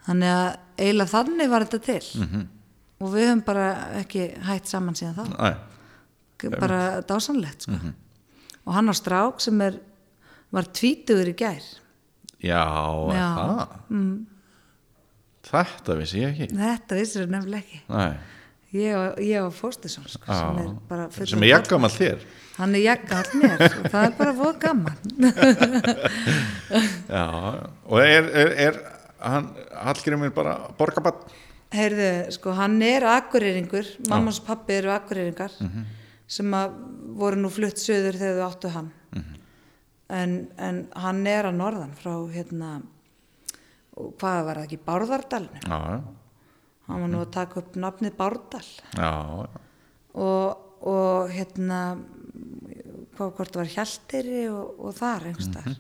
Þannig 0.10 0.32
að 0.34 0.48
eiginlega 0.82 1.12
þannig 1.14 1.52
var 1.52 1.66
þetta 1.70 1.80
til. 1.86 2.42
Og 3.00 3.14
við 3.14 3.28
höfum 3.30 3.44
bara 3.48 3.68
ekki 4.02 4.26
hætt 4.50 4.68
saman 4.68 4.98
síðan 5.00 5.16
þá, 5.22 5.38
næ, 5.38 6.50
bara 6.58 6.80
dásanlegt 7.08 7.68
sko. 7.68 7.94
Og 8.66 8.76
hann 8.76 8.92
á 8.92 8.96
strák 8.98 9.40
sem 9.44 9.62
er, 9.64 9.78
var 10.52 10.68
tvítugur 10.76 11.30
í 11.32 11.38
gær, 11.40 11.64
já, 12.44 12.64
Já. 13.16 13.30
það 13.38 13.78
Þetta 15.50 15.96
vissi 16.00 16.22
ég 16.22 16.28
ekki. 16.36 16.48
Þetta 16.60 17.00
vissir 17.00 17.26
þau 17.26 17.32
nefnilega 17.36 17.66
ekki. 17.66 17.80
Næ, 17.90 18.10
Ég 18.70 18.94
og, 18.94 19.18
ég 19.26 19.42
Fóstisson 19.58 20.06
sko, 20.06 20.30
sem 20.30 21.42
er 21.42 21.42
er 21.42 21.50
jaggamall 21.56 21.90
þér. 21.90 22.22
Hann 22.60 22.76
er 22.78 22.84
jaggall 22.84 23.32
mér 23.40 23.64
og 23.80 23.88
það 23.90 24.04
er 24.04 24.12
bara 24.20 24.34
fóð 24.38 24.60
gaman. 24.62 25.00
Já, 27.16 27.24
og 27.90 27.98
er, 28.04 28.30
er, 28.30 28.50
er 28.68 28.78
hann, 29.26 29.50
Hallgrimur 29.74 30.30
bara 30.36 30.54
borgabann 30.78 31.18
Heyrðu, 31.74 32.12
sko, 32.34 32.54
hann 32.58 32.80
er 32.86 33.06
akureyringur, 33.06 33.86
mamma 34.10 34.32
og 34.34 34.46
pappi 34.46 34.74
eru 34.80 34.90
akureyringar 34.94 35.54
sem 36.30 36.54
að 36.58 36.78
voru 37.18 37.38
nú 37.42 37.50
flutt 37.54 37.78
söður 37.82 38.18
þegar 38.18 38.40
þau 38.40 38.48
áttu 38.50 38.70
hann. 38.74 38.90
en, 40.10 40.34
en 40.58 40.80
hann 40.98 41.22
er 41.30 41.46
að 41.50 41.58
norðan 41.58 41.94
frá 41.98 42.14
hérna, 42.34 42.80
hvað 44.20 44.40
var 44.48 44.60
það 44.62 44.68
ekki, 44.70 44.80
já, 45.68 46.02
Hann 46.90 47.04
var 47.04 47.10
nú 47.12 47.20
að 47.22 47.32
taka 47.36 47.60
upp 47.62 47.76
nafnið 47.78 48.16
Bárdal. 48.18 48.64
Og, 50.18 50.64
og 50.90 51.30
hérna, 51.30 51.82
hvað 53.18 53.36
hvort 53.38 53.60
var 53.60 53.70
Hjalteri 53.76 54.48
og, 54.50 54.72
og 54.80 54.96
þar 54.98 55.28
einhverstaðar. 55.30 55.78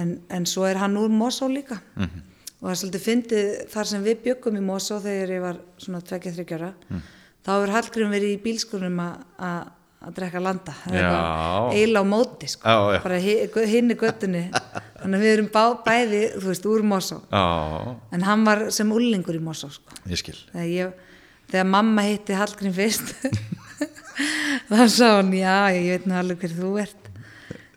en, 0.00 0.14
en 0.32 0.46
svo 0.48 0.64
er 0.68 0.80
hann 0.80 0.96
úr 0.96 1.12
Mosó 1.12 1.48
líka. 1.52 1.80
Og 2.56 2.64
það 2.64 2.72
er 2.72 2.80
svolítið 2.80 3.04
fyndið 3.04 3.50
þar 3.74 3.90
sem 3.90 4.02
við 4.06 4.22
byggum 4.24 4.56
í 4.56 4.64
Mosó 4.64 4.96
þegar 5.04 5.34
ég 5.34 5.42
var 5.44 5.58
svona 5.84 6.00
2-3 6.00 6.46
ára. 6.56 6.72
Þá 7.44 7.50
hefur 7.52 7.74
Hallgrim 7.76 8.10
verið 8.16 8.32
í 8.32 8.42
bílskunum 8.42 8.96
að 9.04 9.68
að 10.06 10.14
drekka 10.20 10.40
landa. 10.42 10.72
Eiginlega 10.88 12.02
á 12.02 12.06
móti 12.06 12.46
sko. 12.50 12.62
Já, 12.68 12.76
já. 12.96 13.00
bara 13.04 13.18
hi- 13.22 13.66
hinn 13.72 13.90
í 13.90 13.96
göttunni 13.98 14.44
þannig 14.52 15.16
að 15.18 15.24
við 15.24 15.32
erum 15.36 15.48
bá, 15.54 15.64
bæði 15.86 16.20
þú 16.36 16.46
veist 16.52 16.68
úr 16.70 16.82
Mosó 16.86 17.18
en 18.14 18.22
hann 18.26 18.44
var 18.46 18.66
sem 18.74 18.92
úlingur 18.94 19.34
í 19.38 19.42
Mosó 19.42 19.68
sko. 19.74 19.90
ég 20.06 20.18
skil. 20.22 20.36
Þegar, 20.52 20.68
ég, 20.70 20.92
þegar 21.50 21.66
mamma 21.72 22.02
hitti 22.06 22.32
Hallgrim 22.38 22.74
fyrst 22.76 23.12
þá 24.70 24.78
sá 24.88 25.08
hann 25.18 25.32
já 25.36 25.56
ég 25.74 25.90
veit 25.96 26.06
nú 26.08 26.14
alveg 26.20 26.38
hver 26.46 26.54
þú 26.60 26.70
ert. 26.84 27.02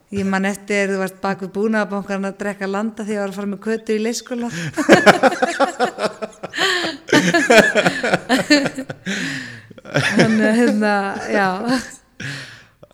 Ég 0.10 0.26
man 0.26 0.46
eftir 0.50 0.90
þú 0.90 0.98
varst 1.04 1.20
bak 1.22 1.42
við 1.44 1.52
búnaðabankarna 1.54 2.32
að 2.32 2.40
drekka 2.40 2.66
landa 2.70 3.04
að 3.06 3.12
ég 3.14 3.20
var 3.22 3.30
að 3.30 3.36
fara 3.38 3.50
með 3.52 3.60
kötu 3.68 3.94
í 3.94 4.00
leyskóla 4.02 4.50
að 10.00 10.58
hérna 10.58 10.94
já 11.30 11.48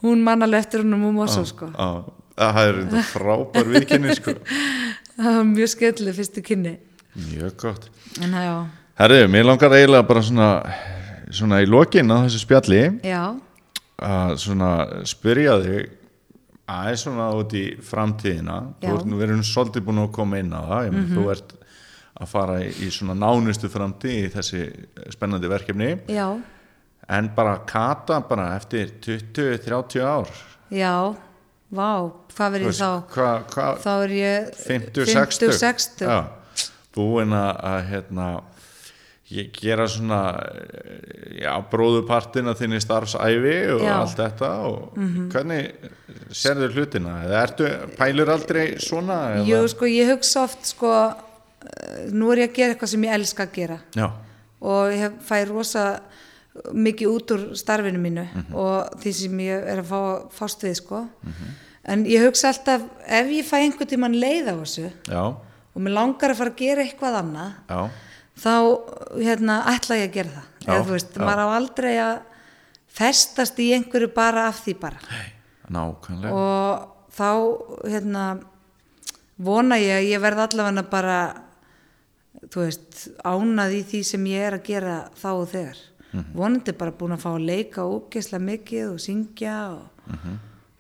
hún 0.06 0.24
man 0.24 0.46
alveg 0.46 0.66
eftir 0.66 0.84
húnum 0.84 1.08
um 1.10 1.20
Mosó 1.20 1.46
sko. 1.48 1.70
Já, 1.74 2.06
það 2.36 2.62
er 2.64 2.80
þetta 2.82 3.04
frábær 3.12 3.70
viðkynni 3.74 4.18
sko. 4.20 4.36
það 5.18 5.38
var 5.40 5.48
mjög 5.52 5.72
skemmtileg 5.74 6.18
fyrstu 6.20 6.44
kynni. 6.46 6.76
Mjög 7.16 7.56
gott. 7.64 7.90
Herri, 8.96 9.26
mér 9.32 9.48
langar 9.48 9.76
eiginlega 9.76 10.08
bara 10.08 10.24
svona 10.24 10.50
svona 11.34 11.62
í 11.64 11.68
lokin 11.68 12.12
á 12.14 12.26
þessu 12.26 12.42
spjalli 12.44 12.82
já, 13.04 13.22
að 13.98 14.34
svona 14.44 14.72
spyrja 15.08 15.58
þig 15.64 15.94
aðeins 16.72 17.04
svona 17.06 17.28
út 17.38 17.54
í 17.58 17.66
framtíðina. 17.86 18.58
Já. 18.82 18.90
þú 18.90 18.96
ert 18.98 19.10
nú 19.10 19.20
verið 19.20 19.46
svolítið 19.46 19.86
búin 19.86 20.02
að 20.06 20.12
koma 20.16 20.42
inn 20.42 20.54
á 20.54 20.62
það. 20.66 20.90
Mm 20.92 21.14
þú 21.16 21.30
ert 21.34 21.56
að 22.16 22.30
fara 22.32 22.60
í, 22.64 22.70
í 22.86 22.90
svona 22.96 23.16
nánustu 23.20 23.70
framtíð 23.70 24.20
í 24.22 24.30
þessi 24.34 24.62
spennandi 25.14 25.52
verkefni. 25.52 25.90
Já 26.08 26.28
en 27.10 27.30
bara 27.36 27.60
kata 27.68 28.20
bara 28.26 28.56
eftir 28.56 28.96
20-30 29.04 30.02
ár. 30.02 30.32
Já, 30.74 31.14
vá 31.70 31.92
hvað 32.36 32.58
verið 32.58 32.74
þá? 32.80 32.90
hvað 33.14 33.54
hva, 33.54 33.70
þá 33.84 33.94
er 33.94 34.14
ég 34.16 34.50
50-60 34.66 35.56
60 35.60 36.10
Já, 36.10 36.18
búin 36.96 37.34
að, 37.36 37.52
að 37.70 37.78
hérna, 37.92 38.28
ég 39.36 39.52
gera 39.56 39.86
svona 39.90 40.20
já, 41.38 41.52
bróðupartin 41.72 42.52
af 42.52 42.60
þinni 42.60 42.82
starfsæfi 42.84 43.56
og 43.76 43.86
Já. 43.86 43.94
Allt 44.00 44.20
þetta 44.20 44.52
og 44.70 45.00
hvernig 45.34 45.90
serðu 46.36 46.72
hlutina? 46.76 47.20
Eða 47.26 47.46
ertu, 47.46 47.72
pælur 48.00 48.34
aldrei 48.36 48.66
svona 48.82 49.22
eða? 49.38 49.48
Jú, 49.50 49.64
sko, 49.72 49.90
ég 49.90 50.12
hugsa 50.14 50.46
oft, 50.46 50.70
sko, 50.74 50.92
eh, 51.66 52.06
nú 52.14 52.34
er 52.34 52.46
ég 52.46 52.52
að 52.52 52.60
gera 52.60 52.76
eitthvað 52.76 52.94
sem 52.94 53.08
ég 53.08 53.18
elska 53.20 53.48
að 53.48 53.58
gera. 53.58 53.80
Já, 53.98 54.10
og 54.66 54.94
ég 54.94 55.20
fæ 55.26 55.38
rosa 55.50 55.88
mikið 56.76 57.12
út 57.12 57.34
úr 57.36 57.44
starfinu 57.58 58.00
mínu 58.00 58.26
og 58.56 58.96
því 59.02 59.14
sem 59.20 59.40
ég 59.44 59.66
er 59.74 59.82
að 59.84 59.90
fá 59.92 60.00
fást 60.32 60.64
við, 60.64 60.78
sko. 60.80 61.02
En 61.86 62.06
ég 62.10 62.24
hugsa 62.26 62.50
alltaf, 62.50 62.86
ef 63.06 63.28
ég 63.30 63.46
fæ 63.46 63.58
einhvern 63.60 63.90
tímann 63.92 64.18
leið 64.18 64.50
á 64.50 64.56
þessu 64.64 64.88
já, 64.90 65.24
og 65.76 65.84
mér 65.84 65.94
langar 65.98 66.34
að 66.34 66.40
fara 66.40 66.54
að 66.54 66.62
gera 66.64 66.86
eitthvað 66.86 67.20
annað, 67.20 67.52
já. 67.70 67.82
þá, 68.42 68.56
hérna, 69.20 69.60
ætla 69.76 70.00
ég 70.00 70.10
að 70.10 70.18
gera 70.18 70.34
það. 70.38 70.50
Já, 70.66 70.72
Eða, 70.72 70.82
þú 70.88 70.96
veist, 70.96 71.20
maður 71.22 71.44
á 71.46 71.48
aldrei 71.60 71.94
að 72.02 72.16
festast 72.96 73.60
í 73.62 73.70
einhverju 73.76 74.10
bara 74.16 74.48
af 74.50 74.64
því 74.66 74.78
bara. 74.82 75.00
nákvæmlega. 75.70 76.34
Og 76.34 76.92
þá 77.16 77.30
hérna 77.90 78.26
vona 79.38 79.78
ég 79.82 80.00
að 80.00 80.10
ég 80.14 80.24
verð 80.24 80.46
allavega 80.46 80.86
bara 80.90 81.20
þú 82.52 82.64
veist 82.64 83.06
ánað 83.26 83.80
í 83.80 83.82
því 83.90 84.02
sem 84.08 84.26
ég 84.32 84.48
er 84.48 84.58
að 84.58 84.66
gera 84.70 84.96
þá 85.20 85.30
og 85.34 85.48
þegar 85.52 85.82
vonandi 86.36 86.74
bara 86.78 86.92
búin 86.96 87.16
að 87.16 87.24
fá 87.26 87.30
að 87.34 87.46
leika 87.50 87.86
ógeðslega 87.88 88.44
mikið 88.46 88.86
og 88.94 89.00
syngja 89.04 89.56
og, 89.74 89.82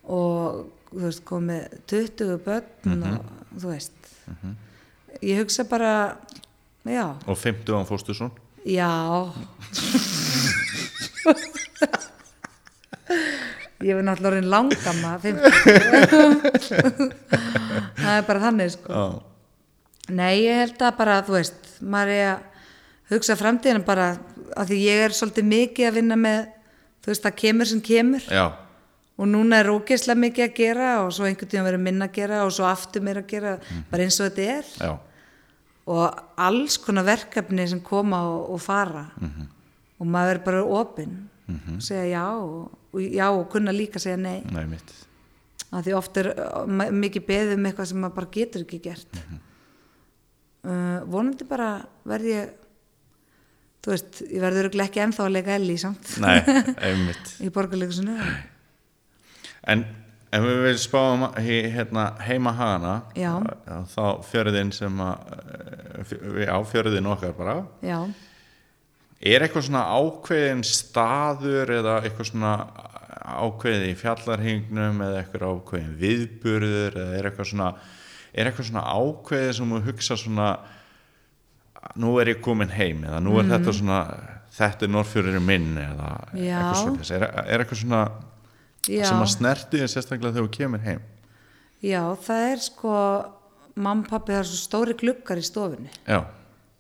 og 0.06 0.40
þú 0.92 1.04
veist 1.06 1.24
komið 1.28 1.62
20 1.92 2.38
börn 2.46 3.04
og 3.12 3.60
þú 3.62 3.68
veist. 3.74 3.94
Ég 5.24 5.40
hugsa 5.42 5.64
bara 5.70 5.94
já, 6.86 7.06
og 7.26 7.38
50 7.38 7.74
án 7.76 7.88
fóstusson 7.90 8.32
já. 8.66 8.92
Ég 13.86 13.92
hef 13.92 14.02
náttúrulega 14.08 14.32
orðin 14.32 14.50
langamma 14.50 15.18
50 15.22 15.52
það 18.00 18.14
er 18.16 18.24
bara 18.28 18.44
þannig 18.48 18.72
sko. 18.74 18.90
Já, 18.94 19.06
Nei, 20.16 20.44
ég 20.46 20.60
held 20.62 20.84
að 20.86 20.98
bara, 21.00 21.16
þú 21.26 21.34
veist, 21.34 21.70
maður 21.82 22.12
er 22.14 22.28
að 22.30 22.42
hugsa 23.10 23.36
framtíðina 23.40 23.82
bara 23.86 24.12
að 24.56 24.72
því 24.72 24.78
ég 24.84 25.02
er 25.06 25.16
svolítið 25.16 25.50
mikið 25.52 25.90
að 25.90 25.98
vinna 26.00 26.18
með, 26.20 26.46
þú 27.04 27.12
veist, 27.12 27.26
það 27.26 27.36
kemur 27.42 27.70
sem 27.72 27.82
kemur. 27.86 28.30
Já, 28.30 28.46
og 29.16 29.30
núna 29.32 29.62
er 29.62 29.72
ógeðslega 29.72 30.22
mikið 30.26 30.46
að 30.46 30.56
gera 30.58 30.90
og 31.06 31.14
svo 31.16 31.28
einhvern 31.28 31.52
tíma 31.52 31.68
verið 31.70 31.84
minna 31.86 32.10
að 32.10 32.18
gera 32.18 32.42
og 32.44 32.52
svo 32.56 32.66
aftur 32.68 33.06
meira 33.06 33.24
að 33.24 33.30
gera, 33.32 33.54
bara 33.92 34.08
eins 34.08 34.20
og 34.20 34.28
þetta 34.28 34.58
er. 34.58 34.74
Já, 34.82 34.92
og 35.96 36.24
alls 36.48 36.80
konar 36.82 37.06
verkefni 37.08 37.68
sem 37.70 37.82
koma 37.86 38.24
og, 38.28 38.52
og 38.56 38.62
fara. 38.64 39.06
Og 39.96 40.10
maður 40.10 40.40
er 40.40 40.46
bara 40.48 40.68
opinn. 40.82 41.18
Og 41.46 41.82
segja 41.86 42.08
já 42.10 42.26
og, 42.42 42.72
og 42.90 43.02
já 43.06 43.28
og 43.30 43.44
kunna 43.54 43.72
líka 43.72 44.02
segja 44.02 44.18
nei. 44.18 44.40
Nei 44.50 44.66
mitt 44.66 44.96
að 45.76 45.88
því 45.88 45.96
oft 45.98 46.20
er 46.22 46.30
uh, 46.34 46.92
mikið 46.94 47.26
beðið 47.28 47.58
um 47.58 47.68
eitthvað 47.70 47.90
sem 47.92 48.02
maður 48.02 48.18
bara 48.20 48.32
getur 48.36 48.64
ekki 48.66 48.82
gert. 48.84 49.20
Uh, 50.66 51.02
vonandi 51.12 51.48
bara 51.50 51.70
verð 52.08 52.32
ég 52.32 52.54
þú 53.86 53.92
veist, 53.94 54.22
ég 54.26 54.42
verður 54.42 54.72
ekki 54.88 55.02
ennþá 55.06 55.28
að 55.28 55.34
leika 55.38 55.56
Elli 55.60 55.76
samt. 55.78 56.16
Nei, 56.24 56.40
einmitt. 56.90 57.36
Í 57.46 57.52
borgarleikusinu 57.54 58.16
En, 59.66 59.82
ef 60.36 60.44
við 60.46 60.60
vil 60.68 60.78
spáum 60.82 61.24
hérna, 61.40 62.04
heima 62.26 62.52
hana 62.58 62.96
Já. 63.18 63.32
þá 63.94 64.04
fjörðin 64.28 64.72
sem 64.76 65.00
að 65.02 65.32
eh, 65.34 66.04
fjö- 66.10 66.44
já, 66.46 66.54
fjörðin 66.70 67.10
okkar 67.16 67.34
bara. 67.38 67.56
Já, 67.86 68.00
er 69.26 69.46
eitthvað 69.48 69.66
svona 69.70 69.86
ákveðin 69.96 70.62
staður 70.70 71.72
eða 71.80 71.96
eitthvað 72.06 72.30
svona 72.30 72.52
ákveði 73.26 73.88
í 73.90 73.98
fjallarhingnum 73.98 75.00
eða 75.02 75.22
eitthvað 75.24 75.48
ákveðin 75.56 75.96
viðburður 76.04 77.00
eða 77.02 77.16
er 77.18 77.30
eitthvað 77.32 77.50
svona 77.56 77.70
er 78.36 78.50
eitthvað 78.52 78.68
svona 78.70 78.84
ákveði 79.00 79.56
sem 79.58 79.72
þú 79.74 79.80
hugsa 79.88 80.18
svona 80.22 80.50
nú 82.02 82.16
er 82.22 82.34
ég 82.34 82.42
komin 82.44 82.72
heim 82.74 83.04
eða 83.08 83.22
nú 83.24 83.38
er 83.40 83.50
þetta 83.50 83.76
svona 83.76 84.00
þetta 84.56 84.88
er 84.88 84.94
norðfjörður 84.94 85.42
minn 85.44 85.74
eða. 85.80 86.12
Já. 86.40 86.60
eitthvað 86.60 86.80
svona 86.82 87.18
er, 87.18 87.26
er 87.44 87.64
eitthvað 87.64 87.82
svona 87.82 88.04
já, 88.88 89.08
sem 89.10 89.24
að 89.26 89.32
snerti 89.34 89.82
þér 89.82 89.92
sérstaklega 89.92 90.36
þegar 90.36 90.48
þú 90.48 90.54
kemur 90.60 90.86
heim? 90.86 91.02
Já, 91.86 92.02
það 92.26 92.46
er 92.52 92.64
sko, 92.64 92.94
mamma 93.76 94.08
pappi 94.10 94.34
það 94.34 94.42
er 94.44 94.50
svo 94.52 94.62
stóri 94.62 94.96
glukkar 95.00 95.42
í 95.42 95.46
stofunni. 95.46 95.92
já, 96.08 96.22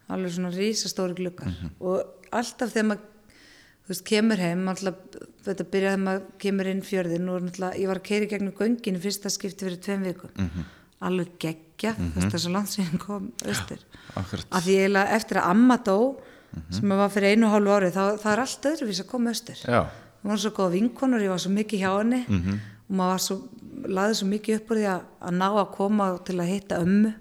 alveg 0.07 0.37
svona 0.37 0.53
rísastóri 0.55 1.17
glukkar 1.17 1.51
og 1.79 2.31
alltaf 2.35 2.71
þegar 2.73 2.89
maður 2.93 3.11
veist, 3.89 4.05
kemur 4.07 4.41
heim 4.41 4.63
alltaf, 4.71 5.19
þetta 5.45 5.67
byrjaði 5.75 5.95
þegar 5.95 6.05
maður 6.07 6.25
kemur 6.45 6.71
inn 6.71 6.81
fjörðin 6.85 7.29
og 7.29 7.43
náttúrulega, 7.45 7.81
ég 7.81 7.91
var 7.91 8.01
að 8.01 8.07
keiri 8.09 8.31
gegnum 8.31 8.55
göngin 8.57 8.97
í 8.97 9.03
fyrsta 9.03 9.33
skipti 9.33 9.67
fyrir 9.67 9.81
tveim 9.83 10.07
vikum 10.07 10.31
alveg 11.01 11.33
geggja, 11.39 11.93
þú 11.97 12.21
veist 12.21 12.33
þessu 12.35 12.51
landsvíðin 12.53 12.99
kom 13.01 13.31
austur. 13.45 13.79
Af 14.51 14.63
því 14.63 14.75
eiginlega 14.79 15.15
eftir 15.17 15.37
að 15.41 15.49
amma 15.51 15.77
dó 15.77 15.97
sem 16.71 16.87
var 16.89 17.09
fyrir 17.11 17.35
einu 17.35 17.47
hálfu 17.51 17.73
ári 17.75 17.89
þá, 17.91 18.15
það 18.21 18.31
er 18.31 18.39
allt 18.45 18.65
öðruvís 18.71 19.01
að 19.03 19.07
koma 19.11 19.29
austur. 19.33 19.59
Hún 20.23 20.31
var 20.31 20.39
svo 20.39 20.51
góð 20.55 20.71
vinkonur, 20.77 21.21
ég 21.21 21.29
var 21.29 21.39
svo 21.43 21.51
mikið 21.51 21.79
hjá 21.83 21.91
henni 21.99 22.21
og 22.87 22.95
maður 22.95 23.11
var 23.11 23.19
svo, 23.25 23.35
laði 23.87 24.15
svo 24.15 24.27
mikið 24.31 24.55
upp 24.61 24.71
úr 24.71 24.77
því 24.79 24.85
að, 24.93 25.01
að 25.19 25.33
ná 25.41 25.47
að 25.51 25.71
koma 25.75 26.07
til 26.25 26.39
að 26.39 26.51
hitta 26.53 26.79
ömmu. 26.81 27.11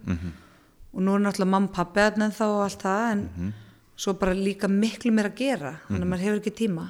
Og 0.95 1.03
nú 1.03 1.14
er 1.16 1.20
náttúrulega 1.25 1.51
mamma 1.51 1.68
pappi 1.75 2.01
þarna 2.01 2.29
ennþá 2.31 2.47
og 2.55 2.62
allt 2.62 2.83
það 2.87 3.11
en 3.12 3.53
svo 3.97 4.12
bara 4.14 4.35
líka 4.35 4.68
miklu 4.68 5.11
meira 5.12 5.29
að 5.31 5.37
gera 5.43 5.72
þannig 5.89 6.03
að 6.07 6.11
maður 6.12 6.25
hefur 6.25 6.41
ekki 6.41 6.55
tíma. 6.62 6.85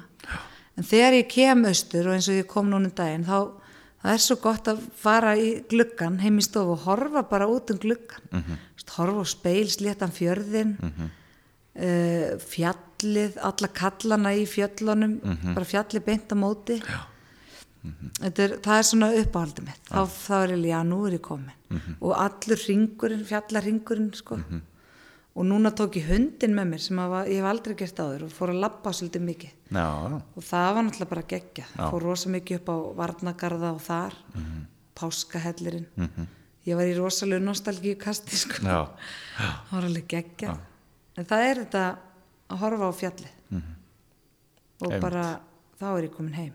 En 0.77 0.83
þegar 0.83 1.13
ég 1.17 1.27
kem 1.31 1.65
austur 1.65 2.07
og 2.07 2.13
eins 2.13 2.29
og 2.29 2.35
ég 2.37 2.47
kom 2.47 2.69
núna 2.69 2.85
um 2.89 2.93
daginn 2.95 3.25
þá 3.25 3.37
það 4.05 4.13
er 4.13 4.23
svo 4.25 4.37
gott 4.43 4.69
að 4.71 4.85
fara 5.01 5.35
í 5.39 5.51
gluggan 5.71 6.19
heim 6.21 6.39
í 6.39 6.45
stofu 6.45 6.75
og 6.75 6.85
horfa 6.85 7.25
bara 7.29 7.49
út 7.49 7.73
um 7.73 7.81
gluggan 7.81 8.29
mm 8.31 8.41
-hmm. 8.41 8.57
horfa 8.97 9.21
á 9.21 9.25
speil, 9.25 9.67
sléttan 9.69 10.13
fjörðin 10.13 10.77
uh, 10.79 12.37
fjallið 12.53 13.37
alla 13.41 13.67
kallana 13.81 14.35
í 14.35 14.45
fjöllunum 14.45 15.19
bara 15.55 15.65
fjallið 15.65 16.05
beint 16.05 16.31
á 16.31 16.35
móti. 16.35 16.81
Þetta 18.19 18.43
er, 18.43 18.53
það 18.65 18.77
er 18.77 18.85
svona 18.87 19.09
uppáhaldið 19.13 19.65
mitt. 19.67 19.81
Þá, 19.89 20.01
þá 20.09 20.35
er 20.43 20.49
ég, 20.55 20.65
já, 20.71 20.79
nú 20.83 21.05
er 21.05 21.13
ég 21.13 21.21
komin 21.21 21.51
og 22.01 22.13
allur 22.17 22.61
ringurinn, 22.67 23.25
fjallarringurinn 23.25 24.13
sko. 24.13 24.39
Og 25.35 25.43
núna 25.45 25.71
tók 25.75 25.97
ég 25.99 26.07
hundin 26.07 26.53
með 26.55 26.67
mér 26.71 26.79
sem 26.79 26.95
var- 26.97 27.27
ég 27.27 27.41
hef 27.41 27.45
aldrei 27.49 27.75
gert 27.75 27.97
áður 27.99 28.23
og 28.23 28.31
fór 28.31 28.49
að 28.53 28.59
labba 28.63 28.91
svolítið 28.95 29.21
mikið. 29.29 29.51
Já, 29.71 29.87
og 30.35 30.43
það 30.43 30.73
var 30.75 30.83
náttúrulega 30.83 31.09
bara 31.09 31.21
geggja. 31.33 31.65
Fór 31.75 32.01
rosa 32.01 32.29
mikið 32.29 32.55
upp 32.61 32.69
á 32.71 32.77
Varnagarða 32.95 33.73
og 33.75 33.81
þar. 33.81 34.13
Páskahellirinn. 34.95 35.87
Ég 36.65 36.75
var 36.79 36.87
í 36.87 36.95
rosalegu 36.97 37.43
nostalgíu 37.43 37.97
kasti 37.99 38.35
sko. 38.35 38.63
já, 38.63 38.87
það 39.37 39.71
var 39.71 39.83
alveg 39.89 40.07
geggja. 40.07 40.57
En 41.17 41.25
það 41.25 41.43
er 41.49 41.55
þetta 41.65 41.83
að 42.49 42.57
horfa 42.63 42.87
á 42.89 42.93
fjallið. 42.95 43.33
Og 44.81 44.91
Einmitt. 44.91 45.01
bara 45.01 45.39
þá 45.79 45.85
er 45.97 46.03
ég 46.07 46.11
komin 46.15 46.33
heim 46.33 46.53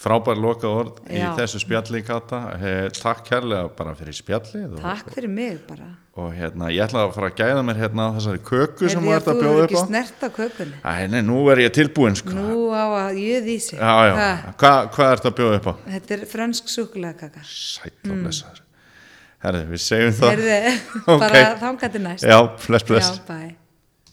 frábær 0.00 0.38
loka 0.40 0.68
orð 0.68 1.00
í 1.12 1.18
Já. 1.20 1.34
þessu 1.36 1.60
spjalli 1.60 2.00
Kata. 2.06 2.38
Eh, 2.56 2.86
takk 2.96 3.24
kærlega 3.28 3.68
bara 3.76 3.92
fyrir 3.98 4.16
spjallið 4.16 4.78
og, 4.78 4.80
takk 4.84 5.10
fyrir 5.12 5.28
mig 5.32 5.58
bara. 5.68 5.90
Og 6.20 6.32
hérna, 6.34 6.70
ég 6.72 6.82
ætla 6.84 7.04
að 7.06 7.12
fara 7.14 7.28
að 7.30 7.36
gæða 7.38 7.60
mér 7.68 7.78
hérna 7.80 8.06
á 8.08 8.10
þessari 8.16 8.40
köku 8.44 8.88
sem 8.90 9.04
Heyrðu, 9.04 9.10
þú 9.10 9.14
ert 9.16 9.28
þú 9.28 9.34
að 9.34 9.42
bjóða 9.44 9.66
ekki 9.66 9.76
upp 9.76 9.84
á. 9.84 9.88
snert 9.90 10.24
á 10.24 10.28
kökunni. 10.40 10.80
Æ, 10.84 10.92
nei, 11.12 11.20
nú 11.28 11.38
er 11.52 11.62
ég 11.66 11.72
tilbúin 11.76 12.16
sko. 12.18 12.34
Nú 12.34 12.64
á 12.72 12.84
að 13.06 13.20
jöð 13.22 13.52
í 13.54 13.58
sig 13.60 13.78
já, 13.78 13.92
já, 14.10 14.16
Hva, 14.60 14.72
hvað 14.96 15.12
ert 15.14 15.30
að 15.30 15.36
bjóða 15.38 15.60
upp 15.60 15.70
á? 15.70 15.74
þetta 15.94 16.16
er 16.18 16.26
fransk 16.32 16.72
súkulega 16.72 17.16
kaka. 17.26 17.44
Sæll 17.46 17.94
og 18.10 18.18
blessaður. 18.26 18.60
Herði, 19.40 19.62
við 19.70 19.80
segjum 19.86 20.12
það. 20.18 20.34
Heyrðu, 20.34 20.76
Ok. 21.14 21.20
bara 21.24 21.46
þangað 21.62 21.92
til 21.96 22.02
næst. 22.08 22.24
Já, 22.28 22.38
bless, 22.66 22.84
bless. 22.90 23.12
Já, 23.16 23.26
bye 23.30 23.56